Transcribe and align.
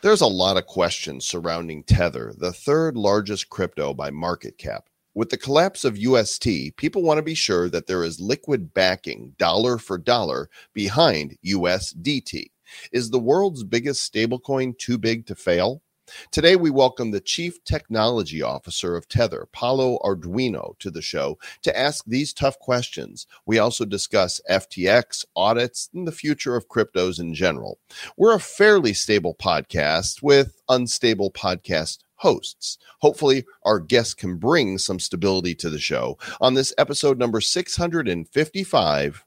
There's 0.00 0.20
a 0.20 0.28
lot 0.28 0.56
of 0.56 0.66
questions 0.66 1.26
surrounding 1.26 1.82
Tether, 1.82 2.32
the 2.38 2.52
third 2.52 2.96
largest 2.96 3.50
crypto 3.50 3.92
by 3.92 4.10
market 4.10 4.56
cap. 4.56 4.88
With 5.12 5.30
the 5.30 5.36
collapse 5.36 5.84
of 5.84 5.98
UST, 5.98 6.76
people 6.76 7.02
want 7.02 7.18
to 7.18 7.22
be 7.22 7.34
sure 7.34 7.68
that 7.70 7.88
there 7.88 8.04
is 8.04 8.20
liquid 8.20 8.72
backing, 8.72 9.34
dollar 9.38 9.76
for 9.76 9.98
dollar, 9.98 10.50
behind 10.72 11.36
USDT. 11.44 12.52
Is 12.92 13.10
the 13.10 13.18
world's 13.18 13.64
biggest 13.64 14.12
stablecoin 14.12 14.78
too 14.78 14.98
big 14.98 15.26
to 15.26 15.34
fail? 15.34 15.82
Today, 16.30 16.56
we 16.56 16.70
welcome 16.70 17.10
the 17.10 17.20
Chief 17.20 17.62
Technology 17.64 18.42
Officer 18.42 18.96
of 18.96 19.08
Tether, 19.08 19.48
Paolo 19.52 19.98
Ardoino, 20.04 20.78
to 20.78 20.90
the 20.90 21.02
show 21.02 21.38
to 21.62 21.78
ask 21.78 22.04
these 22.06 22.32
tough 22.32 22.58
questions. 22.58 23.26
We 23.46 23.58
also 23.58 23.84
discuss 23.84 24.40
FTX, 24.50 25.24
audits, 25.36 25.88
and 25.94 26.06
the 26.06 26.12
future 26.12 26.56
of 26.56 26.68
cryptos 26.68 27.20
in 27.20 27.34
general. 27.34 27.78
We're 28.16 28.34
a 28.34 28.40
fairly 28.40 28.92
stable 28.92 29.34
podcast 29.34 30.22
with 30.22 30.60
unstable 30.68 31.30
podcast 31.30 31.98
hosts. 32.16 32.78
Hopefully, 33.00 33.44
our 33.64 33.80
guests 33.80 34.14
can 34.14 34.36
bring 34.36 34.78
some 34.78 34.98
stability 34.98 35.54
to 35.56 35.70
the 35.70 35.78
show 35.78 36.18
on 36.40 36.54
this 36.54 36.74
episode 36.78 37.18
number 37.18 37.40
655 37.40 39.24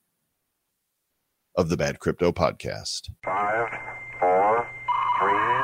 of 1.55 1.69
the 1.69 1.77
Bad 1.77 1.99
Crypto 1.99 2.31
Podcast. 2.31 3.09
Five, 3.23 3.67
four, 4.19 4.67
three, 5.19 5.61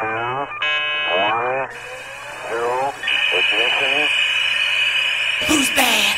two, 0.00 0.46
one, 1.16 1.57
zero, 2.48 2.92
ignition. 3.32 4.08
Who's 5.46 5.70
bad? 5.70 6.14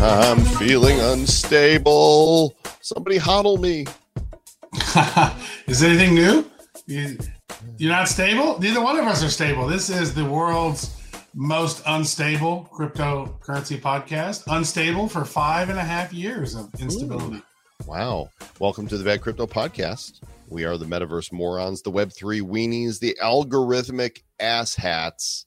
I'm 0.00 0.40
feeling 0.58 1.00
unstable. 1.00 2.54
Somebody 2.80 3.18
hodl 3.18 3.60
me. 3.60 3.86
is 5.66 5.82
anything 5.82 6.14
new? 6.14 6.44
You, 6.88 7.18
you're 7.76 7.92
not 7.92 8.08
stable? 8.08 8.58
Neither 8.58 8.80
one 8.80 8.98
of 8.98 9.04
us 9.04 9.22
are 9.22 9.28
stable. 9.28 9.66
This 9.66 9.90
is 9.90 10.14
the 10.14 10.24
world's 10.24 10.96
most 11.34 11.82
unstable 11.84 12.66
cryptocurrency 12.72 13.78
podcast. 13.78 14.44
Unstable 14.46 15.06
for 15.06 15.26
five 15.26 15.68
and 15.68 15.78
a 15.78 15.84
half 15.84 16.14
years 16.14 16.54
of 16.54 16.74
instability. 16.80 17.42
Wow. 17.86 18.30
Welcome 18.58 18.88
to 18.88 18.96
the 18.96 19.04
Bad 19.04 19.20
Crypto 19.20 19.46
Podcast. 19.46 20.22
We 20.48 20.64
are 20.64 20.78
the 20.78 20.86
metaverse 20.86 21.30
morons, 21.30 21.82
the 21.82 21.92
Web3 21.92 22.40
weenies, 22.40 23.00
the 23.00 23.18
algorithmic 23.22 24.22
asshats, 24.40 25.44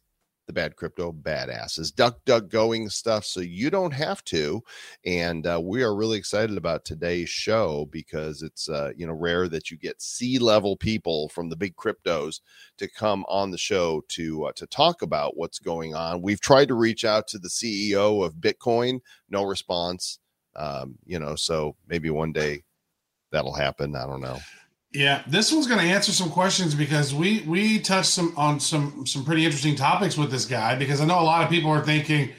the 0.52 0.61
bad 0.61 0.75
crypto 0.75 1.11
badasses, 1.13 1.95
duck, 1.95 2.19
duck 2.25 2.49
going 2.49 2.89
stuff. 2.89 3.25
So 3.25 3.39
you 3.39 3.69
don't 3.69 3.94
have 3.94 4.23
to. 4.25 4.61
And 5.05 5.47
uh, 5.47 5.61
we 5.63 5.81
are 5.83 5.95
really 5.95 6.17
excited 6.17 6.57
about 6.57 6.83
today's 6.83 7.30
show 7.30 7.88
because 7.91 8.41
it's, 8.41 8.67
uh, 8.67 8.91
you 8.95 9.07
know, 9.07 9.13
rare 9.13 9.47
that 9.47 9.72
you 9.72 9.77
get 9.77 10.02
C 10.02 10.38
level 10.39 10.75
people 10.75 11.29
from 11.29 11.49
the 11.49 11.55
big 11.55 11.75
cryptos 11.75 12.41
to 12.77 12.89
come 12.89 13.25
on 13.29 13.52
the 13.52 13.57
show 13.57 14.03
to, 14.09 14.45
uh, 14.45 14.52
to 14.53 14.67
talk 14.67 15.02
about 15.02 15.38
what's 15.38 15.59
going 15.59 15.95
on. 15.95 16.22
We've 16.22 16.41
tried 16.41 16.67
to 16.67 16.75
reach 16.75 17.05
out 17.05 17.27
to 17.29 17.39
the 17.39 17.49
CEO 17.49 18.25
of 18.25 18.35
Bitcoin, 18.35 18.99
no 19.29 19.44
response. 19.44 20.19
Um, 20.55 20.95
you 21.05 21.17
know, 21.17 21.35
so 21.35 21.77
maybe 21.88 22.09
one 22.09 22.33
day 22.33 22.63
that'll 23.31 23.53
happen. 23.53 23.95
I 23.95 24.05
don't 24.05 24.22
know. 24.22 24.39
Yeah, 24.94 25.23
this 25.25 25.53
one's 25.53 25.67
going 25.67 25.80
to 25.80 25.86
answer 25.86 26.11
some 26.11 26.30
questions 26.30 26.75
because 26.75 27.14
we 27.14 27.44
we 27.47 27.80
touched 27.80 28.09
some 28.09 28.34
on 28.36 28.59
some 28.59 29.06
some 29.06 29.23
pretty 29.23 29.45
interesting 29.45 29.75
topics 29.75 30.17
with 30.17 30.31
this 30.31 30.45
guy 30.45 30.75
because 30.75 31.00
I 31.00 31.06
know 31.06 31.22
a 31.22 31.23
lot 31.23 31.44
of 31.44 31.50
people 31.50 31.72
are 31.72 31.84
thinking, 31.84 32.29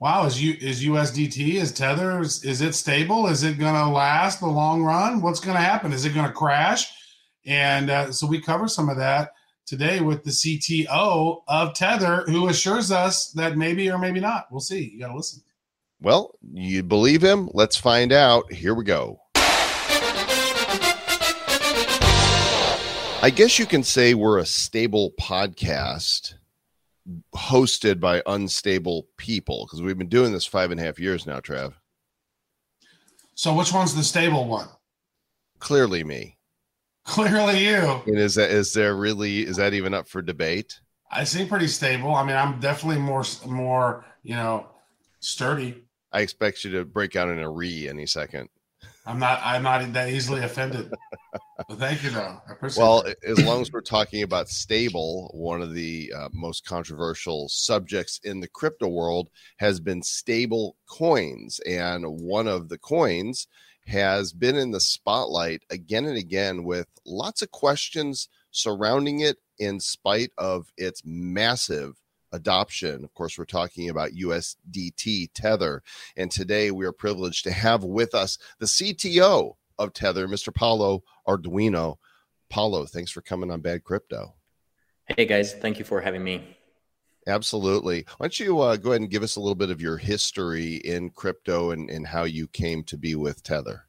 "Wow, 0.00 0.26
is 0.26 0.42
you 0.42 0.56
is 0.60 0.84
USDT 0.84 1.54
is 1.54 1.70
Tether 1.70 2.20
is, 2.20 2.44
is 2.44 2.60
it 2.60 2.74
stable? 2.74 3.28
Is 3.28 3.44
it 3.44 3.56
going 3.58 3.74
to 3.74 3.86
last 3.86 4.40
the 4.40 4.48
long 4.48 4.82
run? 4.82 5.22
What's 5.22 5.38
going 5.38 5.56
to 5.56 5.62
happen? 5.62 5.92
Is 5.92 6.04
it 6.04 6.14
going 6.14 6.26
to 6.26 6.32
crash?" 6.32 6.92
And 7.46 7.88
uh, 7.88 8.10
so 8.10 8.26
we 8.26 8.40
cover 8.40 8.66
some 8.66 8.88
of 8.88 8.96
that 8.96 9.30
today 9.64 10.00
with 10.00 10.24
the 10.24 10.30
CTO 10.30 11.42
of 11.46 11.74
Tether, 11.74 12.24
who 12.26 12.48
assures 12.48 12.90
us 12.90 13.30
that 13.32 13.56
maybe 13.56 13.88
or 13.88 13.98
maybe 13.98 14.18
not. 14.18 14.46
We'll 14.50 14.60
see. 14.60 14.90
You 14.92 15.00
got 15.00 15.08
to 15.08 15.16
listen. 15.16 15.42
Well, 16.00 16.34
you 16.52 16.82
believe 16.82 17.22
him? 17.22 17.48
Let's 17.54 17.76
find 17.76 18.12
out. 18.12 18.52
Here 18.52 18.74
we 18.74 18.82
go. 18.82 19.21
I 23.24 23.30
guess 23.30 23.56
you 23.56 23.66
can 23.66 23.84
say 23.84 24.14
we're 24.14 24.38
a 24.38 24.44
stable 24.44 25.12
podcast 25.12 26.34
hosted 27.32 28.00
by 28.00 28.20
unstable 28.26 29.06
people 29.16 29.64
because 29.64 29.80
we've 29.80 29.96
been 29.96 30.08
doing 30.08 30.32
this 30.32 30.44
five 30.44 30.72
and 30.72 30.80
a 30.80 30.82
half 30.82 30.98
years 30.98 31.24
now, 31.24 31.38
Trav. 31.38 31.74
So 33.36 33.54
which 33.54 33.72
one's 33.72 33.94
the 33.94 34.02
stable 34.02 34.48
one? 34.48 34.66
Clearly 35.60 36.02
me. 36.02 36.36
Clearly 37.04 37.64
you. 37.64 38.02
And 38.06 38.18
is 38.18 38.34
that 38.34 38.50
is 38.50 38.72
there 38.72 38.96
really 38.96 39.46
is 39.46 39.56
that 39.58 39.72
even 39.72 39.94
up 39.94 40.08
for 40.08 40.20
debate? 40.20 40.80
I 41.08 41.22
seem 41.22 41.46
pretty 41.46 41.68
stable. 41.68 42.12
I 42.12 42.24
mean, 42.24 42.34
I'm 42.34 42.58
definitely 42.58 43.00
more 43.00 43.22
more, 43.46 44.04
you 44.24 44.34
know, 44.34 44.66
sturdy. 45.20 45.84
I 46.10 46.22
expect 46.22 46.64
you 46.64 46.72
to 46.72 46.84
break 46.84 47.14
out 47.14 47.28
in 47.28 47.38
a 47.38 47.48
re 47.48 47.88
any 47.88 48.06
second. 48.06 48.48
I'm 49.04 49.18
not. 49.18 49.40
I'm 49.44 49.62
not 49.62 49.92
that 49.94 50.10
easily 50.10 50.42
offended. 50.42 50.92
but 51.68 51.78
thank 51.78 52.04
you, 52.04 52.10
though. 52.10 52.40
I 52.48 52.52
appreciate 52.52 52.82
Well, 52.82 53.02
it. 53.02 53.18
as 53.26 53.42
long 53.44 53.60
as 53.60 53.72
we're 53.72 53.80
talking 53.80 54.22
about 54.22 54.48
stable, 54.48 55.30
one 55.34 55.60
of 55.60 55.74
the 55.74 56.12
uh, 56.16 56.28
most 56.32 56.64
controversial 56.64 57.48
subjects 57.48 58.20
in 58.22 58.38
the 58.40 58.48
crypto 58.48 58.86
world 58.88 59.28
has 59.58 59.80
been 59.80 60.02
stable 60.02 60.76
coins. 60.88 61.58
And 61.66 62.04
one 62.06 62.46
of 62.46 62.68
the 62.68 62.78
coins 62.78 63.48
has 63.86 64.32
been 64.32 64.56
in 64.56 64.70
the 64.70 64.80
spotlight 64.80 65.62
again 65.70 66.04
and 66.04 66.16
again 66.16 66.62
with 66.62 66.86
lots 67.04 67.42
of 67.42 67.50
questions 67.50 68.28
surrounding 68.52 69.20
it 69.20 69.38
in 69.58 69.80
spite 69.80 70.30
of 70.38 70.72
its 70.76 71.02
massive 71.04 71.96
adoption. 72.32 73.04
Of 73.04 73.14
course, 73.14 73.38
we're 73.38 73.44
talking 73.44 73.90
about 73.90 74.12
USDT 74.12 75.30
Tether. 75.34 75.82
And 76.16 76.30
today 76.30 76.70
we 76.70 76.86
are 76.86 76.92
privileged 76.92 77.44
to 77.44 77.52
have 77.52 77.84
with 77.84 78.14
us 78.14 78.38
the 78.58 78.66
CTO 78.66 79.54
of 79.78 79.92
Tether, 79.92 80.28
Mr. 80.28 80.54
Paolo 80.54 81.02
Ardoino. 81.26 81.96
Paolo, 82.48 82.86
thanks 82.86 83.10
for 83.10 83.22
coming 83.22 83.50
on 83.50 83.60
Bad 83.60 83.84
Crypto. 83.84 84.34
Hey 85.16 85.26
guys, 85.26 85.54
thank 85.54 85.78
you 85.78 85.84
for 85.84 86.00
having 86.00 86.22
me. 86.22 86.56
Absolutely. 87.26 88.04
Why 88.18 88.26
don't 88.26 88.40
you 88.40 88.60
uh, 88.60 88.76
go 88.76 88.90
ahead 88.90 89.02
and 89.02 89.10
give 89.10 89.22
us 89.22 89.36
a 89.36 89.40
little 89.40 89.54
bit 89.54 89.70
of 89.70 89.80
your 89.80 89.96
history 89.96 90.76
in 90.76 91.10
crypto 91.10 91.70
and, 91.70 91.88
and 91.88 92.06
how 92.06 92.24
you 92.24 92.48
came 92.48 92.82
to 92.84 92.96
be 92.96 93.14
with 93.14 93.42
Tether? 93.42 93.84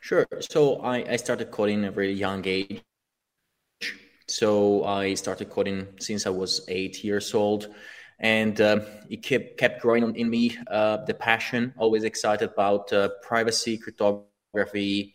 Sure. 0.00 0.26
So 0.40 0.76
I, 0.76 1.12
I 1.12 1.16
started 1.16 1.50
coding 1.50 1.84
at 1.84 1.88
a 1.88 1.92
very 1.92 2.12
young 2.12 2.42
age. 2.46 2.82
So 4.28 4.84
I 4.84 5.14
started 5.14 5.48
coding 5.48 5.86
since 5.98 6.26
I 6.26 6.30
was 6.30 6.60
eight 6.68 7.02
years 7.02 7.32
old, 7.34 7.68
and 8.20 8.60
uh, 8.60 8.80
it 9.08 9.22
kept 9.22 9.56
kept 9.56 9.80
growing 9.80 10.14
in 10.16 10.28
me. 10.28 10.54
Uh, 10.70 10.98
the 11.06 11.14
passion, 11.14 11.72
always 11.78 12.04
excited 12.04 12.50
about 12.50 12.92
uh, 12.92 13.08
privacy, 13.22 13.78
cryptography, 13.78 15.14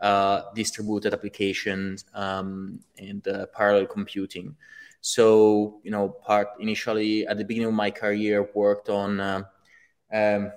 uh, 0.00 0.42
distributed 0.54 1.12
applications, 1.12 2.06
um, 2.14 2.80
and 2.98 3.28
uh, 3.28 3.44
parallel 3.54 3.86
computing. 3.86 4.56
So 5.02 5.80
you 5.84 5.90
know, 5.90 6.08
part 6.08 6.48
initially 6.58 7.26
at 7.26 7.36
the 7.36 7.44
beginning 7.44 7.68
of 7.68 7.74
my 7.74 7.90
career, 7.90 8.48
worked 8.54 8.88
on 8.88 9.20
uh, 9.20 9.42
um, 10.10 10.52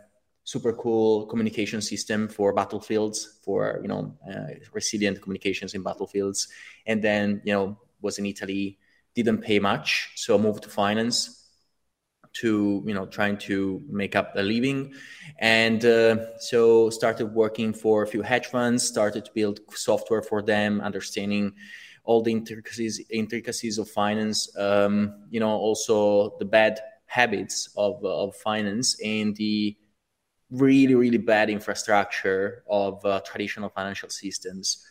super 0.45 0.71
cool 0.71 1.25
communication 1.25 1.81
system 1.81 2.29
for 2.29 2.53
battlefields, 2.53 3.39
for 3.43 3.79
you 3.81 3.89
know, 3.89 4.15
resilient 4.71 5.21
communications 5.21 5.73
in 5.73 5.83
battlefields, 5.83 6.47
and 6.85 7.03
then 7.03 7.41
you 7.43 7.51
know 7.51 7.77
was 8.01 8.19
in 8.19 8.25
Italy, 8.25 8.77
didn't 9.15 9.39
pay 9.39 9.59
much, 9.59 10.11
so 10.15 10.35
I 10.35 10.37
moved 10.37 10.63
to 10.63 10.69
finance 10.69 11.37
to 12.33 12.83
you 12.85 12.93
know 12.93 13.05
trying 13.05 13.37
to 13.37 13.81
make 13.89 14.15
up 14.15 14.33
a 14.35 14.41
living, 14.41 14.93
and 15.39 15.83
uh, 15.85 16.37
so 16.39 16.89
started 16.89 17.27
working 17.27 17.73
for 17.73 18.03
a 18.03 18.07
few 18.07 18.21
hedge 18.21 18.47
funds, 18.47 18.87
started 18.87 19.25
to 19.25 19.31
build 19.33 19.59
software 19.71 20.21
for 20.21 20.41
them, 20.41 20.81
understanding 20.81 21.53
all 22.03 22.21
the 22.21 22.31
intricacies 22.31 23.01
intricacies 23.09 23.77
of 23.77 23.89
finance, 23.89 24.55
um, 24.57 25.25
you 25.29 25.39
know 25.39 25.49
also 25.49 26.37
the 26.37 26.45
bad 26.45 26.79
habits 27.05 27.69
of 27.75 28.03
of 28.03 28.35
finance 28.35 28.99
and 29.03 29.35
the 29.35 29.75
really 30.51 30.95
really 30.95 31.17
bad 31.17 31.49
infrastructure 31.49 32.63
of 32.69 33.03
uh, 33.05 33.19
traditional 33.21 33.69
financial 33.69 34.09
systems. 34.09 34.85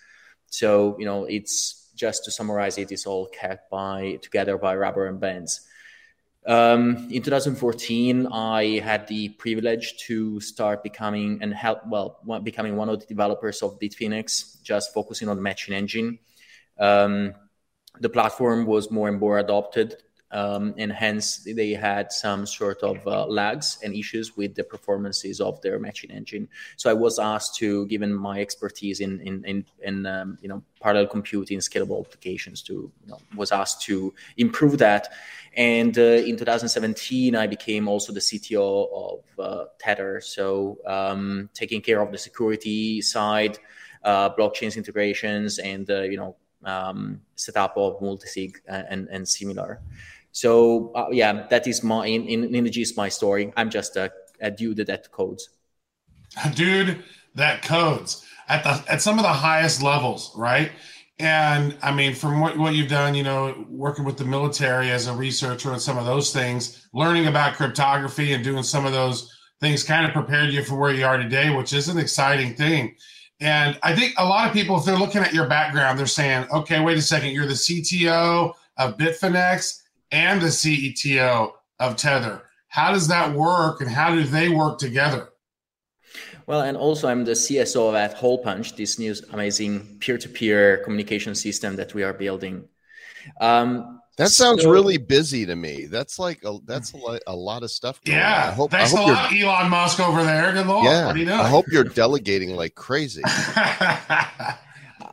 So 0.47 0.97
you 0.99 1.07
know 1.07 1.25
it's 1.25 1.86
just 1.97 2.25
to 2.25 2.31
summarize 2.31 2.79
it, 2.79 2.93
is 2.93 3.07
all 3.07 3.27
kept 3.27 3.71
by 3.71 4.19
together 4.23 4.59
by 4.59 4.77
rubber 4.77 5.07
and 5.07 5.19
bands. 5.19 5.67
Um, 6.47 7.09
in 7.11 7.23
2014, 7.23 8.29
I 8.29 8.79
had 8.79 9.09
the 9.09 9.31
privilege 9.31 9.97
to 10.07 10.39
start 10.41 10.85
becoming 10.85 11.41
and 11.43 11.53
help 11.53 11.81
well 11.89 12.21
becoming 12.45 12.77
one 12.77 12.89
of 12.89 13.01
the 13.01 13.07
developers 13.07 13.63
of 13.63 13.81
Bitfinex, 13.81 14.63
just 14.63 14.95
focusing 14.95 15.29
on 15.29 15.43
matching 15.43 15.75
engine. 15.75 16.21
Um, 16.79 17.35
the 17.99 18.09
platform 18.09 18.67
was 18.67 18.91
more 18.91 19.09
and 19.09 19.19
more 19.19 19.39
adopted 19.39 19.97
um, 20.37 20.75
and 20.77 20.93
hence 20.93 21.39
they 21.39 21.73
had 21.73 22.13
some 22.13 22.45
sort 22.45 22.83
of 22.83 22.99
uh, 23.07 23.27
lags 23.27 23.79
and 23.83 23.95
issues 23.95 24.37
with 24.37 24.55
the 24.55 24.63
performances 24.63 25.41
of 25.41 25.59
their 25.63 25.79
matching 25.79 26.11
engine. 26.11 26.47
So 26.77 26.91
I 26.91 26.93
was 26.93 27.19
asked 27.19 27.57
to, 27.57 27.87
given 27.87 28.13
my 28.13 28.41
expertise 28.41 29.01
in 29.01 29.21
in 29.23 29.45
in, 29.47 29.65
in 29.83 30.05
um, 30.05 30.37
you 30.43 30.49
know 30.51 30.63
parallel 30.83 31.07
computing, 31.07 31.61
scalable 31.61 32.05
applications, 32.05 32.61
to 32.65 32.73
you 32.73 33.09
know, 33.09 33.19
was 33.35 33.51
asked 33.51 33.81
to 33.83 34.13
improve 34.37 34.77
that. 34.79 35.09
And 35.57 35.97
uh, 35.97 36.29
in 36.29 36.37
2017, 36.37 37.35
I 37.35 37.47
became 37.47 37.89
also 37.89 38.13
the 38.13 38.21
CTO 38.21 38.69
of 38.93 39.21
uh, 39.39 39.65
Tether, 39.79 40.21
so 40.21 40.77
um, 40.85 41.49
taking 41.55 41.81
care 41.81 42.03
of 42.03 42.13
the 42.13 42.19
security 42.19 43.01
side, 43.01 43.59
uh, 44.05 44.29
blockchains 44.37 44.77
integrations, 44.77 45.59
and 45.59 45.91
uh, 45.91 46.03
you 46.03 46.19
know 46.19 46.37
um, 46.67 47.23
setup 47.37 47.77
of 47.77 48.01
multisig 48.01 48.57
and, 48.67 49.09
and 49.09 49.27
similar. 49.27 49.81
So 50.37 50.93
uh, 50.95 51.07
yeah, 51.13 51.47
that 51.49 51.67
is 51.67 51.83
my 51.83 52.07
in, 52.07 52.29
in, 52.29 52.65
the 52.65 52.69
gist 52.69 52.95
my 52.95 53.09
story. 53.09 53.55
I'm 53.57 53.71
just 53.71 53.97
a, 53.97 54.13
a 54.39 54.51
dude 54.51 54.77
that 54.77 55.11
codes. 55.11 55.49
A 56.45 56.51
dude 56.51 57.03
that 57.37 57.63
codes 57.63 58.23
at 58.47 58.63
the 58.63 58.85
at 58.93 59.01
some 59.01 59.19
of 59.19 59.23
the 59.23 59.33
highest 59.33 59.83
levels, 59.83 60.33
right? 60.37 60.73
And 61.19 61.75
I 61.83 61.91
mean, 61.91 62.15
from 62.15 62.39
what, 62.41 62.59
what 62.59 62.75
you've 62.75 62.91
done, 62.91 63.15
you 63.15 63.23
know, 63.23 63.65
working 63.71 64.05
with 64.05 64.19
the 64.19 64.27
military 64.27 64.91
as 64.91 65.07
a 65.07 65.15
researcher 65.15 65.73
and 65.73 65.81
some 65.81 65.97
of 65.97 66.05
those 66.05 66.35
things, 66.35 66.87
learning 66.93 67.29
about 67.29 67.55
cryptography 67.55 68.35
and 68.35 68.45
doing 68.45 68.63
some 68.63 68.85
of 68.85 68.93
those 68.93 69.35
things 69.63 69.83
kind 69.85 70.05
of 70.05 70.13
prepared 70.13 70.51
you 70.51 70.63
for 70.63 70.77
where 70.77 70.93
you 70.93 71.07
are 71.07 71.17
today, 71.17 71.49
which 71.49 71.73
is 71.73 71.89
an 71.89 71.97
exciting 71.97 72.55
thing. 72.55 72.95
And 73.41 73.79
I 73.83 73.97
think 73.97 74.13
a 74.19 74.27
lot 74.27 74.47
of 74.47 74.53
people, 74.53 74.77
if 74.77 74.85
they're 74.85 74.99
looking 74.99 75.23
at 75.23 75.33
your 75.33 75.49
background, 75.49 75.99
they're 75.99 76.05
saying, 76.05 76.47
okay, 76.53 76.81
wait 76.81 76.99
a 76.99 77.03
second, 77.03 77.31
you're 77.31 77.47
the 77.47 77.55
CTO 77.55 78.53
of 78.77 78.99
Bitfinex 78.99 79.81
and 80.11 80.41
the 80.41 80.49
CETO 80.49 81.53
of 81.79 81.97
Tether. 81.97 82.43
How 82.69 82.93
does 82.93 83.09
that 83.09 83.33
work 83.35 83.81
and 83.81 83.91
how 83.91 84.15
do 84.15 84.25
they 84.25 84.49
work 84.49 84.79
together? 84.79 85.29
Well, 86.47 86.61
and 86.61 86.77
also 86.77 87.09
I'm 87.09 87.25
the 87.25 87.33
CSO 87.33 87.99
at 87.99 88.17
Holepunch, 88.17 88.77
this 88.77 88.99
new 88.99 89.15
amazing 89.33 89.99
peer-to-peer 89.99 90.79
communication 90.85 91.35
system 91.35 91.77
that 91.77 91.93
we 91.93 92.05
are 92.05 92.13
building. 92.13 92.69
Um, 93.41 94.01
that 94.17 94.31
sounds 94.31 94.63
so, 94.63 94.71
really 94.71 94.97
busy 94.97 95.45
to 95.45 95.57
me. 95.57 95.87
That's 95.87 96.19
like 96.19 96.43
a, 96.45 96.59
that's 96.65 96.95
a, 96.95 97.21
a 97.27 97.35
lot 97.37 97.63
of 97.63 97.71
stuff. 97.71 98.01
yeah, 98.05 98.49
I 98.49 98.55
hope, 98.55 98.71
thanks 98.71 98.95
I 98.95 98.97
hope 98.97 99.09
a 99.09 99.13
lot, 99.13 99.33
Elon 99.35 99.71
Musk 99.71 100.01
over 100.01 100.23
there. 100.23 100.53
Good 100.53 100.67
lord, 100.67 100.87
yeah, 100.87 101.41
I 101.41 101.49
hope 101.49 101.67
you're 101.71 101.85
delegating 101.85 102.55
like 102.55 102.75
crazy. 102.75 103.23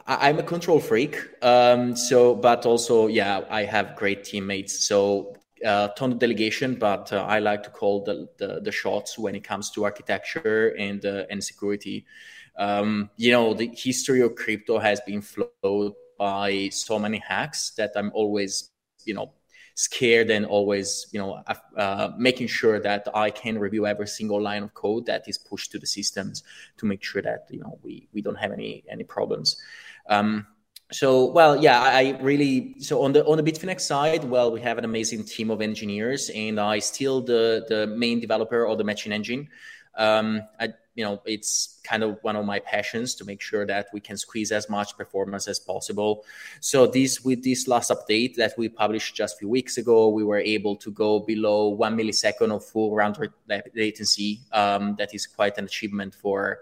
I'm 0.06 0.40
a 0.40 0.44
control 0.44 0.80
freak. 0.80 1.18
Um, 1.42 1.96
so, 1.96 2.36
but 2.36 2.66
also, 2.66 3.08
yeah, 3.08 3.42
I 3.50 3.64
have 3.64 3.96
great 3.96 4.24
teammates. 4.24 4.86
So, 4.86 5.36
uh, 5.66 5.88
ton 5.90 6.12
of 6.12 6.20
delegation, 6.20 6.76
but 6.76 7.14
uh, 7.14 7.24
I 7.24 7.40
like 7.40 7.64
to 7.64 7.70
call 7.70 8.04
the, 8.04 8.28
the, 8.38 8.60
the 8.62 8.72
shots 8.72 9.18
when 9.18 9.34
it 9.34 9.46
comes 9.46 9.72
to 9.72 9.86
architecture 9.86 10.76
and 10.78 11.06
uh, 11.06 11.24
and 11.30 11.42
security. 11.42 12.06
Um, 12.58 13.10
you 13.16 13.32
know, 13.32 13.54
the 13.54 13.72
history 13.74 14.22
of 14.22 14.36
crypto 14.36 14.78
has 14.78 15.00
been 15.02 15.22
flowed 15.22 15.94
by 16.20 16.70
so 16.70 17.00
many 17.00 17.20
hacks 17.20 17.72
that 17.78 17.92
I'm 17.96 18.12
always, 18.14 18.72
you 19.06 19.14
know, 19.14 19.32
scared 19.76 20.30
and 20.30 20.46
always 20.46 21.08
you 21.12 21.20
know 21.20 21.42
uh, 21.78 22.12
making 22.18 22.48
sure 22.48 22.80
that 22.80 23.08
i 23.16 23.30
can 23.30 23.58
review 23.58 23.88
every 23.88 24.08
single 24.08 24.40
line 24.40 24.62
of 24.62 24.74
code 24.74 25.06
that 25.06 25.28
is 25.28 25.38
pushed 25.38 25.72
to 25.72 25.80
the 25.80 25.88
systems 25.88 26.44
to 26.78 26.86
make 26.86 27.04
sure 27.04 27.22
that 27.22 27.48
you 27.50 27.60
know 27.60 27.80
we 27.82 28.08
we 28.14 28.22
don't 28.22 28.36
have 28.36 28.52
any 28.52 28.84
any 28.88 29.04
problems 29.04 29.58
um, 30.08 30.46
so 30.92 31.26
well 31.26 31.62
yeah 31.62 31.82
i 31.82 32.18
really 32.22 32.76
so 32.80 33.02
on 33.02 33.14
the 33.14 33.26
on 33.26 33.38
the 33.38 33.44
bitfinex 33.44 33.82
side 33.82 34.24
well 34.24 34.52
we 34.52 34.62
have 34.62 34.78
an 34.78 34.86
amazing 34.86 35.24
team 35.24 35.50
of 35.50 35.62
engineers 35.62 36.30
and 36.36 36.60
i 36.60 36.78
still 36.78 37.22
the 37.22 37.66
the 37.68 37.88
main 37.88 38.20
developer 38.20 38.66
of 38.66 38.78
the 38.78 38.84
matching 38.84 39.12
engine. 39.12 39.50
Um, 39.96 40.42
I, 40.60 40.74
you 40.96 41.04
know 41.04 41.22
it's 41.26 41.80
kind 41.84 42.04
of 42.04 42.18
one 42.22 42.36
of 42.36 42.46
my 42.46 42.60
passions 42.60 43.16
to 43.16 43.26
make 43.26 43.42
sure 43.42 43.66
that 43.66 43.88
we 43.94 44.00
can 44.00 44.18
squeeze 44.18 44.52
as 44.52 44.70
much 44.70 44.98
performance 44.98 45.48
as 45.48 45.60
possible. 45.60 46.26
So 46.60 46.88
this 46.88 47.22
with 47.24 47.44
this 47.44 47.68
last 47.68 47.92
update 47.92 48.36
that 48.36 48.54
we 48.58 48.70
published 48.70 49.16
just 49.16 49.36
a 49.36 49.38
few 49.40 49.50
weeks 49.50 49.78
ago 49.78 50.10
we 50.10 50.24
were 50.24 50.40
able 50.40 50.76
to 50.78 50.92
go 50.92 51.20
below 51.20 51.70
one 51.70 51.98
millisecond 51.98 52.52
of 52.56 52.66
full 52.66 52.96
round 52.96 53.18
latency. 53.76 54.42
Um, 54.52 54.96
that 54.98 55.14
is 55.14 55.28
quite 55.28 55.58
an 55.58 55.66
achievement 55.66 56.14
for 56.14 56.60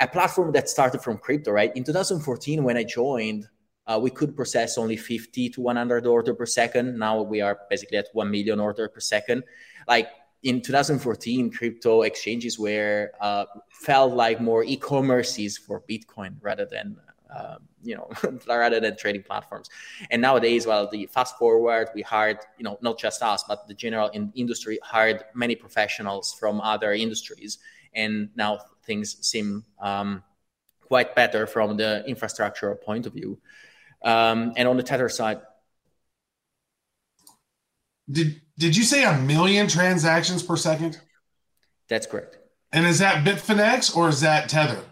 a 0.00 0.08
platform 0.08 0.52
that 0.52 0.68
started 0.68 1.02
from 1.02 1.18
crypto, 1.18 1.52
right? 1.52 1.74
In 1.76 1.84
2014, 1.84 2.64
when 2.64 2.76
I 2.76 2.84
joined, 2.84 3.48
uh, 3.86 3.98
we 4.02 4.10
could 4.10 4.34
process 4.34 4.78
only 4.78 4.96
50 4.96 5.50
to 5.50 5.60
100 5.60 6.06
order 6.06 6.34
per 6.34 6.46
second. 6.46 6.98
Now 6.98 7.22
we 7.22 7.40
are 7.40 7.60
basically 7.68 7.98
at 7.98 8.08
1 8.12 8.30
million 8.30 8.60
order 8.60 8.88
per 8.88 9.00
second. 9.00 9.44
Like 9.86 10.08
in 10.42 10.60
2014, 10.60 11.50
crypto 11.50 12.02
exchanges 12.02 12.58
were 12.58 13.12
uh, 13.20 13.44
felt 13.70 14.14
like 14.14 14.40
more 14.40 14.64
e-commerces 14.64 15.58
for 15.58 15.82
Bitcoin 15.88 16.36
rather 16.40 16.66
than 16.66 16.96
uh, 17.34 17.56
you 17.82 17.96
know 17.96 18.08
rather 18.46 18.80
than 18.80 18.96
trading 18.96 19.22
platforms. 19.22 19.68
And 20.10 20.22
nowadays, 20.22 20.66
well, 20.66 20.88
the 20.88 21.06
fast 21.06 21.36
forward, 21.38 21.88
we 21.94 22.02
hired 22.02 22.38
you 22.58 22.64
know 22.64 22.78
not 22.80 22.98
just 22.98 23.22
us, 23.22 23.44
but 23.46 23.66
the 23.66 23.74
general 23.74 24.08
in 24.10 24.32
industry 24.34 24.78
hired 24.82 25.24
many 25.34 25.56
professionals 25.56 26.34
from 26.38 26.60
other 26.60 26.92
industries, 26.92 27.58
and 27.94 28.30
now 28.34 28.60
things 28.84 29.16
seem 29.26 29.64
um, 29.80 30.22
quite 30.80 31.14
better 31.14 31.46
from 31.46 31.76
the 31.76 32.04
infrastructure 32.06 32.74
point 32.74 33.06
of 33.06 33.12
view. 33.12 33.38
Um, 34.04 34.52
and 34.56 34.68
on 34.68 34.76
the 34.76 34.82
Tether 34.82 35.08
side, 35.08 35.40
did 38.10 38.40
did 38.58 38.76
you 38.76 38.84
say 38.84 39.04
a 39.04 39.18
million 39.18 39.66
transactions 39.66 40.42
per 40.42 40.56
second? 40.56 41.00
That's 41.88 42.06
correct. 42.06 42.38
And 42.72 42.86
is 42.86 42.98
that 42.98 43.24
Bitfinex 43.24 43.96
or 43.96 44.08
is 44.08 44.20
that 44.20 44.48
Tether? 44.48 44.82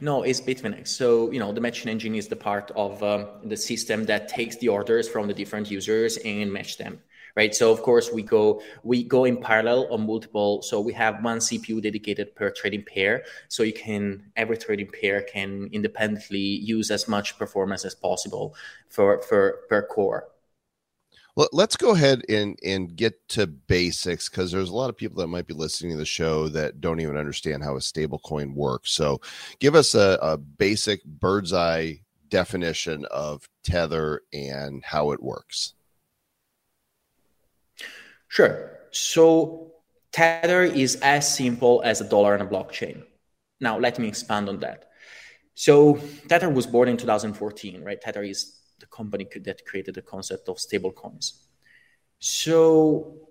No, 0.00 0.22
it's 0.22 0.40
Bitfinex. 0.40 0.88
So, 0.88 1.30
you 1.30 1.38
know, 1.38 1.52
the 1.52 1.60
matching 1.60 1.90
engine 1.90 2.14
is 2.14 2.28
the 2.28 2.36
part 2.36 2.70
of 2.76 3.02
um, 3.02 3.26
the 3.44 3.56
system 3.56 4.04
that 4.06 4.28
takes 4.28 4.56
the 4.56 4.68
orders 4.68 5.08
from 5.08 5.26
the 5.26 5.34
different 5.34 5.70
users 5.70 6.16
and 6.18 6.52
match 6.52 6.78
them 6.78 7.00
right? 7.36 7.54
So 7.54 7.72
of 7.72 7.82
course 7.82 8.12
we 8.12 8.22
go 8.22 8.62
we 8.82 9.04
go 9.04 9.24
in 9.24 9.36
parallel 9.36 9.92
on 9.92 10.06
multiple. 10.06 10.62
So 10.62 10.80
we 10.80 10.92
have 10.94 11.22
one 11.22 11.38
CPU 11.38 11.82
dedicated 11.82 12.34
per 12.34 12.50
trading 12.50 12.84
pair, 12.84 13.24
so 13.48 13.62
you 13.62 13.72
can 13.72 14.30
every 14.36 14.56
trading 14.56 14.88
pair 14.88 15.22
can 15.22 15.68
independently 15.72 16.38
use 16.38 16.90
as 16.90 17.08
much 17.08 17.38
performance 17.38 17.84
as 17.84 17.94
possible 17.94 18.54
for 18.88 19.22
for 19.22 19.60
per 19.68 19.82
core. 19.86 20.28
Let's 21.36 21.76
go 21.76 21.90
ahead 21.90 22.22
and 22.28 22.56
and 22.64 22.94
get 22.94 23.28
to 23.30 23.48
basics 23.48 24.28
because 24.28 24.52
there's 24.52 24.70
a 24.70 24.74
lot 24.74 24.88
of 24.88 24.96
people 24.96 25.20
that 25.20 25.26
might 25.26 25.48
be 25.48 25.54
listening 25.54 25.90
to 25.90 25.98
the 25.98 26.04
show 26.04 26.48
that 26.50 26.80
don't 26.80 27.00
even 27.00 27.16
understand 27.16 27.64
how 27.64 27.74
a 27.74 27.80
stablecoin 27.80 28.54
works. 28.54 28.92
So, 28.92 29.20
give 29.58 29.74
us 29.74 29.96
a, 29.96 30.16
a 30.22 30.36
basic 30.36 31.04
bird's 31.04 31.52
eye 31.52 32.02
definition 32.28 33.04
of 33.10 33.48
tether 33.64 34.22
and 34.32 34.84
how 34.84 35.10
it 35.10 35.20
works. 35.20 35.74
Sure. 38.34 38.80
So 38.90 39.74
Tether 40.10 40.64
is 40.64 40.96
as 40.96 41.36
simple 41.36 41.82
as 41.84 42.00
a 42.00 42.08
dollar 42.08 42.34
on 42.34 42.40
a 42.40 42.46
blockchain. 42.46 43.04
Now, 43.60 43.78
let 43.78 43.96
me 44.00 44.08
expand 44.08 44.48
on 44.48 44.58
that. 44.58 44.86
So 45.54 46.00
Tether 46.28 46.50
was 46.50 46.66
born 46.66 46.88
in 46.88 46.96
2014, 46.96 47.84
right? 47.84 48.00
Tether 48.00 48.24
is 48.24 48.58
the 48.80 48.86
company 48.86 49.28
that 49.44 49.64
created 49.64 49.94
the 49.94 50.02
concept 50.02 50.48
of 50.48 50.56
stablecoins. 50.56 51.44
So 52.18 53.28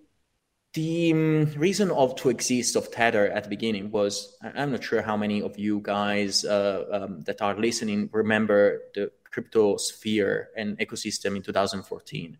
the 0.72 1.12
um, 1.12 1.51
reason 1.57 1.91
of 1.91 2.15
to 2.22 2.29
exist 2.29 2.77
of 2.77 2.89
Tether 2.89 3.29
at 3.29 3.43
the 3.43 3.50
beginning 3.50 3.91
was 3.91 4.38
I'm 4.41 4.72
not 4.72 4.86
sure 4.86 5.01
how 5.01 5.17
many 5.17 5.41
of 5.41 5.60
you 5.60 5.81
guys 5.81 6.45
uh, 6.45 6.86
um, 6.93 7.24
that 7.24 7.41
are 7.41 7.60
listening 7.60 8.10
remember 8.13 8.83
the 8.95 9.12
crypto 9.29 9.75
sphere 9.75 10.50
and 10.55 10.77
ecosystem 10.79 11.36
in 11.36 11.41
2014 11.41 12.38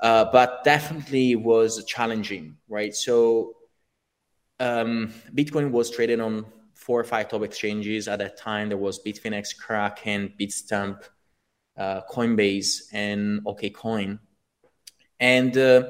uh, 0.00 0.26
but 0.32 0.64
definitely 0.64 1.36
was 1.36 1.84
challenging, 1.84 2.56
right? 2.68 2.94
So 2.94 3.54
um, 4.60 5.12
Bitcoin 5.34 5.70
was 5.70 5.90
traded 5.90 6.20
on 6.20 6.46
four 6.74 7.00
or 7.00 7.04
five 7.04 7.28
top 7.28 7.42
exchanges 7.42 8.08
at 8.08 8.18
that 8.18 8.36
time. 8.36 8.68
There 8.68 8.78
was 8.78 9.02
Bitfinex, 9.02 9.56
Kraken, 9.56 10.34
Bitstamp, 10.38 11.02
uh, 11.76 12.02
Coinbase, 12.10 12.82
and 12.92 13.42
OKCoin. 13.44 14.18
And 15.20 15.56
uh, 15.56 15.84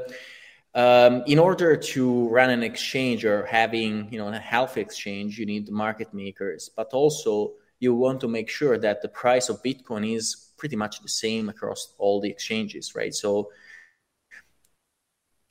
um, 0.75 1.25
in 1.27 1.39
order 1.39 1.77
to 1.77 2.29
run 2.29 2.51
an 2.51 2.63
exchange 2.63 3.25
or 3.25 3.47
having 3.47 4.09
you 4.13 4.19
know 4.19 4.29
a 4.29 4.39
healthy 4.39 4.81
exchange, 4.81 5.39
you 5.39 5.47
need 5.47 5.71
market 5.71 6.13
makers, 6.13 6.71
but 6.77 6.89
also 6.93 7.55
you 7.81 7.95
want 7.95 8.21
to 8.21 8.29
make 8.29 8.49
sure 8.49 8.79
that 8.79 9.03
the 9.03 9.09
price 9.09 9.49
of 9.49 9.63
Bitcoin 9.63 10.15
is 10.15 10.53
pretty 10.57 10.77
much 10.77 11.01
the 11.01 11.09
same 11.09 11.49
across 11.49 11.95
all 11.99 12.21
the 12.21 12.31
exchanges, 12.31 12.95
right? 12.95 13.15
So 13.15 13.51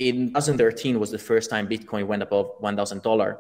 in 0.10 0.28
2013 0.30 1.00
was 1.00 1.12
the 1.12 1.18
first 1.18 1.50
time 1.50 1.68
Bitcoin 1.68 2.08
went 2.08 2.24
above 2.24 2.60
$1,000. 2.62 3.38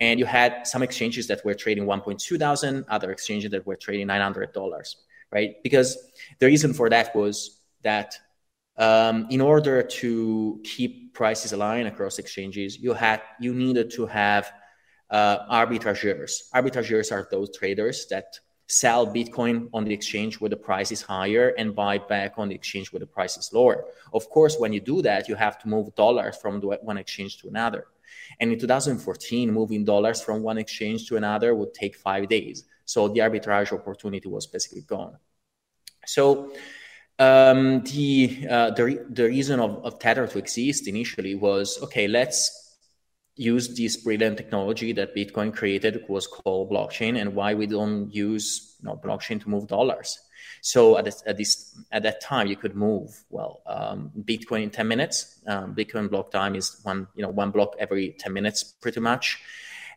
And 0.00 0.18
you 0.18 0.26
had 0.26 0.66
some 0.66 0.82
exchanges 0.82 1.26
that 1.28 1.44
were 1.44 1.54
trading 1.54 1.84
1.2 1.84 2.38
thousand, 2.38 2.84
other 2.88 3.10
exchanges 3.10 3.50
that 3.50 3.66
were 3.66 3.76
trading 3.76 4.06
$900, 4.08 4.94
right? 5.30 5.62
Because 5.62 5.96
the 6.38 6.46
reason 6.46 6.72
for 6.72 6.88
that 6.90 7.14
was 7.14 7.60
that 7.82 8.14
um, 8.76 9.26
in 9.30 9.40
order 9.40 9.82
to 9.82 10.60
keep 10.64 11.14
prices 11.14 11.52
aligned 11.52 11.88
across 11.88 12.18
exchanges, 12.18 12.78
you 12.78 12.92
had 12.92 13.20
you 13.40 13.52
needed 13.52 13.90
to 13.90 14.06
have 14.06 14.52
uh, 15.10 15.46
arbitrageurs. 15.48 16.50
Arbitrageurs 16.54 17.10
are 17.10 17.26
those 17.30 17.56
traders 17.56 18.06
that 18.06 18.38
sell 18.68 19.06
Bitcoin 19.06 19.68
on 19.72 19.84
the 19.84 19.92
exchange 19.92 20.40
where 20.40 20.50
the 20.50 20.56
price 20.56 20.92
is 20.92 21.00
higher 21.00 21.54
and 21.58 21.74
buy 21.74 21.96
back 21.96 22.34
on 22.36 22.48
the 22.48 22.54
exchange 22.54 22.92
where 22.92 23.00
the 23.00 23.06
price 23.06 23.36
is 23.38 23.50
lower. 23.52 23.86
Of 24.12 24.28
course, 24.28 24.56
when 24.58 24.72
you 24.74 24.80
do 24.80 25.00
that, 25.02 25.28
you 25.28 25.34
have 25.34 25.58
to 25.60 25.68
move 25.68 25.94
dollars 25.94 26.36
from 26.36 26.60
one 26.60 26.98
exchange 26.98 27.38
to 27.38 27.48
another. 27.48 27.86
And 28.40 28.52
in 28.52 28.58
2014, 28.58 29.50
moving 29.50 29.84
dollars 29.84 30.20
from 30.20 30.42
one 30.42 30.58
exchange 30.58 31.08
to 31.08 31.16
another 31.16 31.54
would 31.54 31.72
take 31.72 31.96
five 31.96 32.28
days. 32.28 32.64
So 32.84 33.08
the 33.08 33.20
arbitrage 33.20 33.72
opportunity 33.72 34.28
was 34.28 34.46
basically 34.46 34.82
gone. 34.82 35.16
So 36.04 36.52
um, 37.18 37.82
the, 37.84 38.46
uh, 38.48 38.70
the, 38.70 39.04
the 39.08 39.24
reason 39.24 39.60
of, 39.60 39.84
of 39.84 39.98
Tether 39.98 40.26
to 40.26 40.38
exist 40.38 40.88
initially 40.88 41.34
was 41.34 41.82
okay, 41.82 42.06
let's 42.06 42.57
use 43.38 43.74
this 43.76 43.96
brilliant 43.96 44.36
technology 44.36 44.92
that 44.92 45.14
Bitcoin 45.14 45.54
created 45.54 46.04
was 46.08 46.26
called 46.26 46.70
blockchain 46.70 47.20
and 47.20 47.34
why 47.34 47.54
we 47.54 47.66
don't 47.66 48.12
use 48.12 48.76
you 48.82 48.88
know, 48.88 48.96
blockchain 48.96 49.40
to 49.40 49.48
move 49.48 49.68
dollars. 49.68 50.18
So 50.60 50.98
at 50.98 51.04
this, 51.04 51.22
at 51.24 51.36
this 51.36 51.78
at 51.92 52.02
that 52.02 52.20
time 52.20 52.48
you 52.48 52.56
could 52.56 52.74
move 52.74 53.24
well 53.30 53.62
um, 53.66 54.10
Bitcoin 54.24 54.64
in 54.64 54.70
10 54.70 54.88
minutes. 54.88 55.38
Um, 55.46 55.74
Bitcoin 55.74 56.10
block 56.10 56.32
time 56.32 56.56
is 56.56 56.80
one 56.82 57.06
you 57.14 57.22
know 57.22 57.28
one 57.28 57.52
block 57.52 57.76
every 57.78 58.16
10 58.18 58.32
minutes 58.32 58.64
pretty 58.64 58.98
much, 58.98 59.40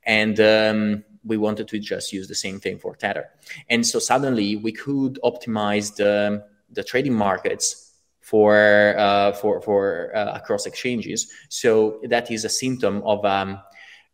and 0.05 0.39
um, 0.39 1.03
we 1.23 1.37
wanted 1.37 1.67
to 1.69 1.79
just 1.79 2.13
use 2.13 2.27
the 2.27 2.35
same 2.35 2.59
thing 2.59 2.77
for 2.77 2.95
Tether. 2.95 3.29
And 3.69 3.85
so 3.85 3.97
suddenly 3.97 4.55
we 4.55 4.71
could 4.71 5.19
optimize 5.23 5.95
the 5.95 6.45
the 6.69 6.83
trading 6.83 7.15
markets 7.15 7.90
for 8.21 8.95
uh, 8.97 9.33
for 9.33 9.61
for 9.61 10.15
uh, 10.15 10.33
across 10.33 10.65
exchanges. 10.65 11.31
So 11.49 11.99
that 12.03 12.31
is 12.31 12.45
a 12.45 12.49
symptom 12.49 13.01
of 13.03 13.25
um, 13.25 13.59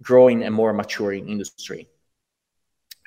growing 0.01 0.43
and 0.43 0.53
more 0.53 0.73
maturing 0.73 1.29
industry. 1.29 1.87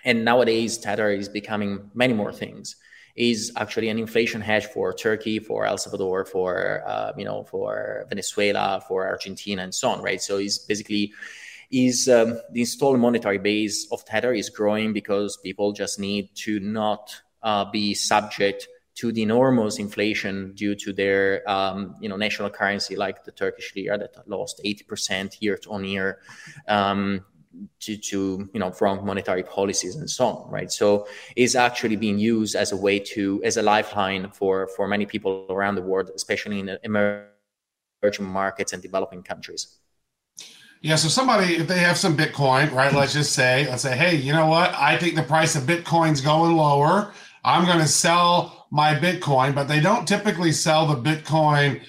And 0.05 0.25
nowadays, 0.25 0.79
Tether 0.79 1.11
is 1.11 1.29
becoming 1.29 1.91
many 1.95 2.15
more 2.15 2.33
things. 2.33 2.77
Is 3.17 3.53
actually 3.57 3.89
an 3.89 3.99
inflation 3.99 4.41
hedge 4.41 4.67
for 4.67 4.95
Turkey, 4.95 5.41
for 5.41 5.67
El 5.67 5.77
Salvador, 5.79 6.25
for 6.25 6.83
uh, 6.87 7.13
you 7.17 7.25
know, 7.25 7.45
for 7.45 8.07
Venezuela, 8.09 8.83
for 8.87 9.09
Argentina, 9.09 9.63
and 9.63 9.75
so 9.75 9.91
on. 9.91 10.01
Right. 10.01 10.23
So 10.23 10.39
it's 10.39 10.59
basically 10.59 11.13
is 11.71 12.09
um, 12.09 12.41
the 12.51 12.61
installed 12.61 12.99
monetary 12.99 13.39
base 13.39 13.87
of 13.93 14.05
Tether 14.05 14.33
is 14.33 14.49
growing 14.49 14.93
because 14.93 15.37
people 15.37 15.73
just 15.73 16.01
need 16.01 16.35
to 16.35 16.59
not 16.61 17.15
uh, 17.43 17.65
be 17.71 17.95
subject 17.95 18.69
to 18.97 19.13
the 19.13 19.23
enormous 19.23 19.79
inflation 19.79 20.53
due 20.55 20.75
to 20.75 20.93
their 20.93 21.49
um, 21.49 21.95
you 22.01 22.09
know 22.09 22.17
national 22.17 22.51
currency 22.51 22.97
like 22.97 23.25
the 23.25 23.33
Turkish 23.33 23.75
lira 23.75 23.99
that 23.99 24.29
lost 24.29 24.61
80% 24.65 25.37
year 25.41 25.59
on 25.69 25.85
year 25.85 26.21
um, 26.69 27.25
to, 27.81 27.97
to 27.97 28.49
you 28.53 28.61
know 28.61 28.73
wrong 28.81 29.05
monetary 29.05 29.43
policies 29.43 29.97
and 29.97 30.09
so 30.09 30.27
on 30.27 30.51
right 30.51 30.71
so 30.71 31.07
is 31.37 31.57
actually 31.57 31.97
being 31.97 32.19
used 32.19 32.55
as 32.55 32.73
a 32.73 32.77
way 32.77 32.99
to 32.99 33.43
as 33.45 33.57
a 33.57 33.63
lifeline 33.63 34.31
for 34.31 34.69
for 34.69 34.87
many 34.87 35.07
people 35.07 35.47
around 35.51 35.75
the 35.75 35.83
world 35.83 36.11
especially 36.15 36.61
in 36.61 36.79
emerging 36.85 38.25
markets 38.25 38.73
and 38.73 38.83
developing 38.83 39.23
countries 39.23 39.79
yeah, 40.83 40.97
so 40.97 41.09
somebody, 41.09 41.57
if 41.57 41.69
they 41.69 41.81
have 41.81 41.99
some 41.99 42.17
Bitcoin, 42.17 42.73
right? 42.73 42.91
Let's 42.91 43.13
just 43.13 43.35
say, 43.35 43.69
let's 43.69 43.83
say, 43.83 43.95
hey, 43.95 44.17
you 44.17 44.33
know 44.33 44.47
what? 44.47 44.73
I 44.75 44.97
think 44.97 45.15
the 45.15 45.23
price 45.23 45.55
of 45.55 45.65
Bitcoin's 45.65 46.23
going 46.23 46.57
lower. 46.57 47.13
I'm 47.45 47.67
going 47.67 47.81
to 47.81 47.87
sell 47.87 48.60
my 48.71 48.95
Bitcoin, 48.95 49.55
but 49.55 49.65
they 49.69 49.81
don't 49.81 50.07
typically 50.07 50.53
sell 50.53 50.87
the 50.87 50.97
Bitcoin 50.97 51.81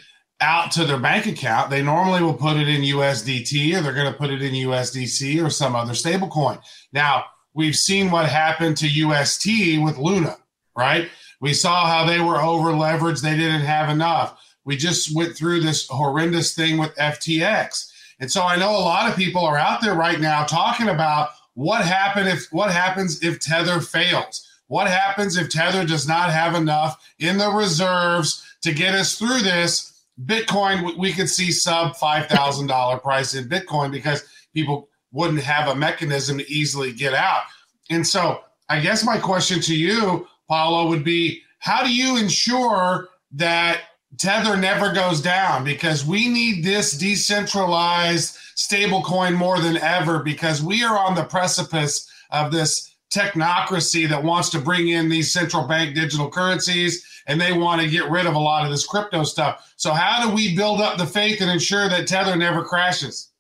out 0.41 0.71
to 0.71 0.85
their 0.85 0.97
bank 0.97 1.27
account. 1.27 1.69
They 1.69 1.83
normally 1.83 2.23
will 2.23 2.33
put 2.33 2.57
it 2.57 2.67
in 2.67 2.81
USDT 2.81 3.77
or 3.77 3.81
they're 3.81 3.93
going 3.93 4.11
to 4.11 4.17
put 4.17 4.31
it 4.31 4.41
in 4.41 4.53
USDC 4.53 5.45
or 5.45 5.49
some 5.49 5.75
other 5.75 5.93
stable 5.93 6.27
coin. 6.27 6.57
Now, 6.91 7.25
we've 7.53 7.75
seen 7.75 8.09
what 8.09 8.27
happened 8.27 8.77
to 8.77 8.87
UST 8.87 9.79
with 9.83 9.99
Luna, 9.99 10.37
right? 10.75 11.09
We 11.39 11.53
saw 11.53 11.85
how 11.85 12.05
they 12.05 12.19
were 12.19 12.41
over 12.41 12.71
leveraged, 12.71 13.21
they 13.21 13.37
didn't 13.37 13.61
have 13.61 13.89
enough. 13.89 14.39
We 14.65 14.77
just 14.77 15.15
went 15.15 15.35
through 15.35 15.61
this 15.61 15.87
horrendous 15.87 16.55
thing 16.55 16.77
with 16.77 16.95
FTX. 16.95 17.91
And 18.19 18.31
so 18.31 18.43
I 18.43 18.55
know 18.55 18.71
a 18.71 18.77
lot 18.77 19.09
of 19.09 19.17
people 19.17 19.43
are 19.43 19.57
out 19.57 19.81
there 19.81 19.95
right 19.95 20.19
now 20.19 20.43
talking 20.43 20.89
about 20.89 21.29
what 21.55 21.83
happened 21.83 22.29
if 22.29 22.47
what 22.51 22.71
happens 22.71 23.23
if 23.23 23.39
Tether 23.39 23.81
fails 23.81 24.47
what 24.71 24.87
happens 24.87 25.35
if 25.35 25.49
Tether 25.49 25.83
does 25.83 26.07
not 26.07 26.31
have 26.31 26.55
enough 26.55 27.05
in 27.19 27.37
the 27.37 27.49
reserves 27.49 28.41
to 28.61 28.73
get 28.73 28.95
us 28.95 29.17
through 29.17 29.41
this? 29.41 30.05
Bitcoin, 30.23 30.97
we 30.97 31.11
could 31.11 31.29
see 31.29 31.51
sub 31.51 31.93
$5,000 31.97 33.01
price 33.03 33.33
in 33.33 33.49
Bitcoin 33.49 33.91
because 33.91 34.23
people 34.53 34.87
wouldn't 35.11 35.41
have 35.41 35.67
a 35.67 35.75
mechanism 35.75 36.37
to 36.37 36.49
easily 36.49 36.93
get 36.93 37.13
out. 37.13 37.43
And 37.89 38.07
so 38.07 38.45
I 38.69 38.79
guess 38.79 39.03
my 39.03 39.17
question 39.17 39.59
to 39.59 39.75
you, 39.75 40.25
Paolo, 40.47 40.87
would 40.87 41.03
be 41.03 41.41
how 41.59 41.83
do 41.83 41.93
you 41.93 42.15
ensure 42.15 43.09
that 43.33 43.81
Tether 44.17 44.55
never 44.55 44.93
goes 44.93 45.21
down? 45.21 45.65
Because 45.65 46.05
we 46.05 46.29
need 46.29 46.63
this 46.63 46.97
decentralized 46.97 48.37
stablecoin 48.55 49.35
more 49.35 49.59
than 49.59 49.75
ever 49.75 50.19
because 50.19 50.63
we 50.63 50.81
are 50.81 50.97
on 50.97 51.13
the 51.13 51.25
precipice 51.25 52.09
of 52.29 52.53
this 52.53 52.90
technocracy 53.11 54.07
that 54.09 54.23
wants 54.23 54.49
to 54.49 54.59
bring 54.59 54.89
in 54.89 55.09
these 55.09 55.31
central 55.31 55.67
bank 55.67 55.95
digital 55.95 56.29
currencies 56.29 57.05
and 57.27 57.39
they 57.39 57.53
want 57.53 57.81
to 57.81 57.89
get 57.89 58.09
rid 58.09 58.25
of 58.25 58.35
a 58.35 58.39
lot 58.39 58.65
of 58.65 58.71
this 58.71 58.85
crypto 58.85 59.23
stuff. 59.23 59.73
So, 59.75 59.91
how 59.91 60.27
do 60.27 60.33
we 60.33 60.55
build 60.55 60.81
up 60.81 60.97
the 60.97 61.05
faith 61.05 61.41
and 61.41 61.49
ensure 61.49 61.87
that 61.89 62.07
Tether 62.07 62.35
never 62.35 62.63
crashes? 62.63 63.31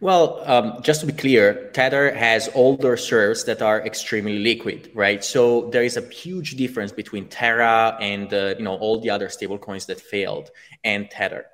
Well, 0.00 0.42
um, 0.46 0.82
just 0.82 1.00
to 1.00 1.06
be 1.06 1.12
clear, 1.12 1.70
Tether 1.74 2.14
has 2.14 2.48
older 2.54 2.96
servers 2.96 3.44
that 3.44 3.60
are 3.60 3.84
extremely 3.84 4.38
liquid, 4.38 4.90
right? 4.94 5.22
So 5.22 5.68
there 5.70 5.82
is 5.82 5.98
a 5.98 6.08
huge 6.08 6.56
difference 6.56 6.90
between 6.90 7.28
Terra 7.28 7.98
and 8.00 8.32
uh, 8.32 8.54
you 8.56 8.64
know 8.64 8.76
all 8.76 8.98
the 8.98 9.10
other 9.10 9.28
stablecoins 9.28 9.84
that 9.86 10.00
failed 10.00 10.50
and 10.84 11.10
Tether. 11.10 11.44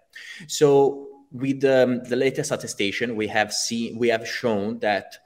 So 0.47 1.09
with 1.33 1.65
um, 1.65 2.05
the 2.05 2.15
latest 2.15 2.53
attestation, 2.53 3.17
we 3.17 3.27
have 3.27 3.53
seen 3.53 3.99
we 3.99 4.09
have 4.09 4.27
shown 4.29 4.79
that 4.79 5.17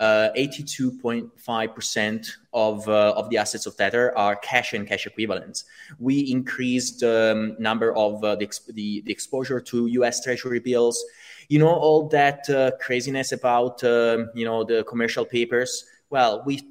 82.5% 0.00 2.28
uh, 2.28 2.32
of, 2.52 2.88
uh, 2.88 3.12
of 3.16 3.30
the 3.30 3.36
assets 3.36 3.66
of 3.66 3.76
Tether 3.76 4.16
are 4.16 4.36
cash 4.36 4.72
and 4.72 4.88
cash 4.88 5.06
equivalents. 5.06 5.64
We 5.98 6.20
increased 6.30 7.00
the 7.00 7.32
um, 7.32 7.56
number 7.62 7.94
of 7.94 8.24
uh, 8.24 8.36
the, 8.36 9.04
exposure 9.06 9.60
to 9.60 9.86
US 9.86 10.22
Treasury 10.22 10.60
bills. 10.60 11.04
You 11.48 11.58
know, 11.58 11.68
all 11.68 12.08
that 12.08 12.46
craziness 12.80 13.32
about, 13.32 13.82
um, 13.84 14.30
you 14.34 14.44
know, 14.44 14.64
the 14.64 14.84
commercial 14.84 15.24
papers. 15.24 15.84
Well, 16.08 16.42
we, 16.46 16.62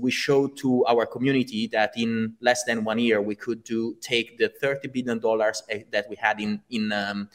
we 0.00 0.10
showed 0.10 0.56
to 0.58 0.84
our 0.86 1.06
community 1.06 1.66
that 1.68 1.92
in 1.96 2.34
less 2.40 2.64
than 2.64 2.84
one 2.84 2.98
year, 2.98 3.20
we 3.20 3.34
could 3.34 3.64
do 3.64 3.96
take 4.00 4.38
the 4.38 4.52
$30 4.62 4.92
billion 4.92 5.20
eh, 5.70 5.82
that 5.92 6.08
we 6.08 6.16
had 6.16 6.40
in, 6.40 6.92
um, 6.92 7.28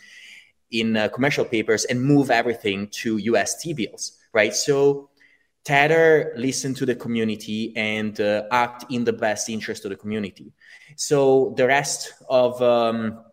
in 0.72 1.10
commercial 1.14 1.46
papers 1.46 1.86
and 1.86 2.02
move 2.02 2.32
everything 2.32 2.88
to 2.88 3.18
UST 3.18 3.76
bills, 3.76 4.18
right? 4.34 4.54
So 4.54 5.10
Tether 5.64 6.34
listen 6.36 6.74
to 6.74 6.86
the 6.86 6.96
community 6.96 7.74
and 7.76 8.20
uh, 8.20 8.44
act 8.52 8.86
in 8.90 9.04
the 9.06 9.14
best 9.14 9.50
interest 9.50 9.86
of 9.86 9.92
the 9.92 9.96
community. 9.96 10.52
So 10.98 11.54
the 11.56 11.68
rest 11.68 12.14
of 12.30 12.62
um, 12.62 13.24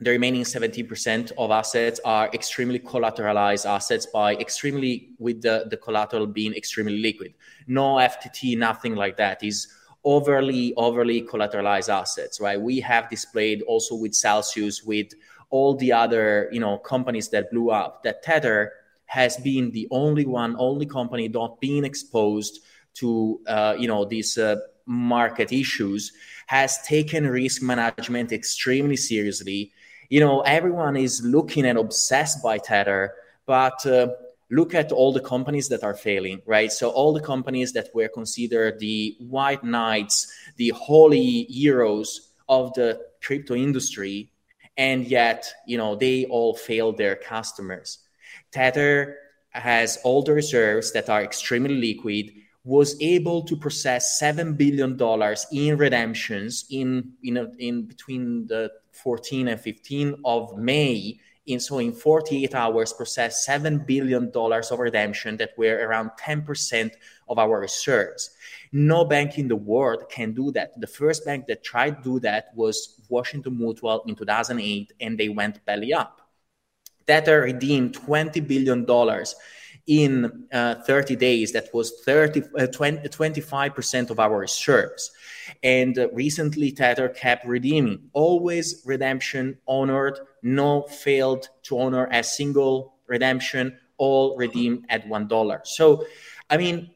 the 0.00 0.10
remaining 0.10 0.42
17% 0.42 1.32
of 1.36 1.50
assets 1.50 2.00
are 2.04 2.30
extremely 2.32 2.78
collateralized 2.78 3.66
assets 3.68 4.06
by 4.06 4.34
extremely 4.36 5.10
with 5.18 5.42
the, 5.42 5.66
the 5.70 5.76
collateral 5.76 6.26
being 6.26 6.54
extremely 6.54 6.98
liquid. 6.98 7.34
No 7.66 7.96
FTT, 7.96 8.56
nothing 8.56 8.96
like 8.96 9.16
that 9.18 9.44
is 9.44 9.68
overly, 10.04 10.74
overly 10.76 11.22
collateralized 11.22 11.92
assets, 11.92 12.40
right? 12.40 12.60
We 12.60 12.80
have 12.80 13.08
displayed 13.08 13.62
also 13.62 13.94
with 13.94 14.14
Celsius, 14.14 14.82
with 14.82 15.12
all 15.50 15.76
the 15.76 15.92
other, 15.92 16.48
you 16.50 16.60
know, 16.60 16.78
companies 16.78 17.28
that 17.28 17.50
blew 17.50 17.70
up 17.70 18.02
that 18.02 18.22
Tether 18.22 18.72
has 19.14 19.36
been 19.36 19.70
the 19.70 19.86
only 19.90 20.26
one, 20.26 20.56
only 20.58 20.86
company 20.86 21.28
not 21.28 21.60
being 21.60 21.84
exposed 21.84 22.54
to 22.94 23.40
uh, 23.46 23.74
you 23.78 23.88
know 23.88 24.04
these 24.04 24.36
uh, 24.36 24.56
market 24.86 25.52
issues, 25.52 26.12
has 26.46 26.70
taken 26.82 27.26
risk 27.26 27.62
management 27.62 28.32
extremely 28.32 28.96
seriously. 28.96 29.72
You 30.10 30.20
know, 30.20 30.40
everyone 30.58 30.96
is 30.96 31.22
looking 31.24 31.64
and 31.66 31.78
obsessed 31.78 32.42
by 32.42 32.58
Tether, 32.58 33.14
but 33.46 33.78
uh, 33.86 34.08
look 34.50 34.74
at 34.74 34.92
all 34.92 35.12
the 35.12 35.26
companies 35.34 35.68
that 35.68 35.82
are 35.84 35.94
failing, 35.94 36.42
right? 36.44 36.70
So 36.70 36.90
all 36.90 37.12
the 37.12 37.26
companies 37.34 37.72
that 37.72 37.88
were 37.94 38.08
considered 38.08 38.78
the 38.78 39.16
white 39.20 39.64
knights, 39.64 40.16
the 40.56 40.70
holy 40.70 41.44
heroes 41.44 42.32
of 42.48 42.74
the 42.74 43.00
crypto 43.22 43.54
industry 43.54 44.30
and 44.76 45.06
yet 45.06 45.52
you 45.66 45.78
know 45.78 45.94
they 45.94 46.24
all 46.26 46.54
failed 46.54 46.98
their 46.98 47.16
customers. 47.16 47.98
Tether 48.54 49.18
has 49.50 49.98
all 50.04 50.22
the 50.22 50.32
reserves 50.32 50.92
that 50.92 51.10
are 51.10 51.22
extremely 51.22 51.74
liquid 51.74 52.32
was 52.62 52.96
able 53.00 53.42
to 53.42 53.56
process 53.56 54.18
seven 54.18 54.54
billion 54.54 54.96
dollars 54.96 55.46
in 55.52 55.76
redemptions 55.76 56.64
in 56.70 57.12
in, 57.22 57.36
a, 57.36 57.50
in 57.58 57.82
between 57.82 58.46
the 58.46 58.70
14 58.92 59.48
and 59.48 59.60
15 59.60 60.14
of 60.24 60.56
May. 60.56 61.18
In 61.46 61.60
so 61.60 61.78
in 61.78 61.92
48 61.92 62.54
hours, 62.54 62.94
processed 62.94 63.44
seven 63.44 63.84
billion 63.84 64.30
dollars 64.30 64.70
of 64.70 64.78
redemption 64.78 65.36
that 65.36 65.50
were 65.58 65.86
around 65.86 66.12
10% 66.18 66.90
of 67.28 67.38
our 67.38 67.60
reserves. 67.60 68.30
No 68.72 69.04
bank 69.04 69.36
in 69.36 69.48
the 69.48 69.56
world 69.56 70.08
can 70.08 70.32
do 70.32 70.50
that. 70.52 70.80
The 70.80 70.86
first 70.86 71.26
bank 71.26 71.46
that 71.48 71.62
tried 71.62 72.02
to 72.02 72.02
do 72.02 72.20
that 72.20 72.52
was 72.54 72.98
Washington 73.10 73.58
Mutual 73.58 74.02
in 74.06 74.14
2008, 74.14 74.94
and 75.00 75.18
they 75.18 75.28
went 75.28 75.62
belly 75.66 75.92
up. 75.92 76.23
Tether 77.06 77.42
redeemed 77.42 77.94
20 77.94 78.40
billion 78.40 78.84
dollars 78.84 79.34
in 79.86 80.46
uh, 80.52 80.76
30 80.86 81.16
days. 81.16 81.52
That 81.52 81.68
was 81.74 82.00
30 82.04 82.42
uh, 82.58 82.66
20, 82.68 83.08
25% 83.08 84.10
of 84.10 84.18
our 84.18 84.38
reserves. 84.38 85.10
And 85.62 85.98
uh, 85.98 86.08
recently 86.12 86.72
tether 86.72 87.08
kept 87.08 87.46
redeeming. 87.46 88.08
Always 88.12 88.82
redemption 88.86 89.58
honored 89.66 90.18
no 90.42 90.82
failed 90.82 91.48
to 91.64 91.78
honor 91.78 92.08
a 92.10 92.22
single 92.22 92.94
redemption 93.06 93.78
all 93.98 94.36
redeemed 94.36 94.86
at 94.88 95.06
one 95.06 95.28
dollar. 95.28 95.60
So 95.64 96.06
i 96.50 96.56
mean 96.56 96.90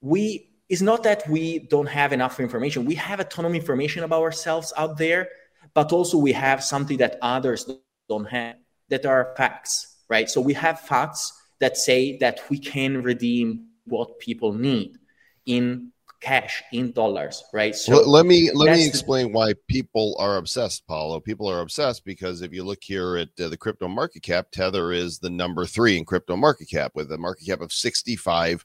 we 0.00 0.50
it's 0.68 0.82
not 0.82 1.02
that 1.02 1.28
we 1.28 1.60
don't 1.60 1.86
have 1.86 2.12
enough 2.12 2.40
information. 2.40 2.84
We 2.84 2.94
have 2.96 3.20
a 3.20 3.24
ton 3.24 3.44
of 3.44 3.54
information 3.54 4.02
about 4.02 4.22
ourselves 4.22 4.72
out 4.76 4.98
there 4.98 5.28
but 5.72 5.92
also 5.92 6.18
we 6.18 6.32
have 6.32 6.62
something 6.62 6.98
that 6.98 7.18
others 7.22 7.68
don't 8.08 8.26
have 8.26 8.56
that 8.88 9.06
are 9.06 9.34
facts 9.36 9.94
right? 10.08 10.28
So 10.28 10.40
we 10.40 10.54
have 10.54 10.80
facts 10.80 11.32
that 11.60 11.76
say 11.76 12.18
that 12.18 12.40
we 12.50 12.58
can 12.58 13.02
redeem 13.02 13.66
what 13.86 14.18
people 14.18 14.52
need 14.52 14.98
in 15.46 15.90
cash 16.20 16.62
in 16.72 16.90
dollars 16.92 17.44
right? 17.52 17.74
So 17.74 17.96
let, 17.96 18.06
let 18.06 18.26
me 18.26 18.50
let 18.52 18.76
me 18.76 18.86
explain 18.86 19.26
the, 19.26 19.32
why 19.32 19.54
people 19.68 20.16
are 20.18 20.36
obsessed 20.36 20.86
paolo. 20.86 21.20
People 21.20 21.50
are 21.50 21.60
obsessed 21.60 22.04
because 22.04 22.40
if 22.40 22.52
you 22.52 22.64
look 22.64 22.82
here 22.82 23.16
at 23.16 23.28
uh, 23.38 23.48
the 23.48 23.56
crypto 23.56 23.88
market 23.88 24.22
cap 24.22 24.46
tether 24.50 24.92
is 24.92 25.18
the 25.18 25.30
number 25.30 25.66
three 25.66 25.98
in 25.98 26.04
crypto 26.04 26.36
market 26.36 26.68
cap 26.70 26.92
with 26.94 27.12
a 27.12 27.18
market 27.18 27.46
cap 27.46 27.60
of 27.60 27.72
65 27.72 28.64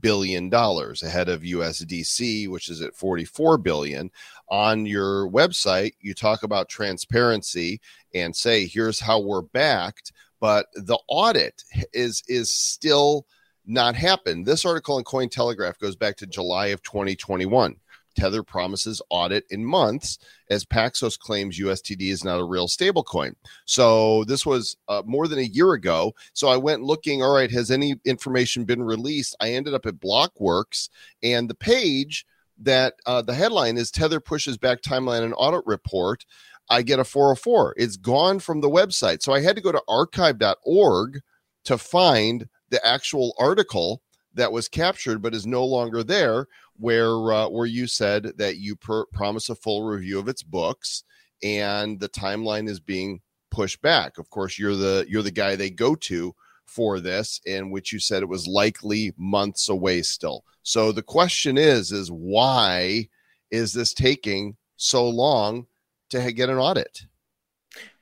billion 0.00 0.48
dollars 0.48 1.02
ahead 1.02 1.28
of 1.28 1.42
USDC 1.42 2.48
which 2.48 2.68
is 2.68 2.82
at 2.82 2.94
44 2.94 3.58
billion 3.58 4.10
on 4.48 4.86
your 4.86 5.28
website 5.30 5.92
you 6.00 6.14
talk 6.14 6.42
about 6.42 6.68
transparency 6.68 7.80
and 8.14 8.34
say 8.34 8.66
here's 8.66 9.00
how 9.00 9.20
we're 9.20 9.42
backed 9.42 10.12
but 10.40 10.66
the 10.74 10.98
audit 11.08 11.62
is 11.92 12.22
is 12.28 12.54
still 12.54 13.26
not 13.66 13.96
happened. 13.96 14.46
This 14.46 14.64
article 14.64 14.98
in 14.98 15.04
Cointelegraph 15.04 15.78
goes 15.78 15.96
back 15.96 16.16
to 16.18 16.26
July 16.26 16.68
of 16.68 16.82
2021. 16.82 17.76
Tether 18.16 18.42
promises 18.42 19.02
audit 19.10 19.44
in 19.50 19.64
months 19.64 20.18
as 20.50 20.64
Paxos 20.64 21.18
claims 21.18 21.58
USTD 21.58 22.10
is 22.10 22.24
not 22.24 22.40
a 22.40 22.44
real 22.44 22.66
stablecoin. 22.66 23.34
So 23.64 24.24
this 24.24 24.44
was 24.44 24.76
uh, 24.88 25.02
more 25.04 25.28
than 25.28 25.38
a 25.38 25.42
year 25.42 25.72
ago. 25.72 26.14
So 26.32 26.48
I 26.48 26.56
went 26.56 26.82
looking, 26.82 27.22
all 27.22 27.34
right, 27.34 27.50
has 27.50 27.70
any 27.70 27.96
information 28.04 28.64
been 28.64 28.82
released? 28.82 29.36
I 29.40 29.50
ended 29.50 29.74
up 29.74 29.86
at 29.86 30.00
Blockworks 30.00 30.88
and 31.22 31.48
the 31.48 31.54
page 31.54 32.26
that 32.58 32.94
uh, 33.04 33.22
the 33.22 33.34
headline 33.34 33.76
is 33.76 33.90
Tether 33.90 34.20
pushes 34.20 34.56
back 34.56 34.80
timeline 34.80 35.22
and 35.22 35.34
audit 35.36 35.64
report. 35.66 36.24
I 36.68 36.82
get 36.82 36.98
a 36.98 37.04
404. 37.04 37.74
It's 37.76 37.96
gone 37.96 38.40
from 38.40 38.60
the 38.60 38.70
website. 38.70 39.22
So 39.22 39.32
I 39.32 39.40
had 39.40 39.56
to 39.56 39.62
go 39.62 39.72
to 39.72 39.82
archive.org 39.88 41.20
to 41.64 41.78
find 41.78 42.48
the 42.70 42.84
actual 42.84 43.34
article 43.38 44.02
that 44.34 44.52
was 44.52 44.68
captured 44.68 45.22
but 45.22 45.34
is 45.34 45.46
no 45.46 45.64
longer 45.64 46.04
there 46.04 46.46
where 46.78 47.32
uh, 47.32 47.48
where 47.48 47.66
you 47.66 47.86
said 47.86 48.32
that 48.36 48.56
you 48.56 48.76
promise 48.76 49.48
a 49.48 49.54
full 49.54 49.84
review 49.84 50.18
of 50.18 50.28
its 50.28 50.42
books 50.42 51.04
and 51.42 52.00
the 52.00 52.08
timeline 52.08 52.68
is 52.68 52.80
being 52.80 53.20
pushed 53.50 53.80
back. 53.82 54.18
Of 54.18 54.30
course, 54.30 54.58
you're 54.58 54.76
the 54.76 55.06
you're 55.08 55.22
the 55.22 55.30
guy 55.30 55.56
they 55.56 55.70
go 55.70 55.94
to 55.94 56.34
for 56.66 57.00
this 57.00 57.40
in 57.46 57.70
which 57.70 57.92
you 57.92 57.98
said 57.98 58.22
it 58.22 58.28
was 58.28 58.46
likely 58.46 59.12
months 59.16 59.68
away 59.68 60.02
still. 60.02 60.44
So 60.62 60.92
the 60.92 61.02
question 61.02 61.56
is 61.56 61.92
is 61.92 62.08
why 62.10 63.08
is 63.50 63.72
this 63.72 63.94
taking 63.94 64.56
so 64.76 65.08
long 65.08 65.66
to 66.10 66.32
get 66.32 66.50
an 66.50 66.58
audit? 66.58 67.02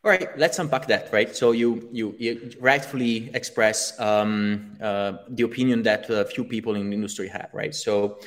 All 0.04 0.10
right, 0.10 0.36
let's 0.38 0.58
unpack 0.58 0.86
that. 0.88 1.10
Right, 1.12 1.34
so 1.34 1.52
you 1.52 1.88
you, 1.92 2.14
you 2.18 2.50
rightfully 2.60 3.30
express 3.32 3.98
um, 3.98 4.76
uh, 4.80 5.14
the 5.28 5.44
opinion 5.44 5.82
that 5.84 6.10
a 6.10 6.24
few 6.24 6.44
people 6.44 6.74
in 6.74 6.90
the 6.90 6.94
industry 6.94 7.28
have. 7.28 7.48
Right, 7.52 7.74
so 7.74 8.18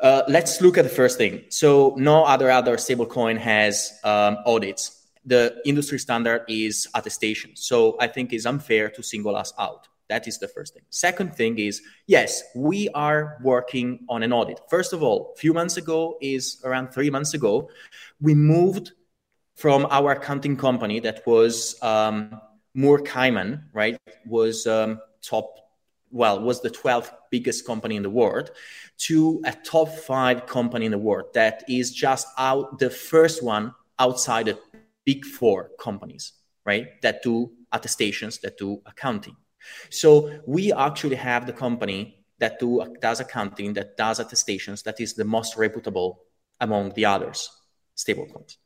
uh, 0.00 0.22
let's 0.28 0.60
look 0.60 0.78
at 0.78 0.84
the 0.84 0.90
first 0.90 1.18
thing. 1.18 1.44
So 1.48 1.94
no 1.96 2.24
other 2.24 2.50
other 2.50 2.76
stablecoin 2.76 3.38
has 3.38 3.98
um, 4.04 4.38
audits. 4.46 5.08
The 5.24 5.60
industry 5.64 5.98
standard 5.98 6.44
is 6.48 6.88
attestation. 6.94 7.52
So 7.54 7.96
I 8.00 8.06
think 8.06 8.32
it's 8.32 8.46
unfair 8.46 8.88
to 8.90 9.02
single 9.02 9.36
us 9.36 9.52
out. 9.58 9.88
That 10.08 10.26
is 10.26 10.38
the 10.38 10.48
first 10.48 10.74
thing. 10.74 10.82
Second 10.90 11.36
thing 11.36 11.58
is 11.58 11.82
yes, 12.06 12.42
we 12.54 12.88
are 12.94 13.38
working 13.42 14.00
on 14.08 14.22
an 14.22 14.32
audit. 14.32 14.60
First 14.68 14.92
of 14.92 15.02
all, 15.02 15.32
a 15.36 15.38
few 15.38 15.52
months 15.52 15.76
ago 15.76 16.16
is 16.20 16.60
around 16.64 16.88
three 16.92 17.10
months 17.10 17.34
ago, 17.34 17.70
we 18.20 18.34
moved 18.34 18.92
from 19.54 19.86
our 19.90 20.12
accounting 20.12 20.56
company 20.56 21.00
that 21.00 21.24
was 21.26 21.76
um, 21.82 22.40
Moore 22.74 22.98
Cayman, 22.98 23.66
right? 23.74 23.98
Was 24.26 24.66
um, 24.66 25.00
top, 25.22 25.59
well, 26.10 26.40
was 26.40 26.60
the 26.60 26.70
12th 26.70 27.12
biggest 27.30 27.66
company 27.66 27.96
in 27.96 28.02
the 28.02 28.10
world 28.10 28.50
to 28.98 29.40
a 29.44 29.52
top 29.52 29.88
five 29.88 30.46
company 30.46 30.86
in 30.86 30.92
the 30.92 30.98
world 30.98 31.26
that 31.34 31.64
is 31.68 31.92
just 31.92 32.26
out 32.36 32.78
the 32.78 32.90
first 32.90 33.42
one 33.42 33.74
outside 33.98 34.46
the 34.46 34.58
big 35.04 35.24
four 35.24 35.70
companies, 35.78 36.32
right? 36.64 37.00
That 37.02 37.22
do 37.22 37.52
attestations, 37.72 38.38
that 38.38 38.58
do 38.58 38.82
accounting. 38.86 39.36
So 39.90 40.40
we 40.46 40.72
actually 40.72 41.16
have 41.16 41.46
the 41.46 41.52
company 41.52 42.24
that 42.38 42.58
do 42.58 42.84
does 43.00 43.20
accounting, 43.20 43.74
that 43.74 43.96
does 43.96 44.18
attestations, 44.18 44.82
that 44.82 45.00
is 45.00 45.14
the 45.14 45.24
most 45.24 45.56
reputable 45.56 46.20
among 46.60 46.92
the 46.94 47.04
others 47.04 47.48
stablecoins. 47.96 48.56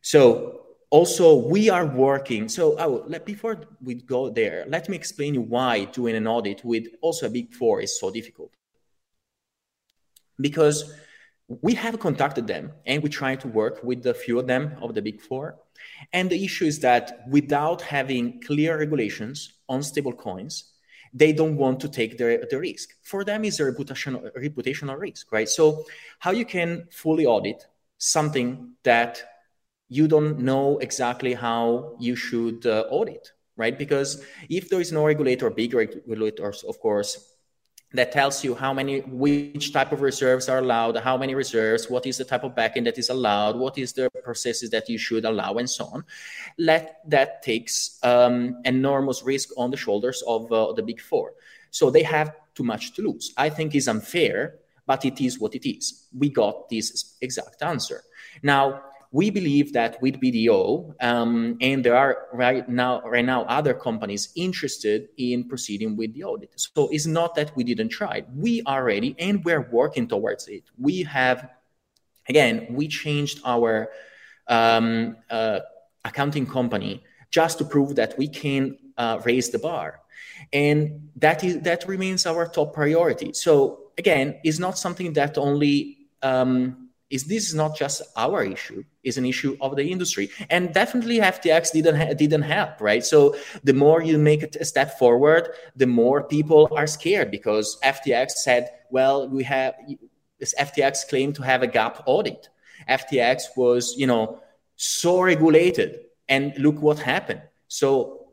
So 0.00 0.67
also 0.90 1.34
we 1.34 1.68
are 1.68 1.86
working. 1.86 2.48
So 2.48 2.76
oh, 2.78 3.04
let, 3.06 3.26
before 3.26 3.60
we 3.82 3.94
go 3.94 4.30
there, 4.30 4.64
let 4.68 4.88
me 4.88 4.96
explain 4.96 5.34
you 5.34 5.42
why 5.42 5.84
doing 5.86 6.16
an 6.16 6.26
audit 6.26 6.64
with 6.64 6.86
also 7.00 7.26
a 7.26 7.30
big 7.30 7.52
four 7.54 7.80
is 7.80 7.98
so 7.98 8.10
difficult. 8.10 8.52
Because 10.40 10.92
we 11.48 11.74
have 11.74 11.98
contacted 11.98 12.46
them 12.46 12.72
and 12.86 13.02
we 13.02 13.08
try 13.08 13.34
to 13.36 13.48
work 13.48 13.82
with 13.82 14.06
a 14.06 14.14
few 14.14 14.38
of 14.38 14.46
them 14.46 14.76
of 14.80 14.94
the 14.94 15.02
big 15.02 15.20
four. 15.20 15.56
And 16.12 16.28
the 16.30 16.44
issue 16.44 16.66
is 16.66 16.80
that 16.80 17.24
without 17.28 17.82
having 17.82 18.40
clear 18.42 18.78
regulations 18.78 19.54
on 19.68 19.82
stable 19.82 20.12
coins, 20.12 20.72
they 21.14 21.32
don't 21.32 21.56
want 21.56 21.80
to 21.80 21.88
take 21.88 22.18
the, 22.18 22.46
the 22.50 22.58
risk. 22.58 22.90
For 23.02 23.24
them, 23.24 23.44
is 23.44 23.60
a 23.60 23.64
reputational, 23.64 24.30
reputational 24.36 24.98
risk, 24.98 25.32
right? 25.32 25.48
So, 25.48 25.86
how 26.18 26.32
you 26.32 26.44
can 26.44 26.86
fully 26.90 27.24
audit 27.24 27.66
something 27.96 28.72
that 28.84 29.22
you 29.88 30.06
don't 30.08 30.38
know 30.38 30.78
exactly 30.78 31.34
how 31.34 31.96
you 31.98 32.14
should 32.14 32.66
uh, 32.66 32.84
audit, 32.90 33.32
right? 33.56 33.78
Because 33.78 34.24
if 34.48 34.68
there 34.68 34.80
is 34.80 34.92
no 34.92 35.06
regulator, 35.06 35.50
big 35.50 35.74
regulators, 35.74 36.62
of 36.64 36.78
course, 36.80 37.34
that 37.94 38.12
tells 38.12 38.44
you 38.44 38.54
how 38.54 38.74
many, 38.74 39.00
which 39.00 39.72
type 39.72 39.92
of 39.92 40.02
reserves 40.02 40.48
are 40.50 40.58
allowed, 40.58 40.96
how 40.98 41.16
many 41.16 41.34
reserves, 41.34 41.88
what 41.88 42.04
is 42.06 42.18
the 42.18 42.24
type 42.24 42.44
of 42.44 42.54
backend 42.54 42.84
that 42.84 42.98
is 42.98 43.08
allowed, 43.08 43.56
what 43.56 43.78
is 43.78 43.94
the 43.94 44.10
processes 44.22 44.68
that 44.70 44.90
you 44.90 44.98
should 44.98 45.24
allow, 45.24 45.54
and 45.54 45.68
so 45.68 45.86
on. 45.86 46.04
Let 46.58 47.00
that 47.08 47.42
takes 47.42 47.98
um, 48.02 48.60
enormous 48.66 49.22
risk 49.22 49.50
on 49.56 49.70
the 49.70 49.78
shoulders 49.78 50.22
of 50.26 50.52
uh, 50.52 50.74
the 50.74 50.82
big 50.82 51.00
four. 51.00 51.32
So 51.70 51.90
they 51.90 52.02
have 52.02 52.34
too 52.54 52.64
much 52.64 52.92
to 52.94 53.02
lose. 53.02 53.32
I 53.38 53.48
think 53.48 53.74
is 53.74 53.88
unfair, 53.88 54.56
but 54.86 55.06
it 55.06 55.20
is 55.22 55.38
what 55.38 55.54
it 55.54 55.66
is. 55.66 56.08
We 56.16 56.28
got 56.28 56.68
this 56.68 57.16
exact 57.22 57.62
answer. 57.62 58.02
Now, 58.42 58.82
we 59.10 59.30
believe 59.30 59.72
that 59.72 60.00
with 60.02 60.20
BDO, 60.20 60.94
um, 61.00 61.56
and 61.60 61.82
there 61.82 61.96
are 61.96 62.26
right 62.32 62.68
now 62.68 63.00
right 63.02 63.24
now 63.24 63.44
other 63.44 63.72
companies 63.72 64.30
interested 64.36 65.08
in 65.16 65.48
proceeding 65.48 65.96
with 65.96 66.12
the 66.12 66.24
audit. 66.24 66.52
So 66.56 66.88
it's 66.88 67.06
not 67.06 67.34
that 67.36 67.56
we 67.56 67.64
didn't 67.64 67.88
try. 67.88 68.24
We 68.34 68.62
are 68.66 68.84
ready 68.84 69.16
and 69.18 69.42
we're 69.44 69.66
working 69.70 70.08
towards 70.08 70.48
it. 70.48 70.64
We 70.76 71.04
have, 71.04 71.48
again, 72.28 72.66
we 72.70 72.88
changed 72.88 73.40
our 73.46 73.88
um, 74.46 75.16
uh, 75.30 75.60
accounting 76.04 76.46
company 76.46 77.02
just 77.30 77.58
to 77.58 77.64
prove 77.64 77.96
that 77.96 78.16
we 78.18 78.28
can 78.28 78.76
uh, 78.98 79.20
raise 79.24 79.48
the 79.48 79.58
bar, 79.58 80.00
and 80.52 81.08
that 81.16 81.42
is 81.44 81.60
that 81.60 81.88
remains 81.88 82.26
our 82.26 82.46
top 82.46 82.74
priority. 82.74 83.32
So 83.32 83.88
again, 83.96 84.38
it's 84.44 84.58
not 84.58 84.76
something 84.76 85.14
that 85.14 85.38
only 85.38 86.08
um, 86.22 86.87
is 87.10 87.24
this 87.24 87.48
is 87.48 87.54
not 87.54 87.76
just 87.76 88.02
our 88.16 88.44
issue 88.44 88.84
it's 89.08 89.16
an 89.16 89.24
issue 89.24 89.56
of 89.62 89.74
the 89.74 89.90
industry. 89.90 90.30
And 90.50 90.72
definitely 90.74 91.18
ftx 91.18 91.72
didn't 91.72 91.96
ha- 91.96 92.12
didn't 92.12 92.42
help 92.42 92.80
right? 92.80 93.04
So 93.04 93.34
the 93.64 93.72
more 93.72 94.02
you 94.02 94.18
make 94.18 94.42
a 94.54 94.64
step 94.64 94.98
forward 94.98 95.48
the 95.74 95.86
more 95.86 96.22
people 96.22 96.68
are 96.76 96.86
scared 96.86 97.30
because 97.30 97.78
ftx 97.82 98.30
said 98.46 98.70
well 98.90 99.28
we 99.28 99.42
have 99.44 99.74
this 100.38 100.54
ftx 100.60 101.08
claimed 101.08 101.34
to 101.36 101.42
have 101.42 101.62
a 101.62 101.68
GAAP 101.68 102.02
audit. 102.06 102.48
Ftx 102.88 103.56
was 103.56 103.94
you 103.96 104.06
know 104.06 104.40
so 104.76 105.20
regulated 105.20 106.00
and 106.28 106.52
look 106.58 106.80
what 106.80 106.98
happened. 106.98 107.42
So 107.68 108.26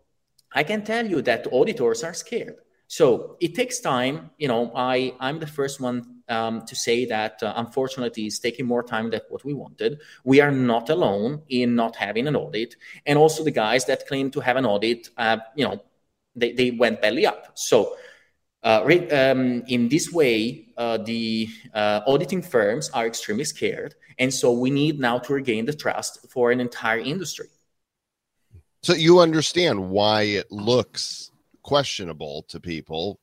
i 0.53 0.63
can 0.63 0.83
tell 0.83 1.05
you 1.05 1.21
that 1.23 1.47
auditors 1.51 2.03
are 2.03 2.13
scared. 2.13 2.57
So 2.87 3.37
it 3.39 3.55
takes 3.55 3.79
time 3.79 4.31
you 4.37 4.47
know 4.47 4.71
i 4.75 5.13
i'm 5.19 5.39
the 5.39 5.47
first 5.47 5.79
one 5.79 6.14
um, 6.29 6.65
to 6.65 6.75
say 6.75 7.05
that 7.05 7.41
uh, 7.43 7.53
unfortunately 7.57 8.25
it's 8.25 8.39
taking 8.39 8.65
more 8.65 8.83
time 8.83 9.09
than 9.09 9.21
what 9.29 9.43
we 9.43 9.53
wanted. 9.53 9.99
We 10.23 10.41
are 10.41 10.51
not 10.51 10.89
alone 10.89 11.41
in 11.49 11.75
not 11.75 11.95
having 11.95 12.27
an 12.27 12.35
audit, 12.35 12.75
and 13.05 13.17
also 13.17 13.43
the 13.43 13.51
guys 13.51 13.85
that 13.85 14.07
claim 14.07 14.31
to 14.31 14.39
have 14.39 14.57
an 14.57 14.65
audit, 14.65 15.09
uh, 15.17 15.37
you 15.55 15.65
know, 15.65 15.81
they, 16.35 16.53
they 16.53 16.71
went 16.71 17.01
belly 17.01 17.25
up. 17.25 17.51
So. 17.55 17.95
Uh, 18.63 18.81
um, 19.11 19.61
in 19.67 19.89
this 19.89 20.11
way, 20.11 20.65
uh, 20.75 20.97
the 20.97 21.47
uh, 21.75 22.01
auditing 22.07 22.41
firms 22.41 22.89
are 22.95 23.05
extremely 23.05 23.43
scared, 23.43 23.93
and 24.17 24.33
so 24.33 24.51
we 24.51 24.71
need 24.71 24.99
now 24.99 25.19
to 25.19 25.33
regain 25.33 25.65
the 25.65 25.73
trust 25.73 26.27
for 26.31 26.49
an 26.49 26.59
entire 26.59 26.97
industry. 26.97 27.45
So 28.81 28.93
you 28.93 29.19
understand 29.19 29.89
why 29.89 30.23
it 30.23 30.51
looks 30.51 31.31
questionable 31.63 32.43
to 32.49 32.59
people 32.59 33.19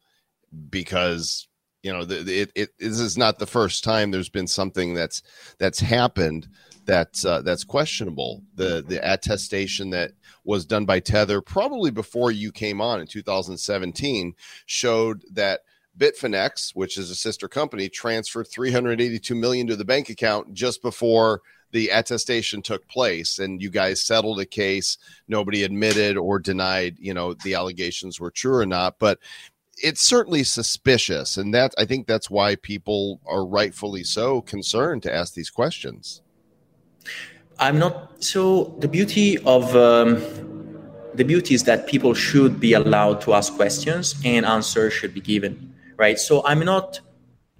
because 0.70 1.46
you 1.82 1.92
know 1.92 2.04
the, 2.04 2.42
it, 2.42 2.52
it 2.54 2.78
this 2.78 3.00
is 3.00 3.18
not 3.18 3.38
the 3.38 3.46
first 3.46 3.82
time 3.84 4.10
there's 4.10 4.28
been 4.28 4.46
something 4.46 4.94
that's 4.94 5.22
that's 5.58 5.80
happened 5.80 6.48
that's 6.84 7.24
uh, 7.24 7.42
that's 7.42 7.64
questionable. 7.64 8.42
The 8.54 8.84
the 8.86 9.00
attestation 9.02 9.90
that 9.90 10.12
was 10.44 10.64
done 10.64 10.84
by 10.84 11.00
tether 11.00 11.40
probably 11.40 11.90
before 11.90 12.30
you 12.30 12.50
came 12.50 12.80
on 12.80 13.00
in 13.00 13.06
2017 13.06 14.34
showed 14.66 15.22
that 15.32 15.60
bitfinex 15.96 16.74
which 16.74 16.96
is 16.96 17.10
a 17.10 17.14
sister 17.14 17.46
company 17.48 17.88
transferred 17.88 18.48
382 18.48 19.34
million 19.34 19.66
to 19.66 19.76
the 19.76 19.84
bank 19.84 20.08
account 20.08 20.52
just 20.54 20.80
before 20.80 21.42
the 21.72 21.88
attestation 21.88 22.62
took 22.62 22.86
place. 22.86 23.38
And 23.38 23.60
you 23.60 23.70
guys 23.70 24.04
settled 24.04 24.40
a 24.40 24.46
case. 24.46 24.98
Nobody 25.26 25.64
admitted 25.64 26.16
or 26.16 26.38
denied 26.38 26.96
you 26.98 27.14
know 27.14 27.34
the 27.34 27.54
allegations 27.54 28.20
were 28.20 28.30
true 28.30 28.56
or 28.56 28.66
not. 28.66 28.98
But 28.98 29.18
it's 29.82 30.00
certainly 30.00 30.44
suspicious 30.44 31.36
and 31.36 31.52
that 31.52 31.74
i 31.76 31.84
think 31.84 32.06
that's 32.06 32.30
why 32.30 32.56
people 32.56 33.20
are 33.26 33.44
rightfully 33.44 34.04
so 34.04 34.40
concerned 34.40 35.02
to 35.02 35.12
ask 35.12 35.34
these 35.34 35.50
questions. 35.50 36.22
I'm 37.58 37.78
not 37.78 38.24
so 38.24 38.74
the 38.78 38.88
beauty 38.88 39.38
of 39.38 39.76
um, 39.76 40.16
the 41.14 41.24
beauty 41.24 41.54
is 41.54 41.64
that 41.64 41.86
people 41.86 42.14
should 42.14 42.58
be 42.58 42.72
allowed 42.72 43.20
to 43.22 43.34
ask 43.34 43.54
questions 43.54 44.14
and 44.24 44.46
answers 44.46 44.92
should 44.92 45.14
be 45.14 45.20
given 45.20 45.72
right? 45.96 46.18
So 46.18 46.42
i'm 46.44 46.64
not 46.64 47.00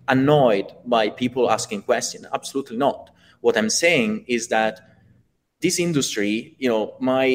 annoyed 0.09 0.73
by 0.85 1.09
people 1.11 1.51
asking 1.51 1.83
questions 1.83 2.27
absolutely 2.33 2.77
not. 2.77 3.11
What 3.41 3.57
i'm 3.57 3.71
saying 3.71 4.25
is 4.27 4.49
that 4.49 4.81
this 5.61 5.79
industry 5.79 6.57
you 6.59 6.69
know 6.69 6.95
my 7.01 7.27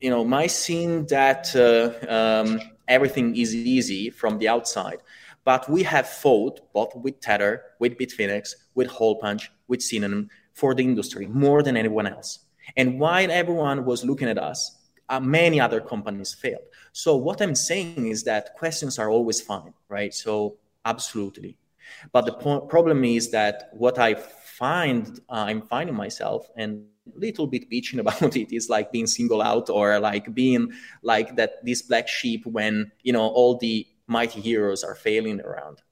you 0.00 0.10
know 0.10 0.24
my 0.24 0.46
seeing 0.46 1.06
that 1.06 1.42
uh, 1.56 1.88
um, 2.16 2.60
everything 2.88 3.36
is 3.36 3.54
easy 3.54 4.10
from 4.10 4.38
the 4.38 4.48
outside. 4.48 4.98
But 5.44 5.68
we 5.68 5.82
have 5.84 6.08
fought 6.08 6.60
both 6.72 6.94
with 6.94 7.20
Tether, 7.20 7.62
with 7.78 7.96
Bitfinex, 7.96 8.54
with 8.74 8.88
Holepunch, 8.88 9.48
with 9.68 9.82
Synonym 9.82 10.28
for 10.52 10.74
the 10.74 10.82
industry 10.82 11.26
more 11.26 11.62
than 11.62 11.76
anyone 11.76 12.06
else. 12.06 12.40
And 12.76 13.00
while 13.00 13.30
everyone 13.30 13.84
was 13.84 14.04
looking 14.04 14.28
at 14.28 14.38
us, 14.38 14.76
uh, 15.08 15.20
many 15.20 15.58
other 15.60 15.80
companies 15.80 16.34
failed. 16.34 16.66
So 16.92 17.16
what 17.16 17.40
I'm 17.40 17.54
saying 17.54 18.06
is 18.08 18.24
that 18.24 18.54
questions 18.56 18.98
are 18.98 19.08
always 19.08 19.40
fine, 19.40 19.72
right? 19.88 20.12
So 20.12 20.56
absolutely. 20.84 21.56
But 22.12 22.26
the 22.26 22.32
po- 22.32 22.60
problem 22.60 23.04
is 23.04 23.30
that 23.30 23.70
what 23.72 23.98
I 23.98 24.14
find, 24.14 25.18
uh, 25.30 25.46
I'm 25.48 25.62
finding 25.62 25.94
myself, 25.94 26.48
and 26.56 26.84
little 27.16 27.46
bit 27.46 27.70
bitching 27.70 27.98
about 28.04 28.36
it 28.36 28.52
is 28.52 28.68
like 28.68 28.92
being 28.92 29.06
singled 29.06 29.42
out 29.42 29.70
or 29.70 29.98
like 29.98 30.32
being 30.34 30.72
like 31.02 31.36
that 31.36 31.64
this 31.64 31.82
black 31.82 32.08
sheep 32.08 32.44
when 32.46 32.90
you 33.02 33.12
know 33.12 33.26
all 33.28 33.56
the 33.56 33.86
mighty 34.06 34.40
heroes 34.40 34.82
are 34.82 34.94
failing 34.94 35.40
around 35.42 35.82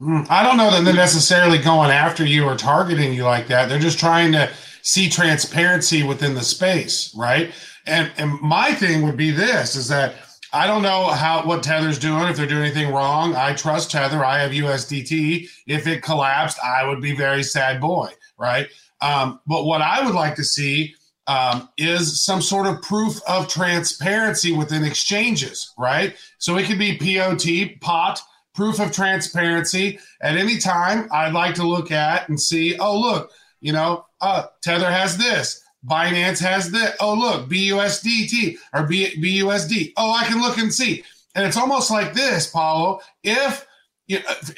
hmm, 0.00 0.22
i 0.28 0.42
don't 0.42 0.56
know 0.56 0.70
that 0.70 0.84
they're 0.84 0.94
necessarily 0.94 1.58
going 1.58 1.90
after 1.90 2.24
you 2.24 2.44
or 2.44 2.56
targeting 2.56 3.12
you 3.12 3.24
like 3.24 3.46
that 3.46 3.68
they're 3.68 3.78
just 3.78 3.98
trying 3.98 4.32
to 4.32 4.50
see 4.82 5.08
transparency 5.08 6.02
within 6.02 6.34
the 6.34 6.42
space 6.42 7.14
right 7.16 7.52
and 7.86 8.10
and 8.16 8.40
my 8.40 8.72
thing 8.72 9.02
would 9.02 9.16
be 9.16 9.30
this 9.30 9.76
is 9.76 9.88
that 9.88 10.14
I 10.54 10.66
don't 10.66 10.82
know 10.82 11.06
how 11.06 11.46
what 11.46 11.62
Tether's 11.62 11.98
doing 11.98 12.28
if 12.28 12.36
they're 12.36 12.46
doing 12.46 12.64
anything 12.64 12.92
wrong. 12.92 13.34
I 13.34 13.54
trust 13.54 13.90
Tether. 13.90 14.22
I 14.22 14.38
have 14.38 14.50
USDT. 14.50 15.48
If 15.66 15.86
it 15.86 16.02
collapsed, 16.02 16.58
I 16.62 16.86
would 16.86 17.00
be 17.00 17.16
very 17.16 17.42
sad 17.42 17.80
boy, 17.80 18.10
right? 18.36 18.68
Um, 19.02 19.40
but 19.46 19.64
what 19.64 19.82
I 19.82 20.04
would 20.04 20.14
like 20.14 20.36
to 20.36 20.44
see 20.44 20.94
um, 21.26 21.68
is 21.76 22.22
some 22.24 22.40
sort 22.40 22.66
of 22.66 22.82
proof 22.82 23.20
of 23.28 23.48
transparency 23.48 24.52
within 24.52 24.84
exchanges, 24.84 25.72
right? 25.78 26.16
So 26.38 26.56
it 26.56 26.66
could 26.66 26.78
be 26.78 26.96
POT, 26.96 27.80
POT, 27.80 28.20
proof 28.54 28.80
of 28.80 28.92
transparency. 28.92 29.98
At 30.20 30.36
any 30.36 30.58
time, 30.58 31.08
I'd 31.12 31.32
like 31.32 31.54
to 31.56 31.66
look 31.66 31.90
at 31.90 32.28
and 32.28 32.40
see, 32.40 32.76
oh, 32.78 32.98
look, 32.98 33.30
you 33.60 33.72
know, 33.72 34.06
uh, 34.20 34.46
Tether 34.62 34.90
has 34.90 35.16
this. 35.16 35.62
Binance 35.88 36.40
has 36.40 36.70
this. 36.70 36.94
Oh, 37.00 37.14
look, 37.14 37.48
BUSDT 37.48 38.56
or 38.72 38.86
BUSD. 38.86 39.92
Oh, 39.96 40.12
I 40.12 40.24
can 40.24 40.40
look 40.40 40.58
and 40.58 40.72
see. 40.72 41.02
And 41.34 41.46
it's 41.46 41.56
almost 41.56 41.90
like 41.90 42.14
this, 42.14 42.48
Paolo. 42.50 43.00
If, 43.24 43.66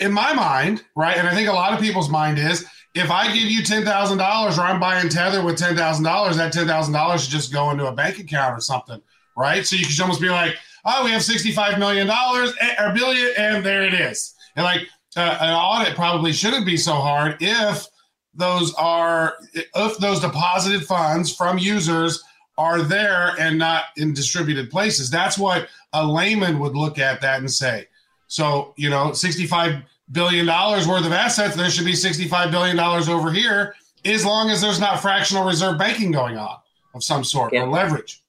in 0.01 0.13
my 0.13 0.33
mind, 0.33 0.83
right, 0.97 1.17
and 1.17 1.29
I 1.29 1.35
think 1.35 1.49
a 1.49 1.53
lot 1.53 1.73
of 1.73 1.81
people's 1.81 2.11
mind 2.11 2.39
is, 2.39 2.67
if 2.95 3.11
I 3.11 3.27
give 3.27 3.51
you 3.51 3.63
ten 3.63 3.85
thousand 3.85 4.19
dollars, 4.19 4.59
or 4.59 4.63
I'm 4.63 4.79
buying 4.79 5.09
Tether 5.09 5.43
with 5.43 5.59
ten 5.59 5.77
thousand 5.77 6.05
dollars, 6.05 6.37
that 6.37 6.53
ten 6.53 6.67
thousand 6.67 6.95
dollars 6.95 7.23
should 7.25 7.33
just 7.33 7.53
go 7.53 7.71
into 7.71 7.87
a 7.87 7.93
bank 7.93 8.19
account 8.19 8.57
or 8.57 8.61
something, 8.61 9.01
right? 9.37 9.67
So 9.67 9.77
you 9.77 9.87
could 9.87 10.01
almost 10.01 10.21
be 10.21 10.31
like, 10.31 10.57
"Oh, 10.85 11.05
we 11.05 11.11
have 11.11 11.25
sixty-five 11.25 11.79
million 11.79 12.07
dollars 12.07 12.55
eh, 12.61 12.75
or 12.83 12.95
billion, 12.95 13.33
and 13.37 13.67
there 13.67 13.85
it 13.85 13.95
is." 13.95 14.35
And 14.57 14.65
like 14.65 14.83
uh, 15.17 15.39
an 15.41 15.53
audit 15.53 15.97
probably 15.97 16.33
shouldn't 16.33 16.67
be 16.67 16.77
so 16.77 16.93
hard 16.95 17.37
if 17.41 17.87
those 18.33 18.73
are 18.75 19.35
if 19.53 19.99
those 19.99 20.21
deposited 20.21 20.85
funds 20.85 21.35
from 21.35 21.59
users 21.59 22.23
are 22.57 22.83
there 22.83 23.35
and 23.41 23.59
not 23.59 23.85
in 23.97 24.15
distributed 24.15 24.71
places. 24.71 25.11
That's 25.11 25.37
what 25.37 25.69
a 25.93 26.07
layman 26.07 26.61
would 26.61 26.77
look 26.77 27.01
at 27.01 27.21
that 27.23 27.41
and 27.41 27.51
say. 27.51 27.89
So 28.29 28.73
you 28.77 28.89
know, 28.89 29.13
sixty-five 29.13 29.83
billion 30.13 30.47
dollars 30.47 30.87
worth 30.87 31.07
of 31.07 31.13
assets, 31.13 31.57
there 31.57 31.71
should 31.71 31.85
be 31.85 31.93
$65 31.93 32.51
billion 32.51 32.79
over 32.79 33.33
here, 33.33 33.75
as 34.05 34.25
long 34.25 34.51
as 34.51 34.61
there's 34.61 34.81
not 34.81 35.01
fractional 35.01 35.45
reserve 35.45 35.79
banking 35.79 36.11
going 36.11 36.37
on 36.37 36.59
of 36.95 37.03
some 37.03 37.25
sort 37.25 37.53
or 37.55 37.69
leverage. 37.69 38.24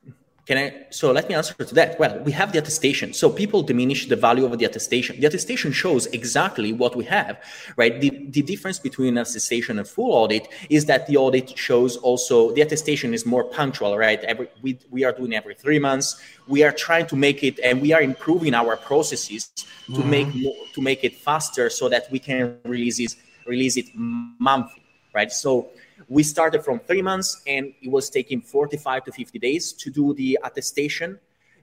Can 0.45 0.58
I? 0.60 0.86
So 0.91 1.12
let 1.12 1.27
me 1.27 1.34
answer 1.34 1.55
to 1.55 1.73
that. 1.73 1.99
Well, 1.99 2.19
we 2.19 2.31
have 2.31 2.51
the 2.51 2.60
attestation. 2.60 3.13
So 3.13 3.31
people 3.31 3.63
diminish 3.63 4.08
the 4.08 4.15
value 4.15 4.45
of 4.45 4.58
the 4.60 4.65
attestation. 4.65 5.19
The 5.19 5.25
attestation 5.25 5.71
shows 5.71 6.05
exactly 6.08 6.71
what 6.71 6.95
we 6.95 7.03
have, 7.05 7.41
right? 7.77 7.99
The, 7.99 8.12
the 8.29 8.43
difference 8.43 8.77
between 8.77 9.17
attestation 9.17 9.79
and 9.79 9.88
full 9.88 10.12
audit 10.12 10.47
is 10.69 10.86
that 10.86 11.08
the 11.08 11.17
audit 11.17 11.58
shows 11.58 11.97
also 11.97 12.51
the 12.51 12.62
attestation 12.62 13.13
is 13.15 13.25
more 13.25 13.43
punctual, 13.43 13.97
right? 13.97 14.23
Every 14.23 14.47
we, 14.62 14.77
we 14.91 15.03
are 15.03 15.12
doing 15.12 15.34
every 15.34 15.55
three 15.55 15.79
months. 15.79 16.21
We 16.47 16.62
are 16.63 16.71
trying 16.71 17.08
to 17.08 17.15
make 17.15 17.43
it, 17.43 17.60
and 17.60 17.81
we 17.81 17.91
are 17.93 18.01
improving 18.01 18.53
our 18.53 18.77
processes 18.77 19.47
to 19.47 19.63
mm-hmm. 19.93 20.10
make 20.10 20.27
to 20.75 20.81
make 20.81 21.03
it 21.03 21.15
faster 21.15 21.71
so 21.71 21.89
that 21.89 22.12
we 22.12 22.19
can 22.19 22.60
release 22.65 22.99
it 22.99 23.15
release 23.47 23.77
it 23.77 23.88
monthly, 23.95 24.84
right? 25.12 25.31
So 25.31 25.69
we 26.08 26.23
started 26.23 26.63
from 26.63 26.79
three 26.79 27.01
months 27.01 27.41
and 27.47 27.73
it 27.81 27.89
was 27.89 28.10
taking 28.10 28.41
45 28.41 29.05
to 29.05 29.12
50 29.12 29.39
days 29.39 29.73
to 29.73 29.89
do 29.89 30.13
the 30.13 30.39
attestation 30.43 31.19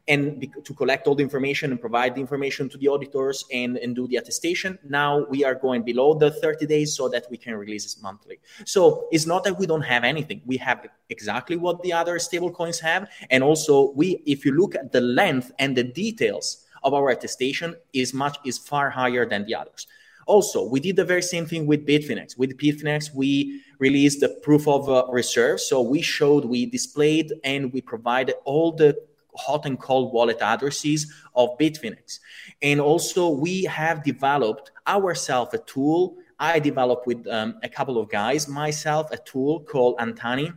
and 0.09 0.53
to 0.65 0.75
collect 0.75 1.07
all 1.07 1.15
the 1.15 1.23
information 1.23 1.71
and 1.71 1.81
provide 1.81 2.15
the 2.15 2.21
information 2.21 2.69
to 2.69 2.77
the 2.79 2.89
auditors 2.89 3.45
and, 3.53 3.77
and 3.77 3.95
do 3.95 4.07
the 4.09 4.17
attestation. 4.17 4.79
Now 4.89 5.25
we 5.27 5.45
are 5.45 5.55
going 5.55 5.83
below 5.83 6.15
the 6.15 6.31
30 6.31 6.67
days 6.67 6.97
so 6.97 7.09
that 7.09 7.27
we 7.31 7.37
can 7.37 7.55
release 7.55 7.85
this 7.85 8.03
monthly. 8.03 8.41
So 8.65 9.07
it's 9.13 9.27
not 9.27 9.45
that 9.45 9.59
we 9.59 9.67
don't 9.67 9.83
have 9.83 10.03
anything. 10.03 10.43
We 10.45 10.57
have 10.57 10.87
exactly 11.09 11.57
what 11.57 11.83
the 11.83 11.93
other 11.93 12.19
stable 12.19 12.51
coins 12.51 12.81
have. 12.81 13.09
And 13.31 13.45
also 13.45 13.93
we, 13.93 14.23
if 14.27 14.45
you 14.45 14.53
look 14.53 14.75
at 14.75 14.91
the 14.91 15.01
length 15.01 15.53
and 15.59 15.77
the 15.77 15.85
details 15.85 16.65
of 16.83 16.95
our 16.95 17.11
attestation 17.11 17.77
is 17.93 18.13
much, 18.13 18.39
is 18.45 18.59
far 18.59 18.91
higher 18.91 19.25
than 19.25 19.45
the 19.47 19.55
others. 19.55 19.87
Also, 20.27 20.65
we 20.65 20.81
did 20.81 20.97
the 20.97 21.05
very 21.05 21.23
same 21.23 21.47
thing 21.47 21.67
with 21.67 21.87
Bitfinex. 21.87 22.39
With 22.39 22.57
Bitfinex, 22.57 23.15
we 23.15 23.63
released 23.79 24.21
the 24.21 24.29
proof 24.29 24.69
of 24.69 24.89
uh, 24.89 25.07
reserve. 25.11 25.61
So 25.61 25.81
we 25.81 26.03
showed, 26.03 26.45
we 26.45 26.67
displayed, 26.67 27.33
and 27.45 27.73
we 27.73 27.81
provided 27.81 28.37
all 28.45 28.73
the 28.73 28.97
hot 29.35 29.67
and 29.67 29.81
cold 29.81 30.13
wallet 30.13 30.41
addresses 30.41 31.13
of 31.35 31.57
Bitfinex. 31.59 32.19
And 32.61 32.81
also, 32.81 33.31
we 33.31 33.65
have 33.65 34.05
developed 34.05 34.71
ourselves 34.87 35.55
a 35.55 35.59
tool 35.59 36.17
I 36.43 36.59
developed 36.59 37.07
with 37.07 37.25
um, 37.29 37.61
a 37.63 37.69
couple 37.69 37.99
of 37.99 38.11
guys 38.11 38.49
myself 38.49 39.13
a 39.13 39.17
tool 39.17 39.61
called 39.61 39.97
Antani 39.99 40.53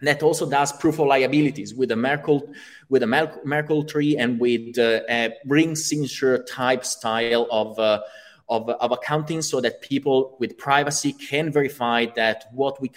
that 0.00 0.22
also 0.22 0.48
does 0.48 0.72
proof 0.72 0.98
of 0.98 1.06
liabilities 1.06 1.74
with 1.74 1.90
a 1.92 1.96
Merkle 1.96 2.50
with 2.88 3.02
a 3.02 3.30
Merkle 3.44 3.84
tree 3.84 4.16
and 4.16 4.40
with 4.40 4.78
uh, 4.78 5.00
a 5.10 5.34
ring 5.46 5.76
signature 5.76 6.42
type 6.44 6.84
style 6.84 7.46
of, 7.50 7.78
uh, 7.78 8.00
of, 8.48 8.68
of 8.68 8.92
accounting 8.92 9.42
so 9.42 9.60
that 9.60 9.80
people 9.82 10.36
with 10.40 10.58
privacy 10.58 11.12
can 11.12 11.50
verify 11.50 12.06
that 12.16 12.46
what 12.52 12.80
we 12.80 12.90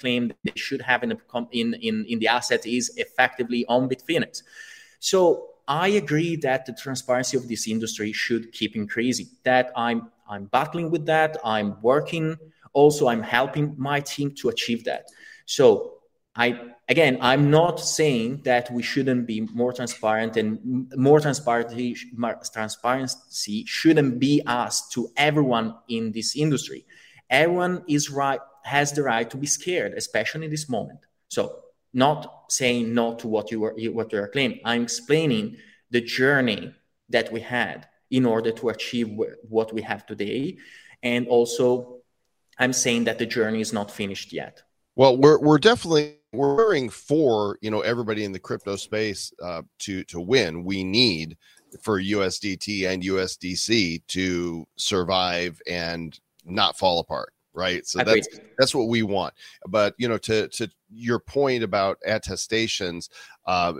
claim 0.00 0.32
they 0.44 0.52
should 0.56 0.82
have 0.82 1.02
in 1.02 1.10
the, 1.10 1.46
in, 1.52 1.74
in, 1.74 2.04
in 2.06 2.18
the 2.18 2.28
asset 2.28 2.66
is 2.66 2.92
effectively 2.96 3.64
on 3.68 3.88
Bitfinex. 3.88 4.42
So 4.98 5.48
I 5.68 5.88
agree 5.88 6.36
that 6.36 6.66
the 6.66 6.72
transparency 6.72 7.36
of 7.36 7.48
this 7.48 7.66
industry 7.66 8.12
should 8.12 8.52
keep 8.52 8.76
increasing. 8.76 9.26
That 9.44 9.72
I'm 9.76 10.10
I'm 10.28 10.46
battling 10.46 10.90
with 10.90 11.06
that. 11.06 11.36
I'm 11.44 11.80
working. 11.82 12.36
Also, 12.72 13.08
I'm 13.08 13.22
helping 13.22 13.74
my 13.78 14.00
team 14.00 14.32
to 14.36 14.48
achieve 14.48 14.84
that. 14.84 15.06
So 15.44 15.94
I 16.34 16.74
again, 16.88 17.18
I'm 17.20 17.50
not 17.50 17.80
saying 17.80 18.42
that 18.44 18.70
we 18.70 18.82
shouldn't 18.82 19.26
be 19.26 19.40
more 19.40 19.72
transparent 19.72 20.36
and 20.36 20.92
more 20.96 21.20
transparency 21.20 21.96
transparency 22.52 23.64
shouldn't 23.66 24.18
be 24.18 24.42
asked 24.46 24.92
to 24.92 25.10
everyone 25.16 25.74
in 25.88 26.12
this 26.12 26.36
industry. 26.36 26.86
Everyone 27.28 27.84
is 27.88 28.10
right 28.10 28.40
has 28.64 28.92
the 28.92 29.02
right 29.02 29.30
to 29.30 29.36
be 29.36 29.46
scared, 29.46 29.92
especially 29.94 30.44
in 30.46 30.50
this 30.50 30.68
moment. 30.68 30.98
So, 31.28 31.60
not 31.92 32.44
saying 32.48 32.92
no 32.92 33.14
to 33.14 33.28
what 33.28 33.50
you 33.50 33.60
were 33.60 33.74
what 33.92 34.12
you 34.12 34.18
are 34.18 34.28
claiming. 34.28 34.60
I'm 34.64 34.82
explaining 34.82 35.56
the 35.90 36.00
journey 36.00 36.74
that 37.08 37.32
we 37.32 37.40
had 37.40 37.88
in 38.10 38.26
order 38.26 38.52
to 38.52 38.68
achieve 38.68 39.08
what 39.48 39.72
we 39.72 39.82
have 39.82 40.06
today, 40.06 40.58
and 41.02 41.26
also 41.28 41.98
I'm 42.58 42.72
saying 42.72 43.04
that 43.04 43.18
the 43.18 43.26
journey 43.26 43.60
is 43.60 43.72
not 43.72 43.90
finished 43.90 44.32
yet. 44.32 44.62
Well, 44.96 45.16
we're 45.16 45.38
we're 45.38 45.58
definitely 45.58 46.16
we're 46.32 46.56
worrying 46.56 46.88
for 46.90 47.58
you 47.60 47.70
know 47.70 47.80
everybody 47.80 48.24
in 48.24 48.32
the 48.32 48.38
crypto 48.38 48.76
space 48.76 49.32
uh, 49.42 49.62
to 49.80 50.02
to 50.04 50.20
win. 50.20 50.64
We 50.64 50.82
need 50.82 51.36
for 51.82 52.00
USDT 52.00 52.88
and 52.88 53.02
USDC 53.02 54.06
to 54.08 54.66
survive 54.76 55.60
and 55.66 56.18
not 56.44 56.78
fall 56.78 57.00
apart 57.00 57.32
right 57.56 57.86
so 57.86 58.00
Agreed. 58.00 58.16
that's 58.16 58.40
that's 58.58 58.74
what 58.74 58.88
we 58.88 59.02
want 59.02 59.34
but 59.66 59.94
you 59.98 60.08
know 60.08 60.18
to 60.18 60.46
to 60.48 60.70
your 60.92 61.18
point 61.18 61.64
about 61.64 61.98
attestations 62.06 63.08
uh, 63.46 63.72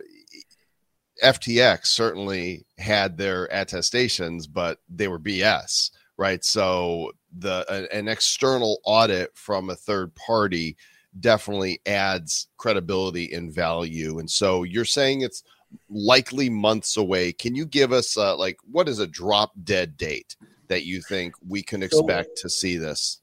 ftx 1.23 1.87
certainly 1.87 2.67
had 2.79 3.17
their 3.17 3.45
attestations 3.53 4.47
but 4.47 4.79
they 4.89 5.07
were 5.07 5.21
bs 5.21 5.91
right 6.17 6.43
so 6.43 7.13
the 7.39 7.87
an 7.93 8.09
external 8.09 8.79
audit 8.85 9.31
from 9.35 9.69
a 9.69 9.77
third 9.77 10.13
party 10.15 10.77
definitely 11.21 11.81
adds 11.87 12.49
credibility 12.57 13.33
and 13.33 13.53
value 13.53 14.19
and 14.19 14.31
so 14.31 14.63
you're 14.63 14.85
saying 14.85 15.23
it's 15.23 15.43
likely 15.89 16.49
months 16.49 16.97
away 16.97 17.33
can 17.33 17.55
you 17.55 17.67
give 17.67 17.93
us 17.93 18.17
uh, 18.17 18.37
like 18.37 18.59
what 18.71 18.89
is 18.89 18.99
a 18.99 19.07
drop 19.07 19.53
dead 19.65 19.97
date 19.97 20.37
that 20.69 20.85
you 20.85 21.01
think 21.01 21.35
we 21.47 21.63
can 21.63 21.83
expect 21.83 22.39
so, 22.39 22.43
to 22.43 22.51
see 22.51 22.77
this 22.77 23.21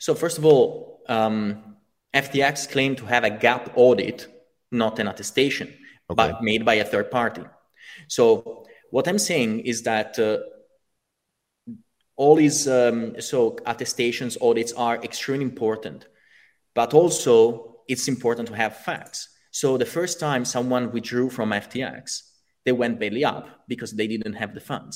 so 0.00 0.14
first 0.14 0.38
of 0.38 0.46
all, 0.46 1.02
um, 1.08 1.76
FTX 2.14 2.68
claimed 2.70 2.96
to 2.98 3.04
have 3.04 3.22
a 3.22 3.30
GAAP 3.30 3.70
audit, 3.76 4.26
not 4.72 4.98
an 4.98 5.06
attestation, 5.06 5.68
okay. 5.68 5.76
but 6.16 6.42
made 6.42 6.64
by 6.64 6.74
a 6.74 6.84
third 6.84 7.10
party. 7.10 7.44
So 8.08 8.64
what 8.90 9.06
I'm 9.06 9.18
saying 9.18 9.60
is 9.60 9.82
that 9.82 10.18
uh, 10.18 10.38
all 12.16 12.34
these 12.34 12.66
um, 12.66 13.20
so 13.20 13.58
attestations 13.66 14.38
audits 14.40 14.72
are 14.72 14.96
extremely 15.04 15.44
important, 15.44 16.08
but 16.80 16.94
also 16.94 17.76
it's 17.88 18.08
important 18.08 18.48
to 18.48 18.56
have 18.56 18.74
facts. 18.74 19.28
So 19.50 19.76
the 19.76 19.84
first 19.84 20.18
time 20.18 20.46
someone 20.46 20.92
withdrew 20.92 21.28
from 21.28 21.50
FTX, 21.50 22.22
they 22.64 22.72
went 22.72 22.98
belly 22.98 23.22
up 23.22 23.46
because 23.68 23.92
they 23.92 24.06
didn't 24.06 24.32
have 24.42 24.54
the 24.54 24.62
funds. 24.62 24.94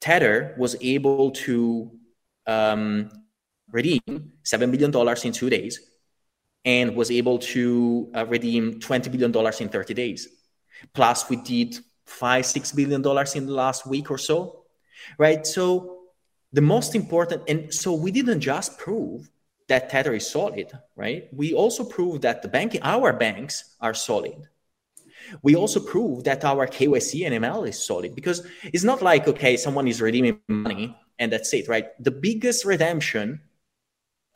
Tether 0.00 0.54
was 0.56 0.74
able 0.80 1.32
to 1.44 1.90
um, 2.46 3.10
redeem 3.70 4.00
$7 4.42 4.70
billion 4.72 4.90
in 5.22 5.32
two 5.32 5.50
days 5.50 5.74
and 6.64 6.96
was 6.96 7.10
able 7.10 7.40
to 7.40 8.10
uh, 8.14 8.24
redeem 8.24 8.80
$20 8.80 9.12
billion 9.12 9.54
in 9.60 9.68
30 9.68 9.92
days. 9.92 10.28
Plus, 10.94 11.28
we 11.28 11.36
did 11.36 11.76
five, 12.06 12.46
six 12.46 12.72
billion 12.72 13.02
dollars 13.02 13.34
in 13.34 13.44
the 13.44 13.52
last 13.52 13.86
week 13.86 14.10
or 14.10 14.16
so, 14.16 14.64
right? 15.18 15.46
So, 15.46 15.98
the 16.54 16.62
most 16.62 16.94
important, 16.94 17.42
and 17.48 17.74
so 17.74 17.92
we 17.92 18.10
didn't 18.10 18.40
just 18.40 18.78
prove 18.78 19.28
that 19.68 19.90
Tether 19.90 20.14
is 20.14 20.28
solid, 20.28 20.70
right? 20.94 21.28
We 21.32 21.54
also 21.54 21.84
prove 21.84 22.20
that 22.22 22.42
the 22.42 22.48
banking, 22.48 22.80
our 22.82 23.12
banks 23.12 23.76
are 23.80 23.94
solid. 23.94 24.48
We 25.42 25.56
also 25.56 25.80
prove 25.80 26.24
that 26.24 26.44
our 26.44 26.66
KYC 26.66 27.26
and 27.26 27.44
ML 27.44 27.68
is 27.68 27.84
solid 27.84 28.14
because 28.14 28.46
it's 28.62 28.84
not 28.84 29.02
like, 29.02 29.26
okay, 29.26 29.56
someone 29.56 29.88
is 29.88 30.00
redeeming 30.00 30.40
money 30.48 30.96
and 31.18 31.32
that's 31.32 31.52
it, 31.52 31.66
right? 31.66 31.88
The 32.02 32.12
biggest 32.12 32.64
redemption 32.64 33.40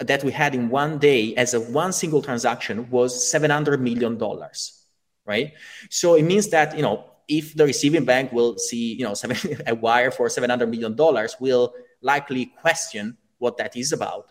that 0.01 0.25
we 0.25 0.33
had 0.33 0.55
in 0.55 0.69
one 0.69 0.99
day 0.99 1.35
as 1.37 1.55
a 1.55 1.61
one 1.61 1.93
single 1.93 2.23
transaction 2.23 2.89
was 2.91 3.31
700 3.31 3.81
million 3.81 4.17
dollars 4.17 4.87
right 5.27 5.53
so 5.91 6.15
it 6.15 6.23
means 6.23 6.49
that 6.49 6.75
you 6.75 6.83
know 6.83 7.05
if 7.29 7.55
the 7.55 7.65
receiving 7.67 8.05
bank 8.05 8.33
will 8.33 8.57
see 8.59 8.95
you 8.95 9.05
know 9.05 9.15
seven, 9.21 9.37
a 9.67 9.75
wire 9.75 10.11
for 10.11 10.29
700 10.29 10.69
million 10.69 10.97
dollars 10.97 11.37
will 11.39 11.75
likely 12.01 12.47
question 12.61 13.17
what 13.39 13.59
that 13.59 13.77
is 13.77 13.93
about 13.93 14.31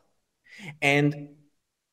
and 0.81 1.29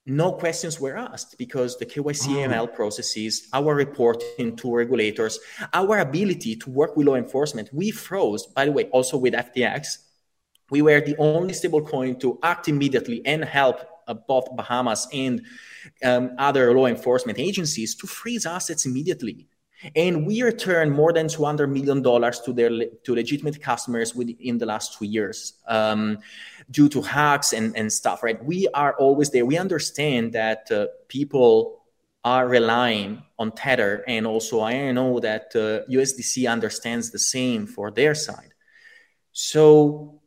no 0.07 0.33
questions 0.33 0.81
were 0.81 0.97
asked 0.97 1.37
because 1.37 1.77
the 1.79 1.87
KYC 1.87 2.37
oh. 2.37 2.49
ML 2.49 2.75
processes, 2.75 3.49
our 3.53 3.75
reporting 3.75 4.55
to 4.57 4.75
regulators, 4.75 5.39
our 5.75 5.99
ability 5.99 6.57
to 6.57 6.71
work 6.71 6.97
with 6.97 7.09
law 7.09 7.17
enforcement, 7.17 7.69
we 7.73 7.91
froze, 7.91 8.47
by 8.47 8.67
the 8.67 8.73
way, 8.73 8.85
also 8.85 9.17
with 9.17 9.35
FTX, 9.35 9.99
we 10.71 10.83
were 10.83 11.01
the 11.01 11.17
only 11.19 11.55
stablecoin 11.55 12.19
to 12.21 12.39
act 12.43 12.69
immediately 12.69 13.25
and 13.27 13.45
help 13.45 13.81
uh, 14.07 14.15
both 14.15 14.55
Bahamas 14.55 15.09
and 15.13 15.45
um, 16.05 16.31
other 16.39 16.73
law 16.73 16.87
enforcement 16.87 17.39
agencies 17.39 17.95
to 17.97 18.07
freeze 18.07 18.47
assets 18.47 18.87
immediately. 18.87 19.49
And 19.95 20.27
we 20.27 20.43
returned 20.43 20.93
more 20.93 21.13
than 21.13 21.27
$200 21.27 21.71
million 21.71 22.03
to 22.03 22.53
their 22.53 22.71
to 23.05 23.15
legitimate 23.15 23.61
customers 23.61 24.15
within 24.15 24.59
the 24.59 24.67
last 24.67 24.99
two 24.99 25.05
years 25.05 25.55
um, 25.69 26.19
due 26.71 26.89
to 26.89 27.03
hacks 27.03 27.53
and, 27.53 27.77
and 27.77 27.93
stuff, 27.93 28.23
right? 28.23 28.43
We 28.45 28.69
are 28.75 28.95
always 28.95 29.31
there. 29.31 29.45
We 29.45 29.59
understand 29.59 30.33
that 30.33 30.71
uh, 30.71 30.87
people 31.09 31.83
are 32.25 32.49
relying 32.49 33.23
on 33.39 33.53
Tether. 33.53 34.03
And 34.09 34.27
also, 34.27 34.63
I 34.63 34.91
know 34.93 35.21
that 35.21 35.53
uh, 35.55 35.91
USDC 35.93 36.51
understands 36.51 37.11
the 37.11 37.19
same 37.19 37.67
for 37.67 37.91
their 37.91 38.15
side. 38.15 38.55
So 39.33 40.23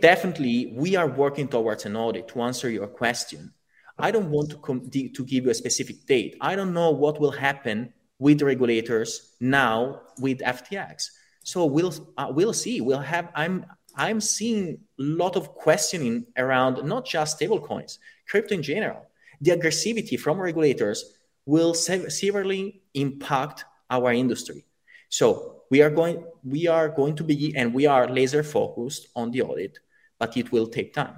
definitely 0.00 0.72
we 0.74 0.96
are 0.96 1.06
working 1.06 1.48
towards 1.48 1.86
an 1.86 1.96
audit 1.96 2.28
to 2.28 2.42
answer 2.42 2.68
your 2.68 2.86
question 2.86 3.52
i 3.98 4.10
don't 4.10 4.30
want 4.30 4.50
to, 4.50 4.56
com- 4.58 4.90
to 4.90 5.24
give 5.24 5.44
you 5.44 5.50
a 5.50 5.54
specific 5.54 6.04
date 6.06 6.36
i 6.40 6.56
don't 6.56 6.72
know 6.72 6.90
what 6.90 7.20
will 7.20 7.30
happen 7.30 7.92
with 8.24 8.40
regulators 8.42 9.10
now 9.40 10.00
with 10.24 10.38
ftx 10.56 10.94
so 11.50 11.58
we'll 11.76 11.94
uh, 12.18 12.30
we'll 12.36 12.58
see 12.64 12.80
we'll 12.80 13.08
have 13.14 13.26
i'm 13.34 13.56
i'm 13.96 14.20
seeing 14.20 14.64
a 14.98 15.02
lot 15.22 15.34
of 15.36 15.44
questioning 15.66 16.16
around 16.44 16.74
not 16.92 17.02
just 17.14 17.38
stablecoins 17.38 17.98
crypto 18.28 18.54
in 18.54 18.62
general 18.62 19.02
the 19.40 19.50
aggressivity 19.50 20.16
from 20.18 20.38
regulators 20.38 20.98
will 21.46 21.74
severely 21.74 22.80
impact 22.94 23.64
our 23.90 24.10
industry 24.12 24.64
so 25.08 25.62
we 25.70 25.82
are 25.82 25.90
going 25.90 26.16
we 26.42 26.66
are 26.66 26.88
going 26.88 27.14
to 27.14 27.24
be 27.24 27.54
and 27.54 27.74
we 27.78 27.84
are 27.86 28.08
laser 28.08 28.42
focused 28.42 29.02
on 29.14 29.30
the 29.32 29.42
audit 29.42 29.78
but 30.18 30.36
it 30.36 30.52
will 30.52 30.66
take 30.66 30.94
time. 30.94 31.16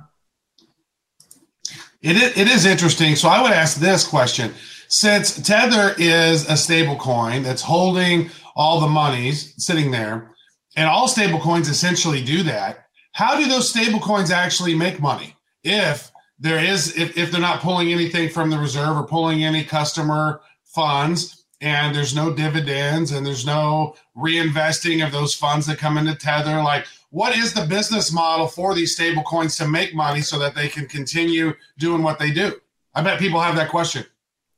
It 2.03 2.17
is, 2.17 2.37
it 2.37 2.49
is 2.49 2.67
interesting. 2.67 3.17
So 3.17 3.29
I 3.29 3.43
would 3.43 3.53
ask 3.53 3.79
this 3.79 4.07
question. 4.07 4.53
Since 4.89 5.43
Tether 5.43 5.95
is 5.99 6.49
a 6.49 6.57
stable 6.57 6.97
coin 6.97 7.43
that's 7.43 7.63
holding 7.63 8.31
all 8.55 8.81
the 8.81 8.89
monies 8.89 9.55
sitting 9.57 9.91
there, 9.91 10.31
and 10.77 10.89
all 10.89 11.09
stable 11.09 11.41
coins 11.41 11.69
essentially 11.69 12.23
do 12.23 12.43
that, 12.45 12.87
how 13.13 13.39
do 13.39 13.49
those 13.49 13.71
stable 13.71 14.01
coins 14.01 14.31
actually 14.31 14.75
make 14.75 15.01
money? 15.01 15.35
If 15.65 16.13
there 16.39 16.63
is, 16.63 16.97
if, 16.97 17.17
if 17.17 17.31
they're 17.31 17.41
not 17.41 17.61
pulling 17.61 17.93
anything 17.93 18.29
from 18.29 18.51
the 18.51 18.59
reserve 18.59 18.97
or 18.97 19.07
pulling 19.07 19.45
any 19.45 19.65
customer 19.65 20.41
funds, 20.65 21.45
and 21.61 21.95
there's 21.95 22.15
no 22.15 22.33
dividends 22.33 23.13
and 23.13 23.27
there's 23.27 23.47
no 23.47 23.97
reinvesting 24.17 25.05
of 25.05 25.13
those 25.13 25.35
funds 25.35 25.67
that 25.67 25.79
come 25.79 25.97
into 25.97 26.15
Tether, 26.15 26.63
like 26.63 26.87
what 27.11 27.37
is 27.37 27.55
the 27.55 27.65
business 27.65 28.13
model 28.13 28.47
for 28.47 28.75
these 28.75 28.95
stable 28.95 29.23
coins 29.23 29.57
to 29.57 29.67
make 29.67 29.95
money 29.95 30.21
so 30.21 30.39
that 30.39 30.55
they 30.55 30.69
can 30.69 30.87
continue 30.87 31.55
doing 31.79 32.03
what 32.03 32.19
they 32.19 32.31
do? 32.31 32.61
I 32.95 33.03
bet 33.03 33.19
people 33.19 33.41
have 33.41 33.57
that 33.57 33.71
question. 33.71 34.05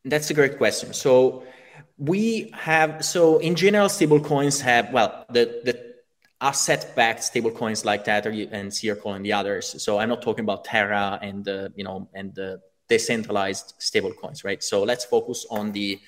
That's 0.09 0.31
a 0.31 0.35
great 0.35 0.59
question. 0.59 0.93
So 0.95 1.45
we 1.97 2.51
have 2.55 3.05
so 3.05 3.39
in 3.39 3.55
general 3.55 3.89
stable 3.89 4.21
coins 4.21 4.61
have 4.61 4.93
well 4.93 5.27
the 5.31 5.61
the 5.65 5.89
asset-backed 6.41 7.21
stablecoins 7.21 7.85
like 7.85 8.05
Tether 8.05 8.31
and 8.53 8.73
Circle 8.73 9.15
and 9.15 9.25
the 9.25 9.33
others. 9.33 9.83
So 9.83 9.99
I'm 9.99 10.09
not 10.09 10.23
talking 10.23 10.45
about 10.45 10.65
Terra 10.65 11.19
and 11.21 11.45
the 11.45 11.73
you 11.75 11.85
know 11.85 12.09
and 12.15 12.35
the 12.35 12.61
decentralized 12.89 13.75
stablecoins, 13.81 14.45
right? 14.45 14.63
So 14.63 14.83
let's 14.83 15.05
focus 15.05 15.47
on 15.51 15.73
the 15.73 15.99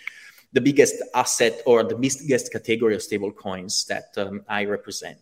the 0.53 0.61
biggest 0.61 0.97
asset 1.15 1.61
or 1.67 1.85
the 1.85 1.97
biggest 1.97 2.53
category 2.53 2.95
of 2.95 3.01
stablecoins 3.01 3.87
that 3.87 4.07
um, 4.17 4.43
I 4.49 4.65
represent. 4.65 5.19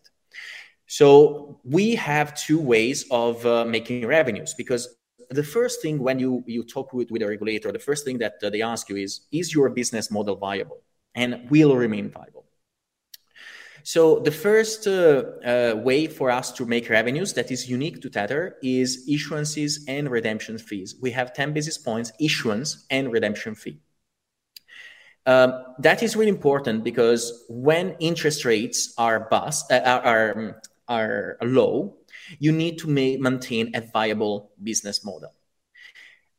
So 0.86 1.60
we 1.64 1.96
have 1.96 2.34
two 2.34 2.58
ways 2.58 3.04
of 3.10 3.44
uh, 3.44 3.64
making 3.66 4.06
revenues 4.06 4.54
because 4.54 4.97
the 5.30 5.42
first 5.42 5.82
thing 5.82 5.98
when 5.98 6.18
you 6.18 6.42
you 6.46 6.64
talk 6.64 6.92
with, 6.92 7.10
with 7.10 7.22
a 7.22 7.28
regulator, 7.28 7.70
the 7.72 7.78
first 7.78 8.04
thing 8.04 8.18
that 8.18 8.40
they 8.40 8.62
ask 8.62 8.88
you 8.88 8.96
is 8.96 9.26
is 9.32 9.52
your 9.54 9.68
business 9.70 10.10
model 10.10 10.36
viable 10.36 10.82
and 11.14 11.50
will 11.50 11.76
remain 11.76 12.10
viable. 12.10 12.46
So 13.82 14.18
the 14.18 14.30
first 14.30 14.86
uh, 14.86 15.22
uh, 15.44 15.74
way 15.76 16.08
for 16.08 16.30
us 16.30 16.52
to 16.52 16.66
make 16.66 16.90
revenues 16.90 17.32
that 17.34 17.50
is 17.50 17.70
unique 17.70 18.02
to 18.02 18.10
Tether 18.10 18.56
is 18.62 19.08
issuances 19.08 19.78
and 19.88 20.10
redemption 20.10 20.58
fees. 20.58 20.96
We 21.00 21.10
have 21.12 21.32
10 21.32 21.54
basis 21.54 21.78
points 21.78 22.12
issuance 22.20 22.86
and 22.90 23.10
redemption 23.10 23.54
fee. 23.54 23.80
Um, 25.24 25.62
that 25.78 26.02
is 26.02 26.16
really 26.16 26.30
important 26.30 26.84
because 26.84 27.44
when 27.48 27.96
interest 28.00 28.44
rates 28.44 28.94
are 28.98 29.28
bust, 29.28 29.70
uh, 29.70 30.00
are, 30.04 30.60
are 30.88 31.38
low, 31.42 31.97
you 32.38 32.52
need 32.52 32.78
to 32.78 32.88
maintain 32.88 33.74
a 33.74 33.80
viable 33.80 34.50
business 34.62 35.04
model. 35.04 35.32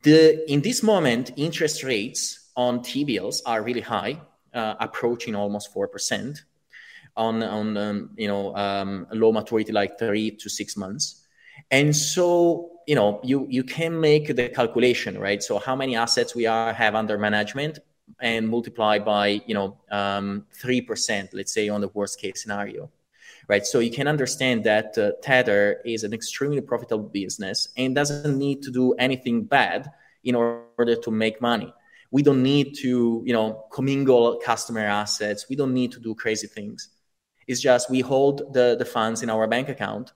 The, 0.04 0.50
in 0.52 0.62
this 0.62 0.82
moment, 0.82 1.32
interest 1.36 1.84
rates 1.84 2.50
on 2.56 2.82
T 2.82 3.04
bills 3.04 3.42
are 3.46 3.62
really 3.62 3.82
high, 3.82 4.22
uh, 4.54 4.76
approaching 4.80 5.36
almost 5.36 5.74
4% 5.74 6.40
on 7.18 7.44
on 7.44 7.78
um, 7.78 8.10
you 8.16 8.28
know 8.28 8.56
um, 8.56 9.06
low 9.12 9.32
maturity 9.32 9.72
like 9.72 10.00
three 10.00 10.32
to 10.32 10.50
six 10.50 10.78
months. 10.78 11.28
And 11.70 11.96
so 11.96 12.72
you 12.88 12.96
know 12.96 13.20
you 13.24 13.46
you 13.50 13.64
can 13.64 14.00
make 14.00 14.36
the 14.36 14.50
calculation 14.50 15.18
right? 15.20 15.44
So 15.44 15.60
how 15.60 15.76
many 15.76 15.96
assets 15.96 16.34
we 16.34 16.46
are 16.46 16.74
have 16.74 16.96
under 16.96 17.18
management 17.18 17.80
and 18.22 18.48
multiply 18.50 19.00
by 19.00 19.42
you 19.46 19.54
know 19.54 19.78
um, 19.92 20.46
3% 20.64 21.30
let's 21.34 21.54
say 21.54 21.70
on 21.70 21.82
the 21.82 21.90
worst 21.90 22.20
case 22.20 22.42
scenario 22.42 22.90
right 23.50 23.66
so 23.66 23.80
you 23.80 23.92
can 23.92 24.08
understand 24.08 24.64
that 24.64 24.98
uh, 24.98 25.12
tether 25.22 25.82
is 25.84 26.06
an 26.06 26.14
extremely 26.14 26.62
profitable 26.62 27.10
business 27.10 27.68
and 27.76 27.94
doesn't 27.94 28.38
need 28.38 28.62
to 28.62 28.72
do 28.72 28.94
anything 28.94 29.44
bad 29.44 29.92
in 30.24 30.36
order 30.36 30.96
to 30.96 31.12
make 31.12 31.42
money 31.42 31.74
we 32.12 32.24
don't 32.24 32.42
need 32.42 32.74
to 32.74 33.22
you 33.26 33.34
know 33.34 33.66
commingle 33.74 34.40
customer 34.44 34.86
assets 34.86 35.48
we 35.50 35.56
don't 35.58 35.74
need 35.74 35.92
to 35.92 36.00
do 36.00 36.16
crazy 36.16 36.48
things 36.48 36.90
it's 37.50 37.60
just 37.60 37.90
we 37.90 38.02
hold 38.02 38.54
the, 38.54 38.76
the 38.78 38.86
funds 38.86 39.24
in 39.24 39.30
our 39.32 39.48
bank 39.48 39.70
account. 39.70 40.14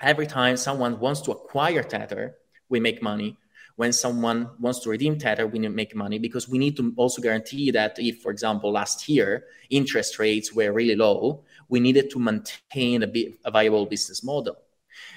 Every 0.00 0.26
time 0.26 0.56
someone 0.56 0.98
wants 0.98 1.20
to 1.22 1.30
acquire 1.30 1.84
Tether, 1.84 2.34
we 2.68 2.80
make 2.80 3.00
money. 3.00 3.38
When 3.76 3.92
someone 3.92 4.50
wants 4.58 4.80
to 4.80 4.90
redeem 4.90 5.16
Tether, 5.16 5.46
we 5.46 5.60
make 5.60 5.94
money 5.94 6.18
because 6.18 6.48
we 6.48 6.58
need 6.58 6.76
to 6.78 6.92
also 6.96 7.22
guarantee 7.22 7.70
that 7.70 8.00
if, 8.00 8.20
for 8.20 8.32
example, 8.32 8.72
last 8.72 9.08
year 9.08 9.44
interest 9.70 10.18
rates 10.18 10.52
were 10.52 10.72
really 10.72 10.96
low, 10.96 11.44
we 11.72 11.80
needed 11.80 12.10
to 12.10 12.18
maintain 12.18 13.02
a, 13.02 13.06
bit, 13.06 13.38
a 13.46 13.50
viable 13.50 13.86
business 13.86 14.22
model. 14.22 14.56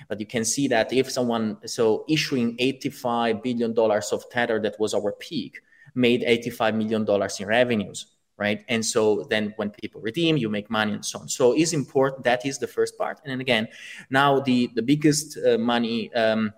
But 0.08 0.22
you 0.22 0.26
can 0.26 0.46
see 0.46 0.70
that 0.70 0.94
if 0.94 1.12
someone, 1.12 1.58
so 1.66 2.06
issuing 2.08 2.56
$85 2.56 3.44
billion 3.44 3.78
of 3.78 4.30
Tether, 4.32 4.62
that 4.62 4.80
was 4.80 4.94
our 4.94 5.12
peak, 5.12 5.60
made 5.94 6.22
$85 6.22 6.76
million 6.76 7.06
in 7.40 7.48
revenues 7.48 8.08
right? 8.38 8.66
And 8.68 8.86
so 8.86 9.26
then 9.30 9.54
when 9.56 9.70
people 9.70 10.02
redeem, 10.02 10.36
you 10.36 10.50
make 10.50 10.70
money 10.70 10.92
and 10.92 11.06
so 11.06 11.20
on. 11.20 11.30
So 11.30 11.54
it's 11.54 11.72
important. 11.72 12.26
That 12.26 12.46
is 12.46 12.60
the 12.60 12.68
first 12.68 12.98
part. 12.98 13.22
And 13.24 13.32
then 13.32 13.40
again, 13.40 13.70
now 14.10 14.42
the 14.42 14.70
the 14.76 14.82
biggest 14.82 15.38
uh, 15.38 15.58
money, 15.58 16.14
um, 16.14 16.52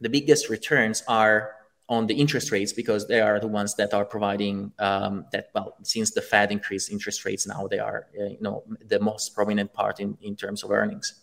the 0.00 0.08
biggest 0.08 0.48
returns 0.48 1.02
are 1.06 1.56
on 1.88 2.06
the 2.06 2.14
interest 2.14 2.50
rates 2.50 2.72
because 2.72 3.06
they 3.06 3.20
are 3.20 3.38
the 3.38 3.46
ones 3.46 3.74
that 3.74 3.92
are 3.92 4.04
providing 4.04 4.72
um, 4.78 5.26
that. 5.32 5.48
Well, 5.54 5.76
since 5.82 6.12
the 6.12 6.22
Fed 6.22 6.50
increased 6.50 6.90
interest 6.90 7.24
rates, 7.24 7.46
now 7.46 7.66
they 7.66 7.78
are 7.78 8.06
uh, 8.18 8.24
you 8.24 8.40
know 8.40 8.64
the 8.86 9.00
most 9.00 9.34
prominent 9.34 9.72
part 9.72 10.00
in 10.00 10.16
in 10.22 10.36
terms 10.36 10.62
of 10.62 10.70
earnings. 10.70 11.20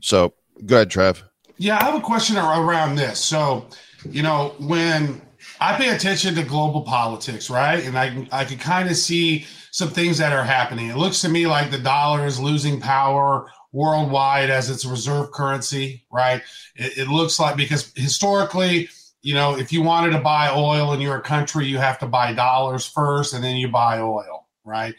So 0.00 0.34
go 0.64 0.76
ahead, 0.76 0.90
Trev. 0.90 1.22
Yeah, 1.56 1.78
I 1.78 1.84
have 1.84 1.94
a 1.94 2.00
question 2.00 2.36
around 2.36 2.96
this. 2.96 3.20
So, 3.20 3.68
you 4.10 4.22
know, 4.22 4.54
when 4.58 5.22
I 5.60 5.76
pay 5.76 5.94
attention 5.94 6.34
to 6.34 6.42
global 6.42 6.82
politics, 6.82 7.48
right? 7.50 7.84
And 7.84 7.98
I 7.98 8.26
I 8.32 8.44
can 8.44 8.58
kind 8.58 8.88
of 8.88 8.96
see 8.96 9.46
some 9.70 9.90
things 9.90 10.18
that 10.18 10.32
are 10.32 10.44
happening. 10.44 10.88
It 10.88 10.96
looks 10.96 11.20
to 11.22 11.28
me 11.28 11.46
like 11.46 11.70
the 11.70 11.78
dollar 11.78 12.26
is 12.26 12.40
losing 12.40 12.80
power 12.80 13.50
worldwide 13.74 14.50
as 14.50 14.70
its 14.70 14.84
reserve 14.84 15.32
currency, 15.32 16.04
right? 16.10 16.40
It, 16.76 16.98
it 16.98 17.08
looks 17.08 17.40
like 17.40 17.56
because 17.56 17.92
historically, 17.96 18.88
you 19.22 19.34
know, 19.34 19.58
if 19.58 19.72
you 19.72 19.82
wanted 19.82 20.12
to 20.12 20.20
buy 20.20 20.50
oil 20.54 20.92
in 20.92 21.00
your 21.00 21.20
country, 21.20 21.66
you 21.66 21.78
have 21.78 21.98
to 21.98 22.06
buy 22.06 22.32
dollars 22.32 22.86
first, 22.86 23.34
and 23.34 23.42
then 23.42 23.56
you 23.56 23.68
buy 23.68 23.98
oil, 23.98 24.46
right? 24.64 24.94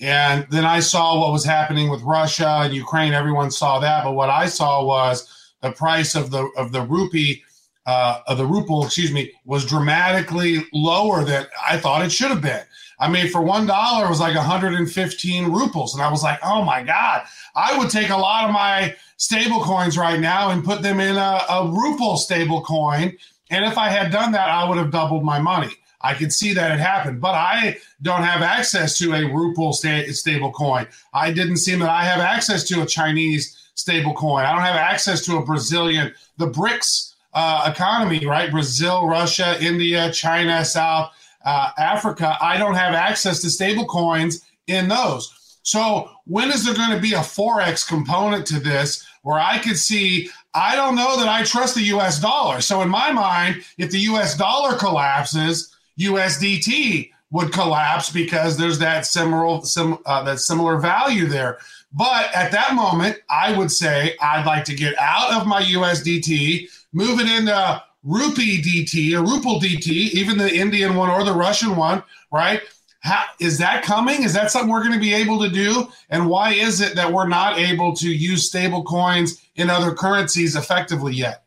And 0.00 0.46
then 0.50 0.64
I 0.64 0.80
saw 0.80 1.18
what 1.18 1.32
was 1.32 1.44
happening 1.44 1.90
with 1.90 2.02
Russia 2.02 2.60
and 2.62 2.74
Ukraine. 2.74 3.14
Everyone 3.14 3.50
saw 3.50 3.78
that, 3.80 4.04
but 4.04 4.12
what 4.12 4.30
I 4.30 4.46
saw 4.46 4.84
was 4.84 5.54
the 5.62 5.72
price 5.72 6.14
of 6.14 6.30
the 6.30 6.48
of 6.56 6.70
the 6.70 6.82
rupee 6.82 7.42
uh, 7.86 8.20
of 8.26 8.36
the 8.36 8.44
ruble, 8.44 8.84
excuse 8.84 9.10
me, 9.10 9.32
was 9.46 9.64
dramatically 9.64 10.66
lower 10.74 11.24
than 11.24 11.46
I 11.66 11.78
thought 11.78 12.04
it 12.04 12.12
should 12.12 12.28
have 12.28 12.42
been. 12.42 12.60
I 13.00 13.08
mean, 13.08 13.28
for 13.28 13.40
one 13.40 13.66
dollar, 13.66 14.04
it 14.06 14.10
was 14.10 14.20
like 14.20 14.36
115 14.36 15.44
ruples, 15.44 15.94
and 15.94 16.02
I 16.02 16.10
was 16.10 16.22
like, 16.22 16.38
oh 16.42 16.62
my 16.62 16.82
god, 16.82 17.22
I 17.54 17.76
would 17.78 17.90
take 17.90 18.10
a 18.10 18.16
lot 18.16 18.44
of 18.44 18.52
my 18.52 18.94
stable 19.16 19.62
coins 19.62 19.98
right 19.98 20.20
now 20.20 20.50
and 20.50 20.64
put 20.64 20.82
them 20.82 21.00
in 21.00 21.16
a, 21.16 21.40
a 21.50 21.68
ruble 21.70 22.16
stable 22.16 22.62
coin. 22.62 23.16
And 23.50 23.64
if 23.64 23.78
I 23.78 23.88
had 23.88 24.12
done 24.12 24.32
that, 24.32 24.48
I 24.48 24.68
would 24.68 24.78
have 24.78 24.90
doubled 24.90 25.24
my 25.24 25.38
money. 25.38 25.72
I 26.00 26.14
could 26.14 26.32
see 26.32 26.54
that 26.54 26.70
it 26.70 26.78
happened, 26.78 27.20
but 27.20 27.34
I 27.34 27.78
don't 28.02 28.22
have 28.22 28.42
access 28.42 28.96
to 28.98 29.14
a 29.14 29.24
ruble 29.24 29.72
sta- 29.72 30.12
stable 30.12 30.52
coin. 30.52 30.86
I 31.12 31.32
didn't 31.32 31.56
seem 31.56 31.80
that 31.80 31.90
I 31.90 32.04
have 32.04 32.20
access 32.20 32.62
to 32.68 32.82
a 32.82 32.86
Chinese 32.86 33.70
stable 33.74 34.14
coin. 34.14 34.44
I 34.44 34.52
don't 34.52 34.62
have 34.62 34.76
access 34.76 35.24
to 35.26 35.38
a 35.38 35.44
Brazilian. 35.44 36.12
The 36.36 36.50
BRICS 36.50 37.14
uh, 37.34 37.70
economy, 37.72 38.26
right? 38.26 38.50
Brazil, 38.50 39.06
Russia, 39.06 39.56
India, 39.60 40.12
China, 40.12 40.64
South 40.64 41.12
uh, 41.44 41.70
Africa. 41.78 42.36
I 42.40 42.58
don't 42.58 42.74
have 42.74 42.94
access 42.94 43.40
to 43.42 43.50
stable 43.50 43.86
coins 43.86 44.42
in 44.66 44.88
those. 44.88 45.34
So 45.62 46.10
when 46.24 46.50
is 46.50 46.64
there 46.64 46.74
going 46.74 46.90
to 46.90 47.00
be 47.00 47.12
a 47.14 47.18
forex 47.18 47.86
component 47.86 48.46
to 48.46 48.60
this 48.60 49.06
where 49.22 49.38
I 49.38 49.58
could 49.58 49.76
see? 49.76 50.30
I 50.54 50.76
don't 50.76 50.96
know 50.96 51.16
that 51.18 51.28
I 51.28 51.44
trust 51.44 51.74
the 51.74 51.82
U.S. 51.82 52.20
dollar. 52.20 52.60
So 52.60 52.82
in 52.82 52.88
my 52.88 53.12
mind, 53.12 53.64
if 53.76 53.90
the 53.90 54.00
U.S. 54.00 54.36
dollar 54.36 54.76
collapses, 54.76 55.74
USDT 56.00 57.10
would 57.30 57.52
collapse 57.52 58.10
because 58.10 58.56
there's 58.56 58.78
that 58.78 59.04
similar 59.04 59.60
sim, 59.62 59.98
uh, 60.06 60.22
that 60.24 60.40
similar 60.40 60.78
value 60.78 61.26
there. 61.26 61.58
But 61.92 62.34
at 62.34 62.52
that 62.52 62.74
moment, 62.74 63.18
I 63.28 63.56
would 63.56 63.70
say 63.70 64.16
I'd 64.20 64.46
like 64.46 64.64
to 64.64 64.74
get 64.74 64.94
out 64.98 65.38
of 65.40 65.46
my 65.46 65.62
USDT 65.62 66.68
move 66.92 67.20
it 67.20 67.28
into 67.28 67.82
rupee 68.02 68.62
DT 68.62 69.12
or 69.12 69.24
ruple 69.24 69.60
DT, 69.60 69.88
even 69.88 70.38
the 70.38 70.52
Indian 70.54 70.94
one 70.94 71.10
or 71.10 71.24
the 71.24 71.32
Russian 71.32 71.76
one, 71.76 72.02
right? 72.32 72.62
How, 73.00 73.24
is 73.38 73.58
that 73.58 73.84
coming? 73.84 74.22
Is 74.24 74.34
that 74.34 74.50
something 74.50 74.70
we're 74.70 74.82
going 74.82 74.94
to 74.94 75.00
be 75.00 75.14
able 75.14 75.40
to 75.40 75.48
do? 75.48 75.88
And 76.10 76.28
why 76.28 76.52
is 76.52 76.80
it 76.80 76.96
that 76.96 77.12
we're 77.12 77.28
not 77.28 77.58
able 77.58 77.94
to 77.96 78.08
use 78.08 78.48
stable 78.48 78.82
coins 78.82 79.40
in 79.54 79.70
other 79.70 79.94
currencies 79.94 80.56
effectively 80.56 81.14
yet? 81.14 81.44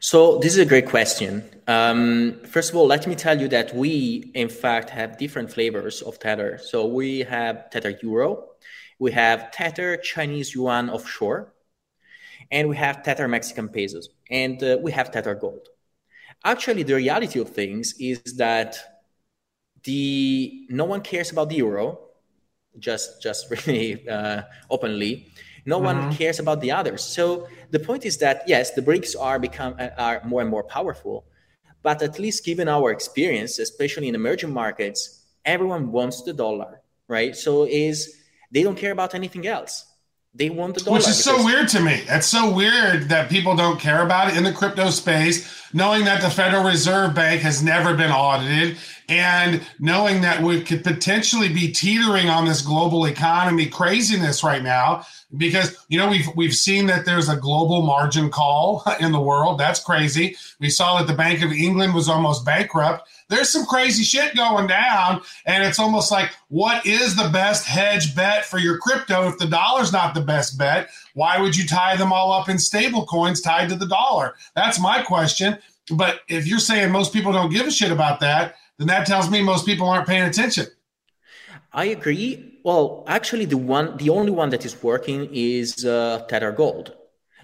So 0.00 0.38
this 0.38 0.52
is 0.52 0.58
a 0.60 0.64
great 0.64 0.86
question. 0.86 1.42
Um, 1.66 2.40
first 2.44 2.70
of 2.70 2.76
all, 2.76 2.86
let 2.86 3.06
me 3.06 3.14
tell 3.14 3.38
you 3.40 3.48
that 3.48 3.74
we, 3.74 4.30
in 4.34 4.48
fact, 4.48 4.90
have 4.90 5.18
different 5.18 5.52
flavors 5.52 6.02
of 6.02 6.18
Tether. 6.18 6.58
So 6.62 6.86
we 6.86 7.20
have 7.20 7.68
Tether 7.70 7.98
Euro, 8.02 8.46
we 8.98 9.10
have 9.12 9.50
Tether 9.50 9.96
Chinese 9.96 10.54
Yuan 10.54 10.88
offshore, 10.88 11.52
and 12.50 12.68
we 12.68 12.76
have 12.76 13.02
Tether 13.02 13.28
Mexican 13.28 13.68
pesos, 13.68 14.08
and 14.30 14.62
uh, 14.62 14.78
we 14.80 14.92
have 14.92 15.10
Tether 15.10 15.34
gold. 15.34 15.68
Actually, 16.44 16.84
the 16.84 16.94
reality 16.94 17.40
of 17.40 17.50
things 17.50 17.94
is 17.98 18.22
that 18.36 18.97
the 19.84 20.66
no 20.68 20.84
one 20.84 21.00
cares 21.00 21.30
about 21.30 21.48
the 21.48 21.56
euro, 21.56 21.98
just 22.78 23.22
just 23.22 23.50
really 23.66 24.08
uh, 24.08 24.42
openly. 24.70 25.32
No 25.66 25.76
mm-hmm. 25.76 25.84
one 25.84 26.16
cares 26.16 26.38
about 26.38 26.60
the 26.60 26.70
others. 26.70 27.02
So 27.02 27.48
the 27.70 27.78
point 27.78 28.04
is 28.06 28.16
that 28.18 28.42
yes, 28.46 28.72
the 28.72 28.82
BRICS 28.82 29.16
are 29.20 29.38
become 29.38 29.74
uh, 29.78 29.90
are 29.98 30.22
more 30.24 30.40
and 30.40 30.50
more 30.50 30.64
powerful, 30.64 31.24
but 31.82 32.02
at 32.02 32.18
least 32.18 32.44
given 32.44 32.68
our 32.68 32.90
experience, 32.90 33.58
especially 33.58 34.08
in 34.08 34.14
emerging 34.14 34.52
markets, 34.52 35.24
everyone 35.44 35.92
wants 35.92 36.22
the 36.22 36.32
dollar, 36.32 36.82
right? 37.08 37.36
So 37.36 37.64
is 37.64 38.16
they 38.50 38.62
don't 38.62 38.76
care 38.76 38.92
about 38.92 39.14
anything 39.14 39.46
else. 39.46 39.84
They 40.34 40.50
want 40.50 40.74
the 40.74 40.80
dollar. 40.82 40.98
Which 40.98 41.08
is 41.08 41.22
so 41.22 41.44
weird 41.44 41.68
to 41.68 41.80
me. 41.80 42.02
It's 42.08 42.26
so 42.26 42.52
weird 42.52 43.08
that 43.08 43.28
people 43.30 43.56
don't 43.56 43.80
care 43.80 44.04
about 44.04 44.30
it 44.30 44.36
in 44.36 44.44
the 44.44 44.52
crypto 44.52 44.90
space, 44.90 45.64
knowing 45.72 46.04
that 46.04 46.20
the 46.22 46.30
Federal 46.30 46.64
Reserve 46.64 47.14
Bank 47.14 47.40
has 47.42 47.62
never 47.62 47.96
been 47.96 48.10
audited. 48.10 48.76
and 49.08 49.66
knowing 49.78 50.20
that 50.20 50.42
we 50.42 50.62
could 50.62 50.84
potentially 50.84 51.48
be 51.48 51.72
teetering 51.72 52.28
on 52.28 52.44
this 52.44 52.60
global 52.60 53.06
economy 53.06 53.66
craziness 53.66 54.44
right 54.44 54.62
now 54.62 55.04
because 55.36 55.76
you 55.88 55.98
know 55.98 56.08
we've 56.08 56.28
we've 56.36 56.54
seen 56.54 56.86
that 56.86 57.04
there's 57.04 57.28
a 57.28 57.36
global 57.36 57.82
margin 57.82 58.30
call 58.30 58.82
in 59.00 59.12
the 59.12 59.20
world 59.20 59.58
that's 59.58 59.80
crazy 59.80 60.36
we 60.60 60.70
saw 60.70 60.98
that 60.98 61.06
the 61.06 61.14
bank 61.14 61.42
of 61.42 61.52
england 61.52 61.94
was 61.94 62.08
almost 62.08 62.44
bankrupt 62.44 63.08
there's 63.28 63.50
some 63.50 63.66
crazy 63.66 64.02
shit 64.02 64.34
going 64.34 64.66
down 64.66 65.22
and 65.46 65.64
it's 65.64 65.78
almost 65.78 66.10
like 66.10 66.30
what 66.48 66.84
is 66.86 67.14
the 67.14 67.28
best 67.28 67.66
hedge 67.66 68.14
bet 68.14 68.44
for 68.44 68.58
your 68.58 68.78
crypto 68.78 69.28
if 69.28 69.38
the 69.38 69.46
dollar's 69.46 69.92
not 69.92 70.14
the 70.14 70.20
best 70.20 70.58
bet? 70.58 70.88
Why 71.14 71.40
would 71.40 71.56
you 71.56 71.66
tie 71.66 71.96
them 71.96 72.12
all 72.12 72.32
up 72.32 72.48
in 72.48 72.58
stable 72.58 73.06
coins 73.06 73.40
tied 73.40 73.68
to 73.68 73.76
the 73.76 73.86
dollar? 73.86 74.34
That's 74.54 74.80
my 74.80 75.02
question. 75.02 75.58
But 75.90 76.20
if 76.28 76.46
you're 76.46 76.58
saying 76.58 76.92
most 76.92 77.12
people 77.12 77.32
don't 77.32 77.50
give 77.50 77.66
a 77.66 77.70
shit 77.70 77.90
about 77.90 78.20
that 78.20 78.56
then 78.78 78.86
that 78.86 79.06
tells 79.06 79.28
me 79.28 79.42
most 79.42 79.66
people 79.66 79.88
aren't 79.88 80.06
paying 80.06 80.22
attention. 80.22 80.66
I 81.72 81.86
agree. 81.86 82.60
Well, 82.64 83.04
actually, 83.06 83.44
the 83.44 83.56
one, 83.56 83.96
the 83.98 84.10
only 84.10 84.30
one 84.30 84.50
that 84.50 84.64
is 84.64 84.82
working 84.82 85.28
is 85.32 85.84
uh, 85.84 86.24
Tether 86.28 86.52
Gold. 86.52 86.94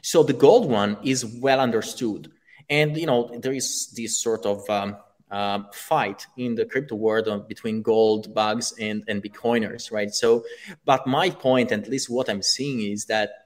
So 0.03 0.22
the 0.22 0.32
gold 0.32 0.68
one 0.68 0.97
is 1.03 1.24
well 1.24 1.61
understood, 1.61 2.30
and 2.68 2.97
you 2.97 3.07
know 3.07 3.30
there 3.39 3.53
is 3.53 3.93
this 3.97 4.20
sort 4.20 4.45
of 4.45 4.68
um, 4.68 4.97
uh, 5.35 5.64
fight 5.72 6.28
in 6.37 6.55
the 6.55 6.64
crypto 6.64 6.95
world 6.95 7.49
between 7.49 7.82
gold 7.82 8.32
bugs 8.32 8.72
and 8.78 9.03
and 9.09 9.20
Bitcoiners, 9.20 9.91
right? 9.91 10.14
So, 10.14 10.45
but 10.85 11.07
my 11.09 11.28
point, 11.28 11.72
at 11.72 11.89
least 11.89 12.09
what 12.09 12.30
I'm 12.30 12.41
seeing, 12.41 12.93
is 12.93 13.07
that 13.07 13.43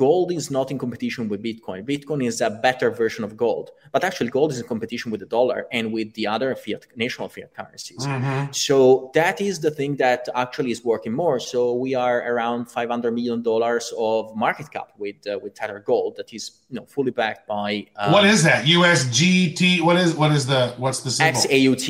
gold 0.00 0.32
is 0.32 0.50
not 0.50 0.70
in 0.70 0.78
competition 0.78 1.28
with 1.28 1.40
Bitcoin. 1.42 1.80
Bitcoin 1.94 2.20
is 2.30 2.40
a 2.40 2.48
better 2.66 2.88
version 3.02 3.22
of 3.22 3.36
gold, 3.36 3.66
but 3.92 4.02
actually, 4.02 4.30
gold 4.30 4.50
is 4.50 4.58
in 4.62 4.66
competition 4.74 5.10
with 5.12 5.20
the 5.20 5.30
dollar 5.38 5.58
and 5.76 5.92
with 5.96 6.08
the 6.14 6.26
other 6.34 6.50
fiat 6.62 6.86
national 6.96 7.28
fiat 7.34 7.50
currencies. 7.58 8.02
Mm-hmm. 8.06 8.50
So 8.52 8.76
that 9.20 9.36
is 9.48 9.54
the 9.66 9.72
thing 9.78 9.92
that 10.04 10.22
actually 10.34 10.70
is 10.70 10.80
working 10.92 11.12
more. 11.12 11.38
So 11.38 11.74
we 11.74 11.90
are 11.94 12.18
around 12.32 12.70
500 12.70 13.12
million 13.18 13.42
dollars 13.42 13.92
of 14.08 14.34
market 14.46 14.68
cap 14.74 14.88
with 14.96 15.18
uh, 15.26 15.38
with 15.42 15.52
Tether 15.60 15.80
Gold 15.90 16.16
that 16.16 16.28
is 16.38 16.44
you 16.70 16.76
know 16.76 16.86
fully 16.94 17.14
backed 17.22 17.44
by. 17.46 17.70
Um, 17.96 18.12
what 18.16 18.24
is 18.24 18.40
that? 18.48 18.64
USGT. 18.64 19.82
What 19.86 19.96
is 20.04 20.10
what 20.22 20.32
is 20.38 20.46
the 20.52 20.62
what's 20.82 21.00
the 21.06 21.10
symbol? 21.10 21.40
XAUT. 21.42 21.88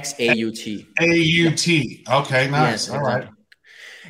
XAUT. 0.00 0.66
AUT. 1.08 1.66
Okay, 2.20 2.44
nice. 2.50 2.88
Yes, 2.88 2.90
All 2.90 3.04
right. 3.12 3.28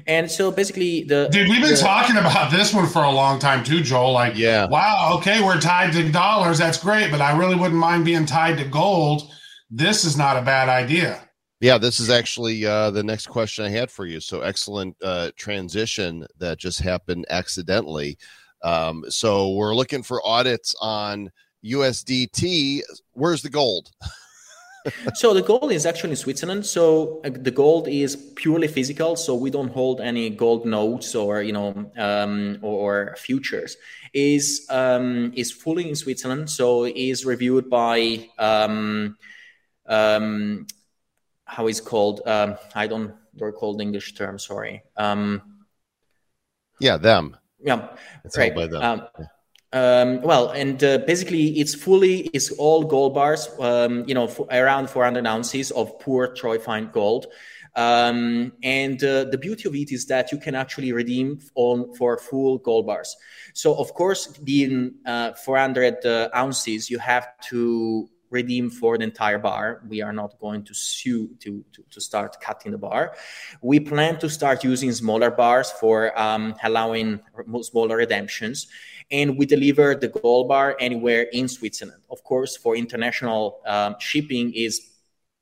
And 0.06 0.30
so 0.30 0.50
basically, 0.50 1.04
the 1.04 1.28
dude, 1.30 1.48
we've 1.48 1.60
been 1.60 1.70
the, 1.70 1.76
talking 1.76 2.16
about 2.16 2.50
this 2.50 2.72
one 2.72 2.86
for 2.86 3.02
a 3.02 3.10
long 3.10 3.38
time 3.38 3.64
too, 3.64 3.82
Joel. 3.82 4.12
Like, 4.12 4.36
yeah, 4.36 4.66
wow, 4.66 5.16
okay, 5.18 5.42
we're 5.42 5.60
tied 5.60 5.92
to 5.92 6.10
dollars. 6.10 6.58
That's 6.58 6.78
great, 6.78 7.10
but 7.10 7.20
I 7.20 7.36
really 7.36 7.56
wouldn't 7.56 7.78
mind 7.78 8.04
being 8.04 8.26
tied 8.26 8.58
to 8.58 8.64
gold. 8.64 9.30
This 9.70 10.04
is 10.04 10.16
not 10.16 10.36
a 10.36 10.42
bad 10.42 10.68
idea. 10.68 11.20
Yeah, 11.60 11.76
this 11.76 12.00
is 12.00 12.08
actually 12.08 12.64
uh, 12.64 12.90
the 12.90 13.02
next 13.02 13.26
question 13.26 13.64
I 13.66 13.68
had 13.68 13.90
for 13.90 14.06
you. 14.06 14.18
So 14.18 14.40
excellent 14.40 14.96
uh, 15.02 15.30
transition 15.36 16.26
that 16.38 16.58
just 16.58 16.80
happened 16.80 17.26
accidentally. 17.28 18.16
Um, 18.62 19.04
so 19.08 19.52
we're 19.52 19.74
looking 19.74 20.02
for 20.02 20.26
audits 20.26 20.74
on 20.80 21.30
USDT. 21.64 22.80
Where's 23.12 23.42
the 23.42 23.50
gold? 23.50 23.90
so 25.14 25.34
the 25.34 25.42
gold 25.42 25.72
is 25.72 25.86
actually 25.86 26.10
in 26.10 26.16
Switzerland. 26.16 26.64
So 26.64 27.20
uh, 27.24 27.30
the 27.32 27.50
gold 27.50 27.88
is 27.88 28.16
purely 28.36 28.68
physical. 28.68 29.16
So 29.16 29.34
we 29.34 29.50
don't 29.50 29.72
hold 29.72 30.00
any 30.00 30.30
gold 30.30 30.66
notes 30.66 31.14
or 31.14 31.42
you 31.42 31.52
know 31.52 31.90
um, 31.96 32.58
or 32.62 33.14
futures. 33.18 33.76
Is 34.12 34.66
um, 34.70 35.32
is 35.36 35.52
fully 35.52 35.88
in 35.88 35.96
Switzerland. 35.96 36.50
So 36.50 36.84
is 36.84 37.24
reviewed 37.24 37.70
by 37.70 38.28
um, 38.38 39.16
um, 39.86 40.66
how 41.44 41.66
is 41.68 41.80
called? 41.80 42.22
Um, 42.26 42.56
I 42.74 42.86
don't 42.86 43.14
recall 43.38 43.76
the 43.76 43.82
English 43.82 44.14
term. 44.14 44.38
Sorry. 44.38 44.82
Um, 44.96 45.42
yeah, 46.80 46.96
them. 46.96 47.36
Yeah, 47.62 47.88
it's 48.24 48.38
right. 48.38 48.54
by 48.54 48.66
them. 48.66 48.82
Um, 48.82 49.08
yeah 49.18 49.26
um, 49.72 50.20
well, 50.22 50.50
and 50.50 50.82
uh, 50.82 50.98
basically, 51.06 51.58
it's 51.60 51.74
fully 51.74 52.22
it's 52.32 52.50
all 52.52 52.82
gold 52.82 53.14
bars. 53.14 53.48
Um, 53.60 54.04
you 54.06 54.14
know, 54.14 54.28
around 54.50 54.90
400 54.90 55.26
ounces 55.26 55.70
of 55.70 55.98
pure 56.00 56.34
Troy 56.34 56.58
fine 56.58 56.90
gold. 56.92 57.26
Um, 57.76 58.52
and 58.64 59.02
uh, 59.04 59.24
the 59.24 59.38
beauty 59.38 59.68
of 59.68 59.76
it 59.76 59.92
is 59.92 60.06
that 60.06 60.32
you 60.32 60.38
can 60.38 60.56
actually 60.56 60.92
redeem 60.92 61.40
on 61.54 61.94
for 61.94 62.18
full 62.18 62.58
gold 62.58 62.86
bars. 62.86 63.16
So, 63.54 63.74
of 63.74 63.94
course, 63.94 64.26
being 64.26 64.94
uh, 65.06 65.34
400 65.34 66.04
uh, 66.04 66.28
ounces, 66.34 66.90
you 66.90 66.98
have 66.98 67.28
to 67.50 68.08
redeem 68.30 68.70
for 68.70 68.96
the 68.96 69.04
entire 69.04 69.38
bar. 69.38 69.82
We 69.88 70.02
are 70.02 70.12
not 70.12 70.38
going 70.40 70.64
to 70.64 70.74
sue 70.74 71.28
to, 71.40 71.64
to, 71.72 71.84
to 71.90 72.00
start 72.00 72.40
cutting 72.40 72.72
the 72.72 72.78
bar. 72.78 73.14
We 73.60 73.80
plan 73.80 74.18
to 74.20 74.30
start 74.30 74.64
using 74.64 74.92
smaller 74.92 75.30
bars 75.30 75.70
for 75.70 76.18
um, 76.18 76.54
allowing 76.62 77.20
smaller 77.62 77.96
redemptions 77.96 78.68
and 79.10 79.36
we 79.36 79.46
deliver 79.46 79.94
the 79.94 80.08
gold 80.08 80.48
bar 80.48 80.76
anywhere 80.78 81.22
in 81.32 81.48
Switzerland. 81.48 82.02
Of 82.10 82.22
course, 82.22 82.56
for 82.56 82.76
international 82.76 83.60
um, 83.66 83.96
shipping 83.98 84.52
is 84.54 84.86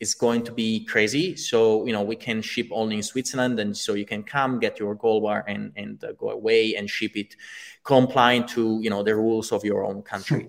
is 0.01 0.15
going 0.15 0.45
to 0.45 0.53
be 0.53 0.85
crazy. 0.85 1.35
So 1.37 1.85
you 1.87 1.93
know 1.93 2.03
we 2.03 2.17
can 2.17 2.41
ship 2.41 2.69
only 2.71 2.97
in 2.97 3.03
Switzerland, 3.03 3.59
and 3.61 3.77
so 3.77 3.95
you 3.95 4.07
can 4.07 4.23
come 4.23 4.61
get 4.61 4.79
your 4.79 4.95
gold 4.95 5.25
bar 5.25 5.45
and 5.47 5.73
and 5.77 6.03
uh, 6.03 6.13
go 6.13 6.31
away 6.31 6.77
and 6.77 6.89
ship 6.89 7.17
it 7.17 7.35
compliant 7.85 8.49
to 8.49 8.79
you 8.81 8.91
know 8.91 9.03
the 9.03 9.15
rules 9.15 9.53
of 9.53 9.65
your 9.65 9.85
own 9.85 10.03
country. 10.03 10.49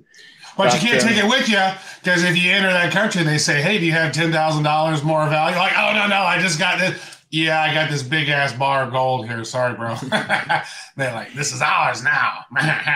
But, 0.56 0.66
but 0.72 0.74
you 0.74 0.88
can't 0.88 1.02
um, 1.02 1.08
take 1.08 1.18
it 1.18 1.28
with 1.28 1.50
you 1.50 1.64
because 2.00 2.24
if 2.24 2.38
you 2.38 2.52
enter 2.52 2.72
that 2.72 2.92
country, 2.92 3.24
they 3.24 3.38
say, 3.38 3.62
"Hey, 3.62 3.80
do 3.80 3.86
you 3.86 3.94
have 3.94 4.14
ten 4.14 4.32
thousand 4.32 4.64
dollars 4.64 5.04
more 5.04 5.28
value?" 5.28 5.58
Like, 5.58 5.74
"Oh 5.78 5.94
no, 5.94 6.08
no, 6.08 6.22
I 6.22 6.40
just 6.40 6.60
got 6.60 6.80
this." 6.80 7.19
Yeah, 7.32 7.62
I 7.62 7.72
got 7.76 7.92
this 7.92 8.02
big 8.02 8.28
ass 8.30 8.54
bar 8.54 8.84
of 8.84 8.92
gold 8.92 9.28
here. 9.28 9.44
Sorry, 9.44 9.76
bro. 9.76 9.96
They're 10.98 11.14
like, 11.14 11.32
this 11.36 11.54
is 11.54 11.62
ours 11.62 12.04
now. 12.04 12.46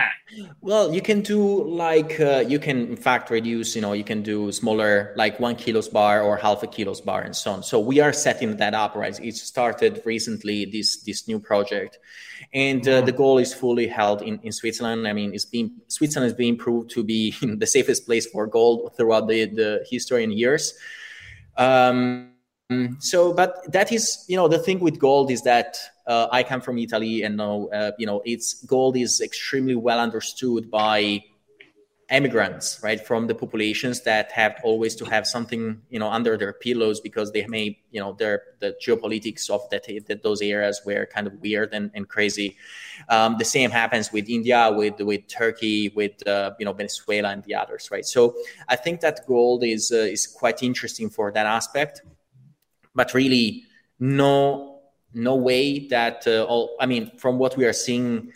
well, 0.60 0.92
you 0.92 1.00
can 1.00 1.20
do 1.20 1.62
like 1.62 2.18
uh, 2.18 2.42
you 2.46 2.58
can 2.58 2.88
in 2.88 2.96
fact 2.96 3.30
reduce. 3.30 3.76
You 3.76 3.82
know, 3.82 3.92
you 3.92 4.02
can 4.02 4.22
do 4.22 4.50
smaller, 4.50 5.14
like 5.16 5.38
one 5.38 5.54
kilos 5.54 5.88
bar 5.88 6.20
or 6.20 6.36
half 6.36 6.64
a 6.64 6.66
kilos 6.66 7.00
bar, 7.00 7.22
and 7.22 7.36
so 7.36 7.52
on. 7.52 7.62
So 7.62 7.78
we 7.78 8.00
are 8.00 8.12
setting 8.12 8.56
that 8.56 8.74
up. 8.74 8.96
Right, 8.96 9.18
it 9.20 9.36
started 9.36 10.02
recently. 10.04 10.64
This 10.64 10.96
this 11.04 11.28
new 11.28 11.38
project, 11.38 12.00
and 12.52 12.86
uh, 12.88 13.02
the 13.02 13.12
goal 13.12 13.38
is 13.38 13.54
fully 13.54 13.86
held 13.86 14.20
in, 14.22 14.40
in 14.42 14.50
Switzerland. 14.50 15.06
I 15.06 15.12
mean, 15.12 15.32
it's 15.32 15.44
been 15.44 15.70
Switzerland 15.86 16.32
is 16.32 16.36
being 16.36 16.56
proved 16.56 16.90
to 16.90 17.04
be 17.04 17.36
the 17.40 17.66
safest 17.68 18.04
place 18.04 18.26
for 18.26 18.48
gold 18.48 18.96
throughout 18.96 19.28
the 19.28 19.44
the 19.44 19.86
history 19.88 20.24
and 20.24 20.32
years. 20.32 20.74
Um, 21.56 22.33
um, 22.70 22.96
so, 22.98 23.32
but 23.32 23.60
that 23.72 23.92
is, 23.92 24.24
you 24.28 24.36
know, 24.36 24.48
the 24.48 24.58
thing 24.58 24.80
with 24.80 24.98
gold 24.98 25.30
is 25.30 25.42
that 25.42 25.76
uh, 26.06 26.28
I 26.32 26.42
come 26.42 26.60
from 26.60 26.78
Italy, 26.78 27.22
and 27.22 27.36
know, 27.36 27.68
uh, 27.68 27.92
you 27.98 28.06
know, 28.06 28.22
it's 28.24 28.64
gold 28.64 28.96
is 28.96 29.20
extremely 29.20 29.74
well 29.74 30.00
understood 30.00 30.70
by 30.70 31.22
immigrants, 32.10 32.80
right, 32.82 33.04
from 33.04 33.26
the 33.26 33.34
populations 33.34 34.02
that 34.02 34.30
have 34.32 34.60
always 34.62 34.94
to 34.96 35.04
have 35.06 35.26
something, 35.26 35.80
you 35.90 35.98
know, 35.98 36.08
under 36.10 36.36
their 36.36 36.52
pillows 36.52 37.00
because 37.00 37.32
they 37.32 37.46
may, 37.46 37.78
you 37.90 38.00
know, 38.00 38.12
their 38.14 38.42
the 38.60 38.74
geopolitics 38.82 39.50
of 39.50 39.68
that, 39.70 39.86
that 40.06 40.22
those 40.22 40.40
areas 40.40 40.80
were 40.86 41.06
kind 41.06 41.26
of 41.26 41.34
weird 41.40 41.72
and, 41.72 41.90
and 41.94 42.08
crazy. 42.08 42.56
Um, 43.08 43.36
the 43.38 43.44
same 43.44 43.70
happens 43.70 44.10
with 44.12 44.28
India, 44.28 44.70
with 44.72 45.00
with 45.00 45.26
Turkey, 45.28 45.90
with 45.94 46.26
uh, 46.26 46.52
you 46.58 46.64
know 46.64 46.72
Venezuela 46.72 47.28
and 47.28 47.42
the 47.44 47.54
others, 47.54 47.90
right? 47.90 48.06
So 48.06 48.36
I 48.68 48.76
think 48.76 49.00
that 49.00 49.26
gold 49.26 49.64
is 49.64 49.92
uh, 49.92 49.96
is 49.96 50.26
quite 50.26 50.62
interesting 50.62 51.10
for 51.10 51.30
that 51.32 51.46
aspect 51.46 52.02
but 52.94 53.14
really 53.14 53.64
no 53.98 54.80
no 55.12 55.36
way 55.36 55.86
that 55.88 56.26
uh, 56.26 56.44
all 56.44 56.76
i 56.80 56.86
mean 56.86 57.10
from 57.18 57.38
what 57.38 57.56
we 57.56 57.64
are 57.64 57.72
seeing 57.72 58.32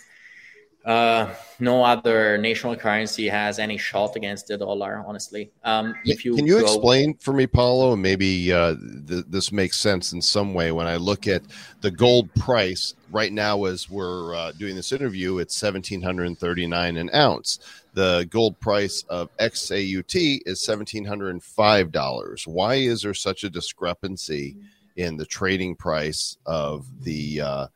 uh, 0.85 1.35
no 1.61 1.85
other 1.85 2.39
national 2.39 2.75
currency 2.75 3.29
has 3.29 3.59
any 3.59 3.77
shot 3.77 4.17
against 4.17 4.47
the 4.47 4.57
dollar 4.57 5.05
honestly. 5.07 5.51
Um, 5.63 5.95
if 6.07 6.25
you 6.25 6.35
can 6.35 6.47
you 6.47 6.61
go- 6.61 6.65
explain 6.65 7.15
for 7.19 7.35
me 7.35 7.47
paolo 7.47 7.95
maybe 7.95 8.51
uh, 8.51 8.75
th- 9.07 9.27
this 9.29 9.53
makes 9.53 9.77
sense 9.77 10.13
in 10.15 10.23
some 10.23 10.55
way. 10.55 10.73
When 10.73 10.87
i 10.87 10.97
look 10.97 11.27
at 11.27 11.43
the 11.83 11.91
gold 11.91 12.33
price 12.35 12.95
right 13.11 13.33
now 13.33 13.65
as 13.65 13.91
we're 13.91 14.35
uh, 14.35 14.53
doing 14.53 14.77
this 14.77 14.93
interview 14.93 15.39
it's 15.39 15.61
1739 15.61 16.97
an 16.97 17.11
ounce 17.15 17.59
the 17.99 18.28
gold 18.30 18.61
price 18.61 19.05
of 19.09 19.28
XAUT 19.38 20.42
is 20.46 20.64
$1,705. 20.64 22.46
Why 22.46 22.74
is 22.76 23.03
there 23.03 23.12
such 23.12 23.42
a 23.42 23.51
discrepancy 23.51 24.57
in 24.94 25.16
the 25.16 25.26
trading 25.26 25.74
price 25.74 26.36
of 26.46 26.86
the 27.03 27.40
uh, 27.40 27.66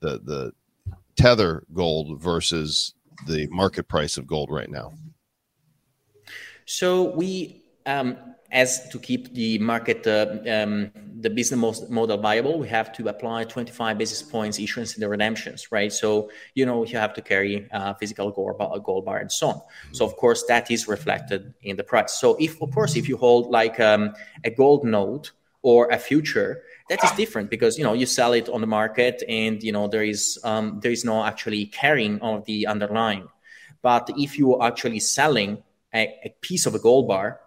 the 0.00 0.20
the 0.24 0.52
tether 1.16 1.64
gold 1.72 2.20
versus 2.20 2.92
the 3.26 3.46
market 3.46 3.88
price 3.88 4.18
of 4.18 4.26
gold 4.26 4.50
right 4.50 4.68
now? 4.68 4.92
So 6.66 7.14
we 7.16 7.62
um, 7.86 8.18
as 8.52 8.86
to 8.90 8.98
keep 8.98 9.32
the 9.32 9.58
market 9.60 10.06
uh, 10.06 10.40
um, 10.46 10.90
the 11.20 11.30
business 11.30 11.88
model 11.88 12.16
viable, 12.18 12.58
we 12.58 12.68
have 12.68 12.92
to 12.94 13.08
apply 13.08 13.44
25 13.44 13.98
basis 13.98 14.22
points 14.22 14.58
issuance 14.58 14.94
in 14.94 15.00
the 15.00 15.08
redemptions, 15.08 15.70
right? 15.70 15.92
So 15.92 16.30
you 16.54 16.64
know 16.66 16.84
you 16.84 16.98
have 16.98 17.14
to 17.14 17.22
carry 17.22 17.70
uh, 17.70 17.94
physical 17.94 18.30
gold 18.30 18.58
bar, 18.58 18.78
gold 18.78 19.04
bar 19.04 19.18
and 19.18 19.30
so 19.30 19.48
on. 19.48 19.60
So 19.92 20.04
of 20.04 20.16
course 20.16 20.44
that 20.48 20.70
is 20.70 20.88
reflected 20.88 21.54
in 21.62 21.76
the 21.76 21.84
price. 21.84 22.12
So 22.12 22.36
if 22.40 22.60
of 22.62 22.70
course 22.72 22.96
if 22.96 23.08
you 23.08 23.16
hold 23.16 23.50
like 23.50 23.78
um, 23.80 24.14
a 24.44 24.50
gold 24.50 24.84
note 24.84 25.32
or 25.62 25.88
a 25.90 25.98
future, 25.98 26.62
that 26.88 27.04
is 27.04 27.10
different 27.12 27.50
because 27.50 27.76
you 27.76 27.84
know 27.84 27.92
you 27.92 28.06
sell 28.06 28.32
it 28.32 28.48
on 28.48 28.60
the 28.60 28.66
market 28.66 29.22
and 29.28 29.62
you 29.62 29.72
know 29.72 29.88
there 29.88 30.04
is 30.04 30.38
um, 30.44 30.80
there 30.82 30.92
is 30.92 31.04
no 31.04 31.24
actually 31.24 31.66
carrying 31.66 32.20
of 32.20 32.44
the 32.46 32.66
underlying. 32.66 33.28
But 33.82 34.10
if 34.16 34.38
you 34.38 34.56
are 34.56 34.68
actually 34.68 35.00
selling 35.00 35.62
a, 35.94 36.02
a 36.24 36.34
piece 36.40 36.66
of 36.66 36.74
a 36.74 36.78
gold 36.78 37.08
bar 37.08 37.40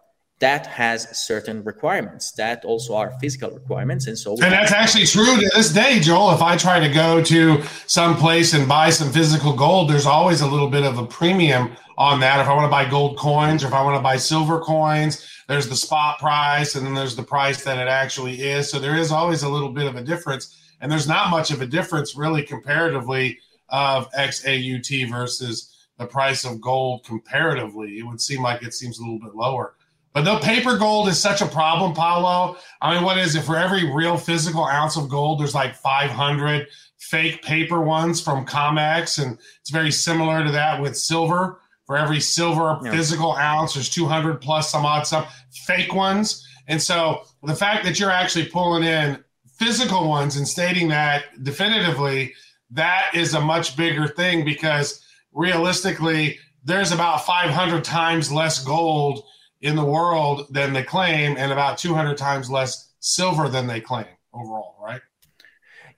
that 0.43 0.67
has 0.67 1.07
certain 1.17 1.63
requirements 1.63 2.31
that 2.33 2.65
also 2.65 2.93
are 2.95 3.11
physical 3.21 3.49
requirements 3.51 4.07
and 4.07 4.17
so 4.17 4.31
and 4.33 4.51
that's 4.51 4.73
actually 4.73 5.05
true 5.05 5.39
to 5.39 5.49
this 5.55 5.71
day 5.71 6.01
joel. 6.01 6.31
If 6.31 6.41
i 6.41 6.57
try 6.57 6.77
to 6.85 6.89
go 6.89 7.23
to 7.23 7.63
some 7.87 8.17
place 8.17 8.53
and 8.53 8.67
buy 8.67 8.89
some 8.89 9.09
physical 9.09 9.53
gold 9.55 9.89
there's 9.89 10.05
always 10.05 10.41
a 10.41 10.47
little 10.47 10.69
bit 10.69 10.83
of 10.83 10.97
a 10.97 11.05
premium 11.05 11.71
on 11.97 12.19
that. 12.19 12.41
If 12.41 12.47
i 12.47 12.53
want 12.53 12.65
to 12.65 12.75
buy 12.79 12.89
gold 12.89 13.17
coins 13.17 13.63
or 13.63 13.67
if 13.67 13.73
i 13.73 13.81
want 13.81 13.95
to 13.95 14.03
buy 14.03 14.17
silver 14.17 14.59
coins 14.59 15.25
there's 15.47 15.69
the 15.69 15.75
spot 15.75 16.19
price 16.19 16.75
and 16.75 16.85
then 16.85 16.93
there's 16.93 17.15
the 17.15 17.23
price 17.23 17.63
that 17.63 17.77
it 17.77 17.87
actually 17.87 18.41
is. 18.41 18.69
So 18.69 18.79
there 18.79 18.95
is 18.95 19.11
always 19.11 19.43
a 19.43 19.49
little 19.49 19.69
bit 19.69 19.87
of 19.87 19.95
a 19.95 20.03
difference 20.03 20.57
and 20.81 20.91
there's 20.91 21.07
not 21.07 21.29
much 21.29 21.51
of 21.51 21.61
a 21.61 21.65
difference 21.65 22.15
really 22.15 22.43
comparatively 22.43 23.39
of 23.69 24.11
xaut 24.11 25.09
versus 25.09 25.87
the 25.97 26.05
price 26.05 26.43
of 26.45 26.59
gold 26.59 27.05
comparatively. 27.05 27.99
It 27.99 28.03
would 28.03 28.21
seem 28.21 28.41
like 28.41 28.63
it 28.63 28.73
seems 28.73 28.99
a 28.99 29.01
little 29.03 29.19
bit 29.19 29.35
lower 29.35 29.75
but 30.13 30.25
the 30.25 30.37
paper 30.39 30.77
gold 30.77 31.07
is 31.07 31.19
such 31.19 31.41
a 31.41 31.45
problem, 31.47 31.93
Paolo. 31.93 32.57
I 32.81 32.93
mean, 32.93 33.03
what 33.03 33.17
is 33.17 33.35
it? 33.35 33.41
For 33.41 33.57
every 33.57 33.91
real 33.91 34.15
physical 34.15 34.63
ounce 34.63 34.95
of 34.95 35.09
gold, 35.09 35.39
there's 35.39 35.55
like 35.55 35.75
500 35.75 36.67
fake 36.99 37.41
paper 37.41 37.81
ones 37.81 38.21
from 38.21 38.45
COMEX. 38.45 39.23
And 39.23 39.39
it's 39.59 39.71
very 39.71 39.91
similar 39.91 40.43
to 40.43 40.51
that 40.51 40.81
with 40.81 40.95
silver. 40.95 41.59
For 41.85 41.97
every 41.97 42.21
silver 42.21 42.79
yeah. 42.83 42.91
physical 42.91 43.33
ounce, 43.33 43.73
there's 43.73 43.89
200 43.89 44.39
plus 44.39 44.71
some 44.71 44.85
odd 44.85 45.05
some 45.05 45.25
fake 45.51 45.93
ones. 45.93 46.47
And 46.67 46.81
so 46.81 47.23
the 47.43 47.55
fact 47.55 47.83
that 47.83 47.99
you're 47.99 48.11
actually 48.11 48.45
pulling 48.45 48.83
in 48.83 49.21
physical 49.57 50.07
ones 50.07 50.37
and 50.37 50.47
stating 50.47 50.87
that 50.89 51.43
definitively, 51.43 52.33
that 52.71 53.11
is 53.13 53.33
a 53.33 53.41
much 53.41 53.75
bigger 53.75 54.07
thing 54.07 54.45
because 54.45 55.03
realistically, 55.33 56.39
there's 56.63 56.91
about 56.91 57.25
500 57.25 57.83
times 57.83 58.31
less 58.31 58.63
gold 58.63 59.23
in 59.63 59.75
the 59.77 59.83
world 59.83 60.45
than 60.51 60.73
they 60.73 60.83
claim 60.83 61.35
and 61.37 61.51
about 61.51 61.77
200 61.77 62.17
times 62.17 62.49
less 62.49 62.93
silver 62.99 63.49
than 63.49 63.65
they 63.65 63.79
claim 63.79 64.05
overall 64.33 64.75
right 64.81 65.01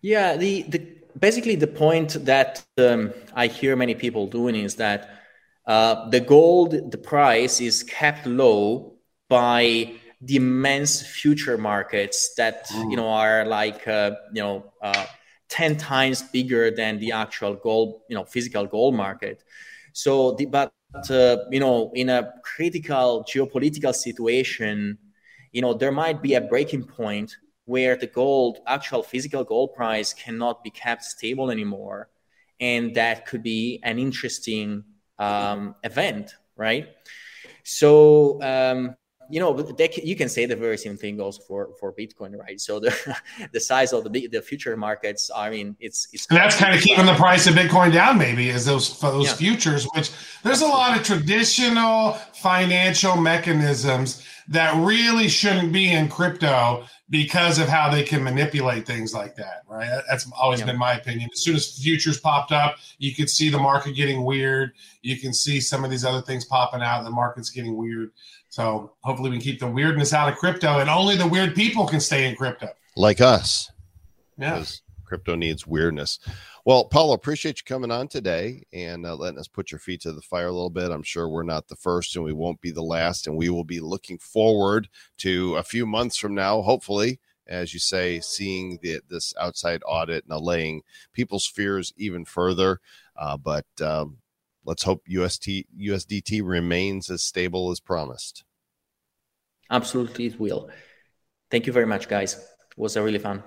yeah 0.02 0.38
the, 0.38 0.62
the 0.64 0.80
basically 1.20 1.56
the 1.56 1.68
point 1.68 2.26
that 2.26 2.64
um, 2.78 3.12
i 3.36 3.48
hear 3.48 3.76
many 3.76 3.96
people 3.96 4.28
doing 4.28 4.56
is 4.56 4.76
that 4.76 5.10
uh, 5.68 6.08
the 6.10 6.20
gold 6.20 6.92
the 6.92 6.98
price 6.98 7.60
is 7.60 7.82
kept 7.84 8.28
low 8.28 8.94
by 9.30 9.92
the 10.22 10.36
immense 10.36 11.02
future 11.02 11.58
markets 11.58 12.36
that 12.36 12.68
mm. 12.70 12.92
you 12.92 12.98
know 12.98 13.10
are 13.10 13.46
like 13.46 13.88
uh, 13.88 14.12
you 14.32 14.42
know 14.42 14.72
uh, 14.82 15.06
10 15.50 15.78
times 15.78 16.22
bigger 16.22 16.70
than 16.70 17.00
the 17.00 17.12
actual 17.12 17.56
gold 17.56 18.02
you 18.10 18.16
know 18.16 18.26
physical 18.26 18.66
gold 18.68 18.94
market 18.94 19.44
so 19.94 20.34
the, 20.34 20.46
but 20.46 20.72
uh, 21.10 21.38
you 21.52 21.60
know, 21.60 21.92
in 21.94 22.10
a 22.10 22.34
critical 22.44 23.26
geopolitical 23.30 23.94
situation, 23.94 24.98
you 25.52 25.62
know, 25.62 25.74
there 25.74 25.92
might 25.92 26.22
be 26.22 26.34
a 26.34 26.42
breaking 26.42 26.84
point 26.84 27.38
where 27.66 27.96
the 27.96 28.08
gold, 28.08 28.60
actual 28.68 29.04
physical 29.04 29.44
gold 29.44 29.74
price 29.74 30.14
cannot 30.14 30.64
be 30.64 30.70
kept 30.70 31.04
stable 31.04 31.52
anymore. 31.52 32.10
And 32.60 32.96
that 32.96 33.26
could 33.26 33.44
be 33.44 33.80
an 33.84 34.00
interesting 34.00 34.84
um, 35.20 35.76
event, 35.84 36.36
right? 36.56 36.90
So, 37.64 38.42
um, 38.42 38.96
you 39.30 39.40
know 39.40 39.54
they, 39.54 39.90
you 40.04 40.16
can 40.16 40.30
say 40.30 40.46
the 40.46 40.56
very 40.56 40.78
same 40.78 40.98
thing 40.98 41.18
goes 41.18 41.38
for 41.48 41.70
for 41.80 41.94
bitcoin 41.94 42.38
right? 42.38 42.60
So 42.60 42.80
the 42.80 43.16
the 43.52 43.60
size 43.60 43.94
of 43.94 44.04
the 44.12 44.28
the 44.28 44.42
future 44.42 44.76
markets 44.78 45.30
i 45.36 45.50
mean 45.50 45.76
it's 45.80 46.08
it's 46.14 46.28
and 46.28 46.38
that's 46.38 46.56
kind 46.56 46.76
of 46.76 46.82
keeping 46.82 47.06
the 47.06 47.14
price 47.16 47.48
of 47.48 47.54
bitcoin 47.56 47.92
down 47.92 48.18
maybe 48.18 48.50
is 48.50 48.66
those 48.66 49.00
those 49.00 49.28
yeah. 49.28 49.34
futures 49.34 49.86
which 49.96 50.12
there's 50.44 50.62
a 50.62 50.68
lot 50.68 50.98
of 50.98 51.04
traditional 51.04 52.14
financial 52.34 53.16
mechanisms 53.16 54.26
that 54.48 54.76
really 54.76 55.28
shouldn't 55.28 55.74
be 55.74 55.92
in 55.92 56.08
crypto 56.08 56.86
because 57.10 57.60
of 57.60 57.68
how 57.68 57.90
they 57.90 58.04
can 58.04 58.24
manipulate 58.24 58.86
things 58.86 59.14
like 59.14 59.36
that 59.36 59.64
right? 59.68 60.02
That's 60.10 60.30
always 60.32 60.60
yeah. 60.60 60.68
been 60.68 60.78
my 60.78 60.94
opinion. 60.94 61.30
As 61.34 61.42
soon 61.42 61.56
as 61.56 61.78
futures 61.78 62.20
popped 62.20 62.52
up 62.52 62.78
you 62.98 63.14
could 63.14 63.30
see 63.30 63.50
the 63.50 63.60
market 63.60 63.96
getting 63.96 64.24
weird. 64.24 64.72
You 65.02 65.18
can 65.18 65.34
see 65.34 65.60
some 65.60 65.84
of 65.84 65.92
these 65.92 66.06
other 66.06 66.22
things 66.22 66.46
popping 66.46 66.82
out 66.82 67.04
the 67.04 67.12
market's 67.12 67.50
getting 67.50 67.76
weird 67.76 68.12
so 68.56 68.94
hopefully 69.04 69.30
we 69.30 69.36
can 69.36 69.44
keep 69.44 69.60
the 69.60 69.68
weirdness 69.68 70.14
out 70.14 70.32
of 70.32 70.38
crypto, 70.38 70.80
and 70.80 70.90
only 70.90 71.18
the 71.18 71.28
weird 71.28 71.54
people 71.56 71.86
can 71.86 72.00
stay 72.00 72.26
in 72.30 72.38
crypto, 72.38 72.70
like 72.96 73.20
us. 73.20 73.70
Yeah, 74.38 74.64
crypto 75.04 75.36
needs 75.36 75.68
weirdness. 75.68 76.20
Well, 76.64 76.86
Paolo, 76.86 77.16
appreciate 77.16 77.60
you 77.60 77.66
coming 77.66 77.92
on 77.92 78.08
today 78.08 78.64
and 78.72 79.06
uh, 79.06 79.14
letting 79.16 79.40
us 79.40 79.50
put 79.50 79.74
your 79.74 79.80
feet 79.80 80.00
to 80.04 80.14
the 80.14 80.22
fire 80.22 80.48
a 80.48 80.54
little 80.54 80.70
bit. 80.70 80.90
I'm 80.90 81.04
sure 81.04 81.28
we're 81.28 81.44
not 81.44 81.68
the 81.68 81.76
first, 81.76 82.16
and 82.16 82.24
we 82.24 82.32
won't 82.32 82.62
be 82.62 82.72
the 82.72 82.82
last, 82.82 83.28
and 83.28 83.36
we 83.36 83.50
will 83.50 83.66
be 83.66 83.82
looking 83.82 84.18
forward 84.20 84.88
to 85.18 85.58
a 85.58 85.64
few 85.64 85.86
months 85.86 86.16
from 86.16 86.34
now, 86.34 86.62
hopefully, 86.62 87.20
as 87.48 87.74
you 87.74 87.80
say, 87.82 88.22
seeing 88.22 88.80
the, 88.82 89.02
this 89.10 89.34
outside 89.38 89.82
audit 89.86 90.24
and 90.24 90.32
allaying 90.32 90.82
people's 91.12 91.46
fears 91.46 91.92
even 91.98 92.24
further. 92.24 92.80
Uh, 93.18 93.36
but 93.36 93.66
um, 93.82 94.18
let's 94.66 94.84
hope 94.84 95.04
UST 95.08 95.66
USDT 95.80 96.42
remains 96.44 97.10
as 97.10 97.24
stable 97.24 97.72
as 97.72 97.80
promised. 97.80 98.44
Absolutely, 99.70 100.28
it 100.28 100.40
will. 100.40 100.70
Thank 101.50 101.68
you 101.68 101.74
very 101.74 101.86
much, 101.86 102.08
guys. 102.08 102.36
It 102.36 102.78
was 102.78 102.96
a 102.96 103.04
really 103.04 103.20
fun. 103.20 103.44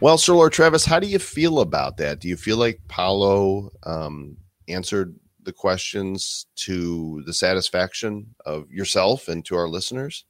Well, 0.00 0.18
Sir 0.18 0.34
Lord 0.34 0.52
Travis, 0.52 0.84
how 0.84 0.98
do 0.98 1.06
you 1.06 1.20
feel 1.20 1.60
about 1.60 1.98
that? 1.98 2.18
Do 2.18 2.26
you 2.26 2.36
feel 2.36 2.56
like 2.56 2.80
Paolo 2.88 3.70
um, 3.84 4.36
answered 4.66 5.14
the 5.44 5.52
questions 5.52 6.46
to 6.56 7.22
the 7.24 7.32
satisfaction 7.32 8.34
of 8.44 8.68
yourself 8.70 9.28
and 9.28 9.44
to 9.44 9.54
our 9.54 9.68
listeners? 9.68 10.24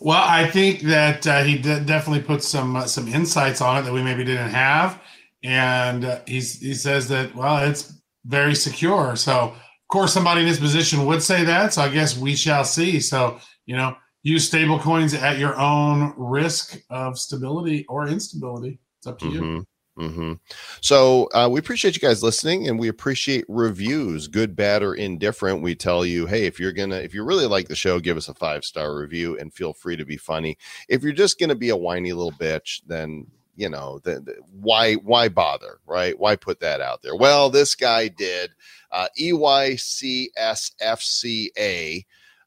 Well, 0.00 0.22
I 0.22 0.48
think 0.48 0.80
that 0.80 1.26
uh, 1.26 1.44
he 1.44 1.58
d- 1.58 1.84
definitely 1.84 2.22
put 2.22 2.42
some 2.42 2.74
uh, 2.74 2.86
some 2.86 3.06
insights 3.06 3.60
on 3.60 3.76
it 3.76 3.82
that 3.82 3.92
we 3.92 4.02
maybe 4.02 4.24
didn't 4.24 4.50
have, 4.50 5.00
and 5.42 6.20
he's 6.26 6.60
he 6.60 6.74
says 6.74 7.08
that 7.08 7.34
well, 7.34 7.68
it's 7.68 8.00
very 8.24 8.54
secure. 8.54 9.16
So, 9.16 9.32
of 9.32 9.88
course, 9.88 10.12
somebody 10.12 10.42
in 10.42 10.46
his 10.46 10.60
position 10.60 11.06
would 11.06 11.22
say 11.22 11.44
that. 11.44 11.72
So, 11.72 11.82
I 11.82 11.88
guess 11.88 12.16
we 12.16 12.34
shall 12.34 12.64
see. 12.64 13.00
So, 13.00 13.38
you 13.66 13.76
know, 13.76 13.96
use 14.22 14.46
stable 14.46 14.78
coins 14.78 15.14
at 15.14 15.38
your 15.38 15.58
own 15.58 16.14
risk 16.16 16.80
of 16.90 17.18
stability 17.18 17.84
or 17.88 18.08
instability. 18.08 18.78
It's 18.98 19.06
up 19.06 19.18
to 19.18 19.24
mm-hmm. 19.26 19.44
you. 19.44 19.66
Mm-hmm. 19.98 20.32
So 20.80 21.28
uh, 21.34 21.48
we 21.50 21.58
appreciate 21.58 21.94
you 21.94 22.00
guys 22.00 22.22
listening, 22.22 22.66
and 22.66 22.78
we 22.78 22.88
appreciate 22.88 23.44
reviews, 23.48 24.26
good, 24.26 24.56
bad, 24.56 24.82
or 24.82 24.94
indifferent. 24.94 25.60
We 25.60 25.74
tell 25.74 26.06
you, 26.06 26.26
hey, 26.26 26.46
if 26.46 26.58
you're 26.58 26.72
gonna, 26.72 26.96
if 26.96 27.12
you 27.12 27.24
really 27.24 27.46
like 27.46 27.68
the 27.68 27.76
show, 27.76 28.00
give 28.00 28.16
us 28.16 28.28
a 28.28 28.34
five 28.34 28.64
star 28.64 28.96
review, 28.96 29.38
and 29.38 29.52
feel 29.52 29.74
free 29.74 29.96
to 29.96 30.06
be 30.06 30.16
funny. 30.16 30.56
If 30.88 31.02
you're 31.02 31.12
just 31.12 31.38
gonna 31.38 31.54
be 31.54 31.68
a 31.68 31.76
whiny 31.76 32.12
little 32.12 32.32
bitch, 32.32 32.80
then 32.86 33.26
you 33.54 33.68
know 33.68 34.00
the, 34.04 34.20
the, 34.20 34.36
why 34.50 34.94
why 34.94 35.28
bother 35.28 35.78
right? 35.86 36.18
Why 36.18 36.36
put 36.36 36.60
that 36.60 36.80
out 36.80 37.02
there? 37.02 37.16
Well 37.16 37.50
this 37.50 37.74
guy 37.74 38.08
did 38.08 38.50
uh, 38.90 39.08
eycsfca 39.18 39.54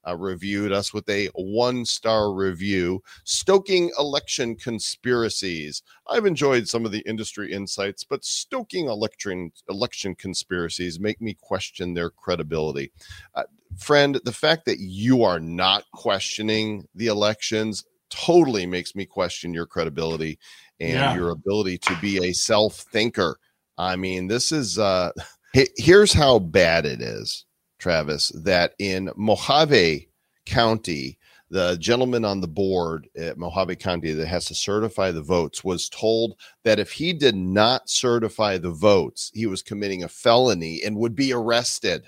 uh, 0.08 0.16
reviewed 0.16 0.72
us 0.72 0.94
with 0.94 1.10
a 1.10 1.28
one 1.34 1.84
star 1.86 2.32
review 2.32 3.02
stoking 3.24 3.92
election 3.98 4.56
conspiracies. 4.56 5.82
I've 6.08 6.26
enjoyed 6.26 6.68
some 6.68 6.86
of 6.86 6.92
the 6.92 7.04
industry 7.08 7.52
insights 7.52 8.04
but 8.04 8.24
stoking 8.24 8.88
election 8.88 9.52
election 9.70 10.16
conspiracies 10.16 11.00
make 11.00 11.22
me 11.22 11.36
question 11.40 11.94
their 11.94 12.10
credibility. 12.10 12.92
Uh, 13.34 13.44
friend 13.78 14.20
the 14.24 14.32
fact 14.32 14.66
that 14.66 14.80
you 14.80 15.24
are 15.24 15.40
not 15.40 15.84
questioning 15.92 16.88
the 16.96 17.08
elections 17.08 17.84
totally 18.10 18.66
makes 18.66 18.96
me 18.96 19.06
question 19.06 19.54
your 19.54 19.66
credibility 19.66 20.38
and 20.80 20.94
yeah. 20.94 21.16
your 21.16 21.30
ability 21.30 21.78
to 21.80 21.98
be 22.02 22.26
a 22.26 22.34
self 22.34 22.78
thinker. 22.92 23.38
I 23.78 23.96
mean, 23.96 24.28
this 24.28 24.52
is 24.52 24.80
uh 24.80 25.12
here's 25.78 26.14
how 26.14 26.40
bad 26.40 26.86
it 26.86 27.02
is, 27.02 27.46
Travis, 27.80 28.30
that 28.44 28.74
in 28.80 29.08
Mohave 29.18 30.08
County, 30.46 31.18
the 31.50 31.78
gentleman 31.78 32.26
on 32.26 32.42
the 32.42 32.48
board 32.48 33.08
at 33.16 33.38
Mohave 33.38 33.80
County 33.80 34.12
that 34.14 34.28
has 34.28 34.46
to 34.46 34.56
certify 34.56 35.12
the 35.12 35.22
votes 35.22 35.64
was 35.64 35.90
told 35.90 36.36
that 36.64 36.80
if 36.80 36.92
he 36.92 37.14
did 37.14 37.36
not 37.36 37.90
certify 37.90 38.58
the 38.58 38.72
votes, 38.72 39.32
he 39.34 39.46
was 39.46 39.62
committing 39.62 40.04
a 40.04 40.08
felony 40.08 40.82
and 40.84 40.98
would 40.98 41.16
be 41.16 41.32
arrested. 41.32 42.04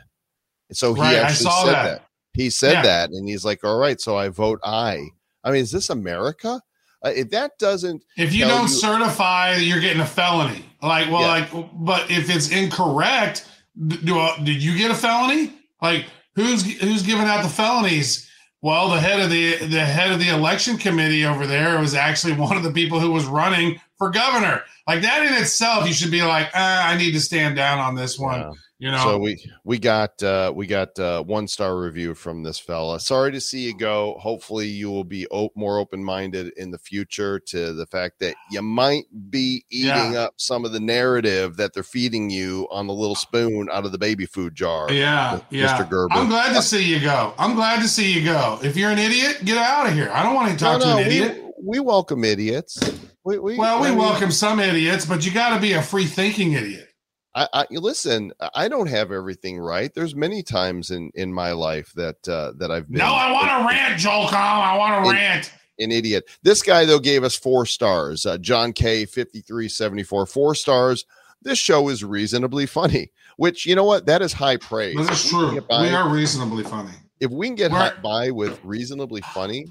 So 0.72 0.94
he 0.94 1.02
right, 1.02 1.16
actually 1.16 1.52
said 1.52 1.66
that. 1.66 1.84
that. 1.84 2.04
He 2.34 2.50
said 2.50 2.74
yeah. 2.74 2.82
that, 2.84 3.10
and 3.12 3.28
he's 3.28 3.46
like, 3.46 3.64
"All 3.64 3.80
right, 3.80 4.00
so 4.00 4.16
I 4.18 4.30
vote 4.30 4.60
aye." 4.64 5.08
I 5.44 5.52
mean, 5.52 5.62
is 5.62 5.72
this 5.72 5.90
America? 5.90 6.62
Uh, 7.06 7.12
if 7.16 7.30
that 7.30 7.52
doesn't, 7.60 8.04
If 8.18 8.34
you 8.34 8.46
don't 8.46 8.64
you- 8.64 8.68
certify 8.68 9.56
you're 9.58 9.80
getting 9.80 10.02
a 10.02 10.06
felony, 10.06 10.66
like, 10.82 11.10
well, 11.12 11.22
Yeah. 11.22 11.28
like, 11.54 11.66
but 11.74 12.10
if 12.10 12.30
it's 12.30 12.50
incorrect, 12.50 13.46
do 13.88 14.18
I, 14.20 14.38
did 14.44 14.62
you 14.64 14.78
get 14.78 14.90
a 14.92 14.96
felony? 14.96 15.54
Like, 15.82 16.06
who's 16.36 16.64
who's 16.80 17.04
giving 17.04 17.26
out 17.26 17.44
the 17.44 17.50
felonies? 17.50 18.28
Well, 18.64 18.90
the 18.90 19.00
head 19.00 19.20
of 19.20 19.30
the 19.30 19.58
the 19.68 19.86
head 19.86 20.12
of 20.12 20.20
the 20.20 20.30
election 20.30 20.78
committee 20.78 21.26
over 21.26 21.46
there 21.46 21.80
was 21.80 21.94
actually 21.94 22.34
one 22.48 22.58
of 22.58 22.64
the 22.64 22.72
people 22.72 23.00
who 23.00 23.12
was 23.12 23.26
running 23.26 23.80
for 24.00 24.10
governor. 24.10 24.64
Like 24.88 25.02
that 25.04 25.24
in 25.24 25.34
itself, 25.42 25.88
you 25.88 25.94
should 25.94 26.12
be 26.12 26.24
like, 26.24 26.50
ah, 26.56 26.88
I 26.88 26.98
need 26.98 27.12
to 27.12 27.20
stand 27.22 27.56
down 27.56 27.78
on 27.80 27.94
this 27.96 28.18
one. 28.18 28.40
Yeah. 28.40 28.52
You 28.80 28.92
know, 28.92 28.98
So 29.00 29.18
we 29.18 29.44
we 29.64 29.80
got 29.80 30.22
uh, 30.22 30.54
we 30.56 30.68
got 30.68 31.00
uh, 31.00 31.24
one 31.24 31.48
star 31.48 31.80
review 31.80 32.14
from 32.14 32.44
this 32.44 32.60
fella. 32.60 33.00
Sorry 33.00 33.32
to 33.32 33.42
see 33.42 33.62
you 33.62 33.76
go. 33.76 34.16
Hopefully 34.20 34.68
you 34.68 34.92
will 34.92 35.04
be 35.04 35.26
op- 35.30 35.56
more 35.56 35.80
open 35.80 36.04
minded 36.04 36.54
in 36.58 36.70
the 36.70 36.78
future 36.78 37.40
to 37.40 37.74
the 37.74 37.88
fact 37.88 38.20
that 38.20 38.36
you 38.52 38.62
might 38.62 39.06
be 39.32 39.66
eating 39.72 40.14
Yeah. 40.14 40.20
up 40.26 40.34
some 40.38 40.64
of 40.64 40.74
the 40.74 40.80
narrative 40.80 41.58
that 41.58 41.74
they're 41.74 41.82
feeding 41.82 42.30
you 42.30 42.68
on 42.70 42.86
the 42.86 42.94
little 42.94 43.16
spoon 43.16 43.68
out 43.72 43.86
of 43.88 43.92
the 43.92 43.98
baby 43.98 44.28
food 44.28 44.54
jar. 44.54 44.92
Yeah, 44.92 45.40
Mr. 45.40 45.44
yeah. 45.50 45.88
Gerber. 45.90 46.14
I'm 46.14 46.30
glad 46.30 46.54
to 46.54 46.62
see 46.62 46.84
you 46.84 47.00
go. 47.00 47.34
I'm 47.40 47.56
glad 47.56 47.82
to 47.82 47.88
see 47.88 48.14
you 48.14 48.24
go. 48.26 48.60
If 48.62 48.78
you're 48.78 48.92
an 48.92 49.00
idiot, 49.00 49.44
get 49.44 49.58
out 49.58 49.88
of 49.88 49.94
here. 49.94 50.12
I 50.14 50.22
don't 50.22 50.36
want 50.36 50.50
to 50.56 50.64
No, 50.64 50.72
talk 50.74 50.82
to 50.82 50.88
no, 50.88 50.98
an 51.00 51.08
idiot. 51.08 51.44
we, 51.64 51.80
we 51.80 51.80
welcome 51.80 52.24
idiots. 52.24 52.78
We, 53.24 53.40
we, 53.40 53.58
well, 53.58 53.82
we 53.82 53.88
I 53.88 53.90
mean, 53.90 53.98
welcome 54.00 54.30
some 54.32 54.60
idiots, 54.60 55.04
but 55.06 55.26
you 55.26 55.34
got 55.34 55.56
to 55.56 55.60
be 55.60 55.74
a 55.74 55.82
free 55.82 56.06
thinking 56.06 56.54
idiot. 56.54 56.87
I, 57.38 57.48
I 57.54 57.66
listen. 57.72 58.32
I 58.56 58.68
don't 58.68 58.88
have 58.90 59.12
everything 59.12 59.60
right. 59.60 59.94
There's 59.94 60.16
many 60.16 60.42
times 60.42 60.90
in 60.92 61.12
in 61.14 61.32
my 61.32 61.52
life 61.52 61.94
that 61.96 62.28
uh, 62.28 62.54
that 62.58 62.72
I've 62.72 62.90
been. 62.90 62.98
No, 62.98 63.06
I 63.06 63.32
want 63.32 63.48
to 63.50 63.68
rant, 63.68 64.00
Joel 64.00 64.26
Comm. 64.28 64.34
I 64.34 64.78
want 64.78 65.06
to 65.06 65.12
rant. 65.12 65.54
an 65.80 65.92
idiot. 65.92 66.26
This 66.42 66.64
guy 66.64 66.86
though 66.86 67.00
gave 67.00 67.24
us 67.24 67.36
four 67.36 67.66
stars. 67.68 68.26
Uh, 68.26 68.38
John 68.40 68.74
K. 68.74 69.06
fifty 69.06 69.42
three 69.42 69.70
seventy 69.70 70.02
four 70.04 70.26
four 70.26 70.56
stars. 70.56 71.06
This 71.44 71.60
show 71.60 71.90
is 71.90 72.04
reasonably 72.04 72.66
funny, 72.66 73.12
which 73.38 73.68
you 73.68 73.76
know 73.76 73.84
what 73.84 74.08
that 74.08 74.24
is 74.24 74.34
high 74.34 74.58
praise. 74.58 74.96
This 74.98 75.26
is 75.26 75.30
true. 75.30 75.62
by- 75.62 75.84
We 75.84 75.90
are 75.90 76.10
reasonably 76.10 76.64
funny. 76.64 76.94
If 77.20 77.30
we 77.32 77.46
can 77.48 77.56
get 77.56 77.72
hot 77.72 78.02
by 78.02 78.32
with 78.32 78.60
reasonably 78.64 79.22
funny, 79.22 79.66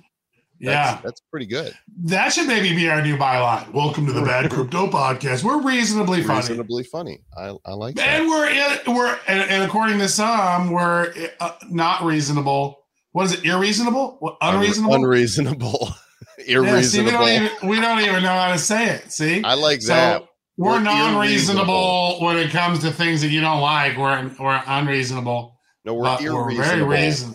Yeah, 0.59 1.01
that's 1.05 1.21
pretty 1.31 1.47
good. 1.47 1.75
that 2.05 2.33
should 2.33 2.47
maybe 2.47 2.75
be 2.75 2.89
our 2.89 3.03
new 3.03 3.17
byline. 3.17 3.71
Welcome 3.75 4.07
to 4.07 4.13
the 4.13 4.23
Bad 4.23 4.51
Crypto 4.51 4.87
Podcast. 4.87 5.45
We're 5.45 5.61
reasonably 5.63 6.23
funny, 6.23 6.39
Reasonably 6.49 6.83
funny. 6.85 7.21
I, 7.37 7.55
I 7.67 7.73
like 7.73 7.97
that. 7.97 8.21
and 8.21 8.29
we're 8.29 8.49
in, 8.49 8.95
we're 8.95 9.19
and, 9.29 9.51
and 9.51 9.63
according 9.65 9.99
to 9.99 10.09
some, 10.09 10.71
we're 10.71 11.13
uh, 11.41 11.53
not 11.71 12.03
reasonable. 12.05 12.79
What 13.13 13.25
is 13.27 13.33
it? 13.35 13.45
Irreasonable? 13.45 14.17
What, 14.21 14.37
unreasonable? 14.41 14.95
Unreasonable. 14.95 15.89
Yeah, 16.39 16.45
see, 16.45 16.53
we 16.53 16.55
Irreasonable. 16.69 17.11
don't 17.13 17.29
even 17.29 17.69
we 17.69 17.81
don't 17.81 18.01
even 18.01 18.23
know 18.23 18.29
how 18.29 18.53
to 18.53 18.59
say 18.59 18.91
it. 18.91 19.11
See, 19.11 19.43
I 19.43 19.55
like 19.55 19.81
So 19.83 19.95
that. 19.95 20.23
we're, 20.57 20.73
We're 20.73 20.81
non-reasonable 20.83 22.19
when 22.21 22.37
it 22.37 22.51
comes 22.51 22.79
to 22.81 22.91
things 22.91 23.23
that 23.23 23.29
you 23.29 23.41
don't 23.41 23.61
like. 23.61 23.97
We're 23.97 24.31
we're 24.39 24.63
unreasonable. 24.67 25.59
No, 25.85 25.95
we're 25.95 26.03
but 26.05 26.21
we're 26.23 26.55
very 26.55 26.83
reason. 26.83 27.35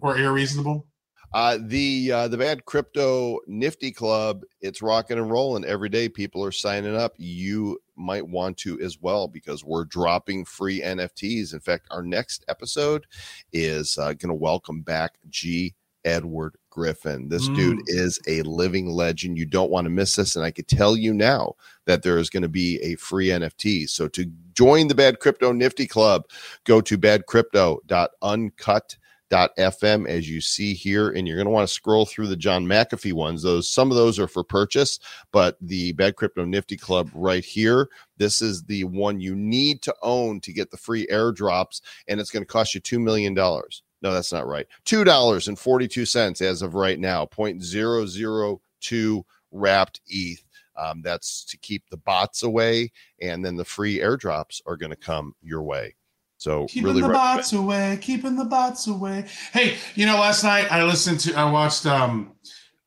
We're 0.00 0.18
irreasonable. 0.18 0.86
Uh, 1.34 1.58
the 1.62 2.12
uh, 2.12 2.28
the 2.28 2.36
bad 2.36 2.64
crypto 2.66 3.38
nifty 3.46 3.90
club, 3.90 4.42
it's 4.60 4.82
rocking 4.82 5.18
and 5.18 5.30
rolling 5.30 5.64
every 5.64 5.88
day. 5.88 6.08
People 6.08 6.44
are 6.44 6.52
signing 6.52 6.94
up. 6.96 7.14
You 7.16 7.78
might 7.96 8.26
want 8.26 8.56
to 8.58 8.78
as 8.80 9.00
well 9.00 9.28
because 9.28 9.64
we're 9.64 9.84
dropping 9.84 10.44
free 10.44 10.80
NFTs. 10.82 11.54
In 11.54 11.60
fact, 11.60 11.86
our 11.90 12.02
next 12.02 12.44
episode 12.48 13.06
is 13.52 13.96
uh, 13.96 14.12
going 14.12 14.28
to 14.28 14.34
welcome 14.34 14.82
back 14.82 15.14
G. 15.30 15.74
Edward 16.04 16.56
Griffin. 16.68 17.28
This 17.28 17.48
Mm. 17.48 17.54
dude 17.54 17.82
is 17.86 18.18
a 18.26 18.42
living 18.42 18.90
legend. 18.90 19.38
You 19.38 19.46
don't 19.46 19.70
want 19.70 19.84
to 19.84 19.90
miss 19.90 20.16
this. 20.16 20.34
And 20.36 20.44
I 20.44 20.50
could 20.50 20.66
tell 20.66 20.96
you 20.96 21.14
now 21.14 21.54
that 21.86 22.02
there 22.02 22.18
is 22.18 22.28
going 22.28 22.42
to 22.42 22.48
be 22.48 22.78
a 22.82 22.96
free 22.96 23.28
NFT. 23.28 23.88
So 23.88 24.08
to 24.08 24.26
join 24.52 24.88
the 24.88 24.94
Bad 24.96 25.20
Crypto 25.20 25.52
Nifty 25.52 25.86
Club, 25.86 26.24
go 26.64 26.80
to 26.80 26.98
badcrypto.uncut 26.98 28.96
fm 29.32 30.06
as 30.08 30.28
you 30.28 30.40
see 30.40 30.74
here 30.74 31.10
and 31.10 31.26
you're 31.26 31.36
going 31.36 31.46
to 31.46 31.50
want 31.52 31.66
to 31.66 31.72
scroll 31.72 32.04
through 32.04 32.26
the 32.26 32.36
john 32.36 32.66
mcafee 32.66 33.12
ones. 33.12 33.42
Those 33.42 33.68
some 33.68 33.90
of 33.90 33.96
those 33.96 34.18
are 34.18 34.28
for 34.28 34.44
purchase 34.44 34.98
but 35.32 35.56
the 35.60 35.92
bad 35.92 36.16
crypto 36.16 36.44
nifty 36.44 36.76
club 36.76 37.10
right 37.14 37.44
here 37.44 37.88
this 38.18 38.42
is 38.42 38.62
the 38.64 38.84
one 38.84 39.20
you 39.20 39.34
need 39.34 39.82
to 39.82 39.94
own 40.02 40.40
to 40.40 40.52
get 40.52 40.70
the 40.70 40.76
free 40.76 41.06
airdrops 41.10 41.80
and 42.08 42.20
it's 42.20 42.30
going 42.30 42.42
to 42.42 42.46
cost 42.46 42.74
you 42.74 42.80
$2 42.80 43.00
million 43.00 43.34
no 43.34 43.62
that's 44.02 44.32
not 44.32 44.46
right. 44.46 44.66
$2.42 44.84 46.42
as 46.42 46.62
of 46.62 46.74
right 46.74 46.98
now 46.98 47.24
0.002 47.26 49.24
wrapped 49.50 50.00
eth 50.10 50.44
um, 50.76 51.02
that's 51.02 51.44
to 51.44 51.58
keep 51.58 51.88
the 51.90 51.96
bots 51.98 52.42
away 52.42 52.90
and 53.20 53.44
then 53.44 53.56
the 53.56 53.64
free 53.64 53.98
airdrops 53.98 54.60
are 54.66 54.76
going 54.76 54.90
to 54.90 54.96
come 54.96 55.34
your 55.42 55.62
way 55.62 55.94
so 56.42 56.66
Keeping 56.66 56.88
really 56.88 57.02
the 57.02 57.08
re- 57.08 57.14
bots 57.14 57.52
away, 57.52 57.98
keeping 58.00 58.34
the 58.34 58.44
bots 58.44 58.88
away. 58.88 59.26
Hey, 59.52 59.76
you 59.94 60.06
know, 60.06 60.14
last 60.16 60.42
night 60.42 60.72
I 60.72 60.82
listened 60.82 61.20
to, 61.20 61.34
I 61.34 61.48
watched. 61.48 61.86
um 61.86 62.32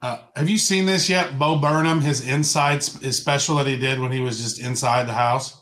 uh, 0.01 0.17
Have 0.35 0.49
you 0.49 0.57
seen 0.57 0.85
this 0.85 1.09
yet? 1.09 1.39
Bo 1.39 1.57
Burnham, 1.57 2.01
his 2.01 2.27
inside 2.27 2.83
sp- 2.83 3.01
his 3.01 3.15
special 3.17 3.55
that 3.55 3.65
he 3.67 3.77
did 3.77 3.99
when 4.01 4.11
he 4.11 4.19
was 4.19 4.41
just 4.43 4.59
inside 4.59 5.07
the 5.07 5.13
house. 5.13 5.57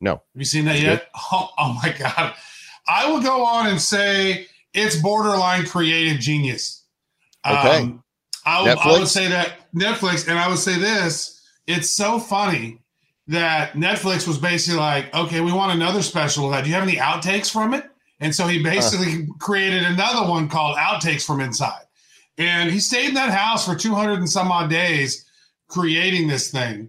No. 0.00 0.14
Have 0.14 0.20
you 0.34 0.44
seen 0.44 0.64
that 0.64 0.80
yet? 0.80 1.08
Oh, 1.32 1.48
oh 1.56 1.72
my 1.82 1.94
god! 1.96 2.34
I 2.88 3.08
will 3.08 3.20
go 3.22 3.44
on 3.44 3.68
and 3.68 3.80
say 3.80 4.48
it's 4.74 4.96
borderline 4.96 5.66
creative 5.66 6.18
genius. 6.20 6.84
Okay. 7.46 7.94
I, 8.44 8.62
would- 8.62 8.78
I 8.78 8.98
would 8.98 9.08
say 9.08 9.28
that 9.28 9.72
Netflix, 9.72 10.26
and 10.28 10.36
I 10.36 10.48
would 10.48 10.58
say 10.58 10.78
this: 10.78 11.40
it's 11.68 11.94
so 11.94 12.18
funny 12.18 12.80
that 13.28 13.72
Netflix 13.72 14.26
was 14.26 14.38
basically 14.38 14.78
like, 14.78 15.12
okay, 15.14 15.40
we 15.40 15.52
want 15.52 15.72
another 15.72 16.02
special 16.02 16.46
of 16.46 16.52
that. 16.52 16.62
Do 16.62 16.68
you 16.68 16.74
have 16.74 16.84
any 16.84 16.96
outtakes 16.96 17.50
from 17.50 17.74
it? 17.74 17.84
And 18.20 18.34
so 18.34 18.46
he 18.46 18.62
basically 18.62 19.28
created 19.38 19.82
another 19.82 20.28
one 20.28 20.48
called 20.48 20.76
Outtakes 20.76 21.24
from 21.24 21.40
Inside. 21.40 21.82
And 22.38 22.70
he 22.70 22.80
stayed 22.80 23.08
in 23.08 23.14
that 23.14 23.30
house 23.30 23.66
for 23.66 23.74
200 23.74 24.18
and 24.18 24.28
some 24.28 24.50
odd 24.50 24.70
days 24.70 25.24
creating 25.68 26.28
this 26.28 26.50
thing. 26.50 26.88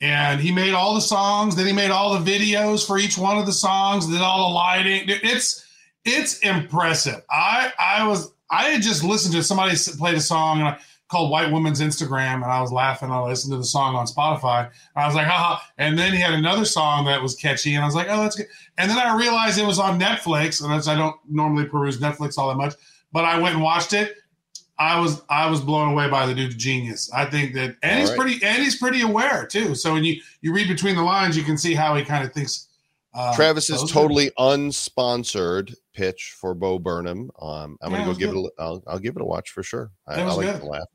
And 0.00 0.40
he 0.40 0.52
made 0.52 0.74
all 0.74 0.94
the 0.94 1.00
songs, 1.00 1.56
then 1.56 1.66
he 1.66 1.72
made 1.72 1.90
all 1.90 2.18
the 2.18 2.30
videos 2.30 2.86
for 2.86 2.98
each 2.98 3.18
one 3.18 3.38
of 3.38 3.46
the 3.46 3.52
songs, 3.52 4.08
then 4.08 4.22
all 4.22 4.48
the 4.48 4.54
lighting. 4.54 5.04
It's 5.06 5.64
it's 6.04 6.38
impressive. 6.38 7.22
I 7.30 7.72
I 7.78 8.06
was 8.06 8.32
I 8.50 8.64
had 8.64 8.82
just 8.82 9.02
listened 9.02 9.34
to 9.34 9.42
somebody 9.42 9.74
played 9.98 10.14
a 10.14 10.20
song 10.20 10.60
and 10.60 10.68
I, 10.68 10.78
called 11.08 11.30
White 11.30 11.50
Woman's 11.50 11.80
Instagram, 11.80 12.34
and 12.36 12.44
I 12.44 12.60
was 12.60 12.70
laughing. 12.70 13.10
I 13.10 13.20
listened 13.22 13.52
to 13.52 13.56
the 13.58 13.64
song 13.64 13.94
on 13.94 14.06
Spotify. 14.06 14.64
and 14.66 14.70
I 14.96 15.06
was 15.06 15.14
like, 15.14 15.26
haha. 15.26 15.60
And 15.78 15.98
then 15.98 16.12
he 16.12 16.20
had 16.20 16.34
another 16.34 16.64
song 16.66 17.06
that 17.06 17.22
was 17.22 17.34
catchy, 17.34 17.74
and 17.74 17.82
I 17.82 17.86
was 17.86 17.94
like, 17.94 18.08
oh, 18.10 18.22
that's 18.22 18.36
good. 18.36 18.46
And 18.76 18.90
then 18.90 18.98
I 18.98 19.16
realized 19.16 19.58
it 19.58 19.66
was 19.66 19.78
on 19.78 19.98
Netflix, 19.98 20.62
and 20.62 20.72
I 20.72 20.94
don't 20.94 21.16
normally 21.28 21.64
peruse 21.66 21.98
Netflix 21.98 22.36
all 22.38 22.48
that 22.48 22.56
much, 22.56 22.74
but 23.12 23.24
I 23.24 23.38
went 23.40 23.54
and 23.54 23.62
watched 23.64 23.92
it. 23.94 24.16
I 24.80 25.00
was 25.00 25.22
I 25.28 25.50
was 25.50 25.60
blown 25.60 25.90
away 25.92 26.08
by 26.08 26.24
the 26.24 26.32
dude's 26.34 26.54
genius. 26.54 27.10
I 27.12 27.24
think 27.24 27.52
that, 27.54 27.74
and 27.82 27.94
All 27.94 27.98
he's 27.98 28.10
right. 28.10 28.18
pretty 28.18 28.44
and 28.46 28.62
he's 28.62 28.76
pretty 28.76 29.00
aware 29.00 29.44
too. 29.44 29.74
So 29.74 29.92
when 29.92 30.04
you 30.04 30.20
you 30.40 30.54
read 30.54 30.68
between 30.68 30.94
the 30.94 31.02
lines, 31.02 31.36
you 31.36 31.42
can 31.42 31.58
see 31.58 31.74
how 31.74 31.96
he 31.96 32.04
kind 32.04 32.24
of 32.24 32.32
thinks. 32.32 32.68
Uh, 33.12 33.34
Travis 33.34 33.70
is 33.70 33.80
those 33.80 33.90
totally 33.90 34.30
unsponsored 34.38 35.74
pitch 35.94 36.36
for 36.38 36.54
Bo 36.54 36.78
Burnham. 36.78 37.28
Um, 37.40 37.76
I'm 37.82 37.90
Yeah, 37.90 37.98
gonna 37.98 38.12
go 38.12 38.18
give 38.18 38.30
good. 38.30 38.44
it. 38.44 38.52
A, 38.58 38.62
I'll, 38.62 38.84
I'll 38.86 38.98
give 39.00 39.16
it 39.16 39.22
a 39.22 39.24
watch 39.24 39.50
for 39.50 39.64
sure. 39.64 39.90
I, 40.06 40.20
I 40.20 40.24
like 40.32 40.46
good. 40.46 40.60
the 40.62 40.66
laugh. 40.66 40.86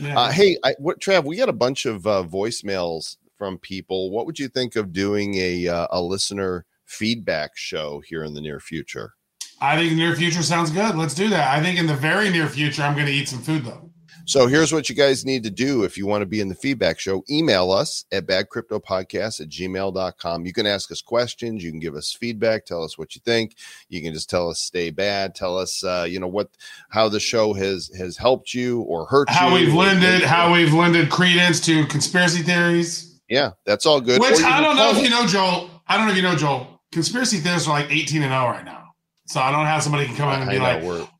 Yeah. 0.00 0.18
Uh, 0.18 0.32
hey, 0.32 0.58
I, 0.64 0.74
what 0.78 1.00
Trav? 1.00 1.24
We 1.24 1.36
got 1.36 1.48
a 1.48 1.54
bunch 1.54 1.86
of 1.86 2.06
uh, 2.06 2.24
voicemails 2.26 3.16
from 3.36 3.58
people. 3.58 4.10
What 4.10 4.26
would 4.26 4.38
you 4.38 4.48
think 4.48 4.76
of 4.76 4.92
doing 4.92 5.34
a 5.36 5.68
uh, 5.68 5.86
a 5.90 6.00
listener 6.00 6.64
feedback 6.86 7.56
show 7.56 8.00
here 8.00 8.24
in 8.24 8.34
the 8.34 8.40
near 8.40 8.60
future? 8.60 9.14
I 9.60 9.76
think 9.76 9.90
the 9.90 9.96
near 9.96 10.16
future 10.16 10.42
sounds 10.42 10.70
good. 10.70 10.96
Let's 10.96 11.14
do 11.14 11.28
that. 11.28 11.54
I 11.56 11.62
think 11.62 11.78
in 11.78 11.86
the 11.86 11.94
very 11.94 12.30
near 12.30 12.48
future, 12.48 12.82
I'm 12.82 12.94
going 12.94 13.06
to 13.06 13.12
eat 13.12 13.28
some 13.28 13.42
food 13.42 13.64
though. 13.64 13.89
So 14.30 14.46
here's 14.46 14.72
what 14.72 14.88
you 14.88 14.94
guys 14.94 15.24
need 15.24 15.42
to 15.42 15.50
do 15.50 15.82
if 15.82 15.98
you 15.98 16.06
want 16.06 16.22
to 16.22 16.26
be 16.26 16.40
in 16.40 16.48
the 16.48 16.54
feedback 16.54 17.00
show. 17.00 17.24
Email 17.28 17.72
us 17.72 18.04
at 18.12 18.28
badcryptopodcast 18.28 19.40
at 19.40 19.48
gmail.com. 19.48 20.46
You 20.46 20.52
can 20.52 20.68
ask 20.68 20.92
us 20.92 21.02
questions. 21.02 21.64
You 21.64 21.72
can 21.72 21.80
give 21.80 21.96
us 21.96 22.12
feedback. 22.12 22.64
Tell 22.64 22.84
us 22.84 22.96
what 22.96 23.16
you 23.16 23.22
think. 23.24 23.56
You 23.88 24.00
can 24.00 24.14
just 24.14 24.30
tell 24.30 24.48
us 24.48 24.60
stay 24.60 24.90
bad. 24.90 25.34
Tell 25.34 25.58
us, 25.58 25.82
uh, 25.82 26.06
you 26.08 26.20
know, 26.20 26.28
what, 26.28 26.48
how 26.90 27.08
the 27.08 27.18
show 27.18 27.54
has, 27.54 27.90
has 27.98 28.16
helped 28.16 28.54
you 28.54 28.82
or 28.82 29.04
hurt 29.06 29.28
How 29.28 29.48
you. 29.48 29.66
we've 29.66 29.74
lended 29.74 30.22
how 30.22 30.52
we've 30.52 30.72
lended 30.72 31.10
credence 31.10 31.58
to 31.62 31.84
conspiracy 31.86 32.42
theories. 32.44 33.20
Yeah, 33.28 33.50
that's 33.66 33.84
all 33.84 34.00
good. 34.00 34.20
Which 34.20 34.40
I 34.44 34.60
don't 34.60 34.76
know 34.76 34.90
if 34.90 34.98
us. 34.98 35.02
you 35.02 35.10
know, 35.10 35.26
Joel. 35.26 35.68
I 35.88 35.96
don't 35.96 36.06
know 36.06 36.12
if 36.12 36.16
you 36.16 36.22
know, 36.22 36.36
Joel. 36.36 36.80
Conspiracy 36.92 37.38
theorists 37.38 37.66
are 37.66 37.80
like 37.80 37.90
18 37.90 38.22
and 38.22 38.30
0 38.30 38.44
right 38.44 38.64
now. 38.64 38.94
So 39.26 39.40
I 39.40 39.50
don't 39.50 39.66
have 39.66 39.82
somebody 39.82 40.06
can 40.06 40.14
come 40.14 40.28
in 40.34 40.42
and 40.42 40.50
I 40.50 40.52
be 40.52 40.58
know, 40.60 40.64
like, 40.64 40.82
we're 40.84 41.00
how's 41.00 41.08
that 41.08 41.19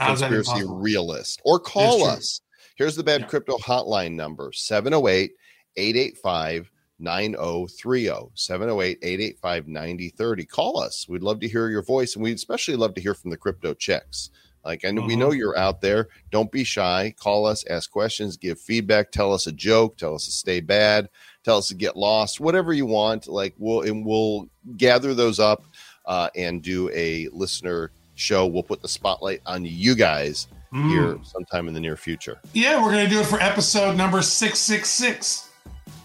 conspiracy 0.00 0.62
realist 0.66 1.40
or 1.44 1.58
call 1.58 2.04
us. 2.04 2.40
Here's 2.76 2.96
the 2.96 3.02
bad 3.04 3.22
Yeah. 3.22 3.26
crypto 3.28 3.56
hotline 3.58 4.12
number 4.14 4.52
708 4.52 5.32
885 5.76 6.70
9030 6.98 8.30
708 8.34 8.98
885 9.02 9.68
9030. 9.68 10.44
Call 10.46 10.78
us. 10.80 11.06
We'd 11.08 11.22
love 11.22 11.40
to 11.40 11.48
hear 11.48 11.68
your 11.68 11.82
voice 11.82 12.14
and 12.14 12.22
we'd 12.22 12.36
especially 12.36 12.76
love 12.76 12.94
to 12.94 13.00
hear 13.00 13.14
from 13.14 13.30
the 13.30 13.36
crypto 13.36 13.74
checks. 13.74 14.30
Like 14.64 14.84
I 14.84 14.90
know 14.90 15.02
we 15.02 15.14
know 15.14 15.30
you're 15.30 15.56
out 15.56 15.80
there. 15.80 16.08
Don't 16.32 16.50
be 16.50 16.64
shy. 16.64 17.14
Call 17.18 17.46
us, 17.46 17.64
ask 17.70 17.88
questions, 17.90 18.36
give 18.36 18.60
feedback, 18.60 19.12
tell 19.12 19.32
us 19.32 19.46
a 19.46 19.52
joke, 19.52 19.96
tell 19.96 20.14
us 20.16 20.24
to 20.24 20.32
stay 20.32 20.60
bad, 20.60 21.08
tell 21.44 21.58
us 21.58 21.68
to 21.68 21.74
get 21.74 21.96
lost, 21.96 22.40
whatever 22.40 22.72
you 22.72 22.84
want. 22.84 23.28
Like 23.28 23.54
we'll 23.58 23.82
and 23.82 24.04
we'll 24.04 24.48
gather 24.76 25.14
those 25.14 25.38
up 25.38 25.64
uh, 26.06 26.30
and 26.34 26.62
do 26.62 26.90
a 26.92 27.28
listener 27.32 27.92
show. 28.16 28.46
We'll 28.46 28.62
put 28.64 28.82
the 28.82 28.88
spotlight 28.88 29.40
on 29.46 29.64
you 29.64 29.94
guys 29.94 30.48
Mm. 30.74 30.88
here 30.90 31.18
sometime 31.22 31.68
in 31.68 31.74
the 31.74 31.80
near 31.80 31.96
future. 31.96 32.40
Yeah, 32.52 32.82
we're 32.82 32.90
gonna 32.90 33.08
do 33.08 33.20
it 33.20 33.26
for 33.26 33.40
episode 33.40 33.96
number 33.96 34.20
six 34.20 34.58
six 34.58 34.88
six. 34.90 35.48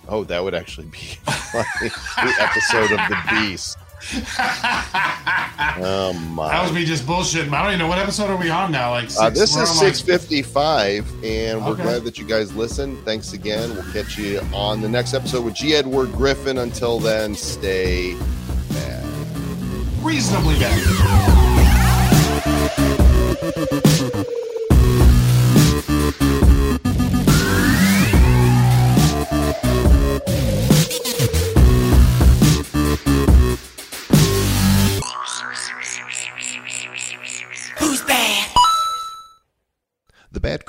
Oh, 0.07 0.23
that 0.25 0.43
would 0.43 0.53
actually 0.53 0.85
be 0.87 0.99
the 1.25 2.33
episode 2.39 2.91
of 2.91 2.99
the 3.09 3.17
beast. 3.29 3.77
Oh 5.83 6.13
my! 6.33 6.49
That 6.49 6.63
was 6.63 6.73
me 6.73 6.85
just 6.85 7.05
bullshitting. 7.05 7.53
I 7.53 7.61
don't 7.63 7.67
even 7.73 7.79
know 7.79 7.87
what 7.87 7.99
episode 7.99 8.29
are 8.29 8.35
we 8.35 8.49
on 8.49 8.71
now. 8.71 8.91
Like 8.91 9.09
Uh, 9.19 9.29
this 9.29 9.55
is 9.55 9.69
655, 9.79 11.23
and 11.23 11.63
we're 11.63 11.71
Okay. 11.73 11.83
glad 11.83 12.03
that 12.03 12.17
you 12.17 12.25
guys 12.25 12.53
listen. 12.55 12.97
Thanks 13.05 13.33
again. 13.33 13.73
We'll 13.75 13.91
catch 13.93 14.17
you 14.17 14.41
on 14.53 14.81
the 14.81 14.89
next 14.89 15.13
episode 15.13 15.45
with 15.45 15.53
G. 15.55 15.75
Edward 15.75 16.11
Griffin. 16.13 16.57
Until 16.59 16.99
then, 16.99 17.35
stay 17.35 18.15
bad. 18.69 19.05
reasonably 20.03 20.57
bad. 20.59 21.60
Thank 23.41 24.15
you. 24.15 24.20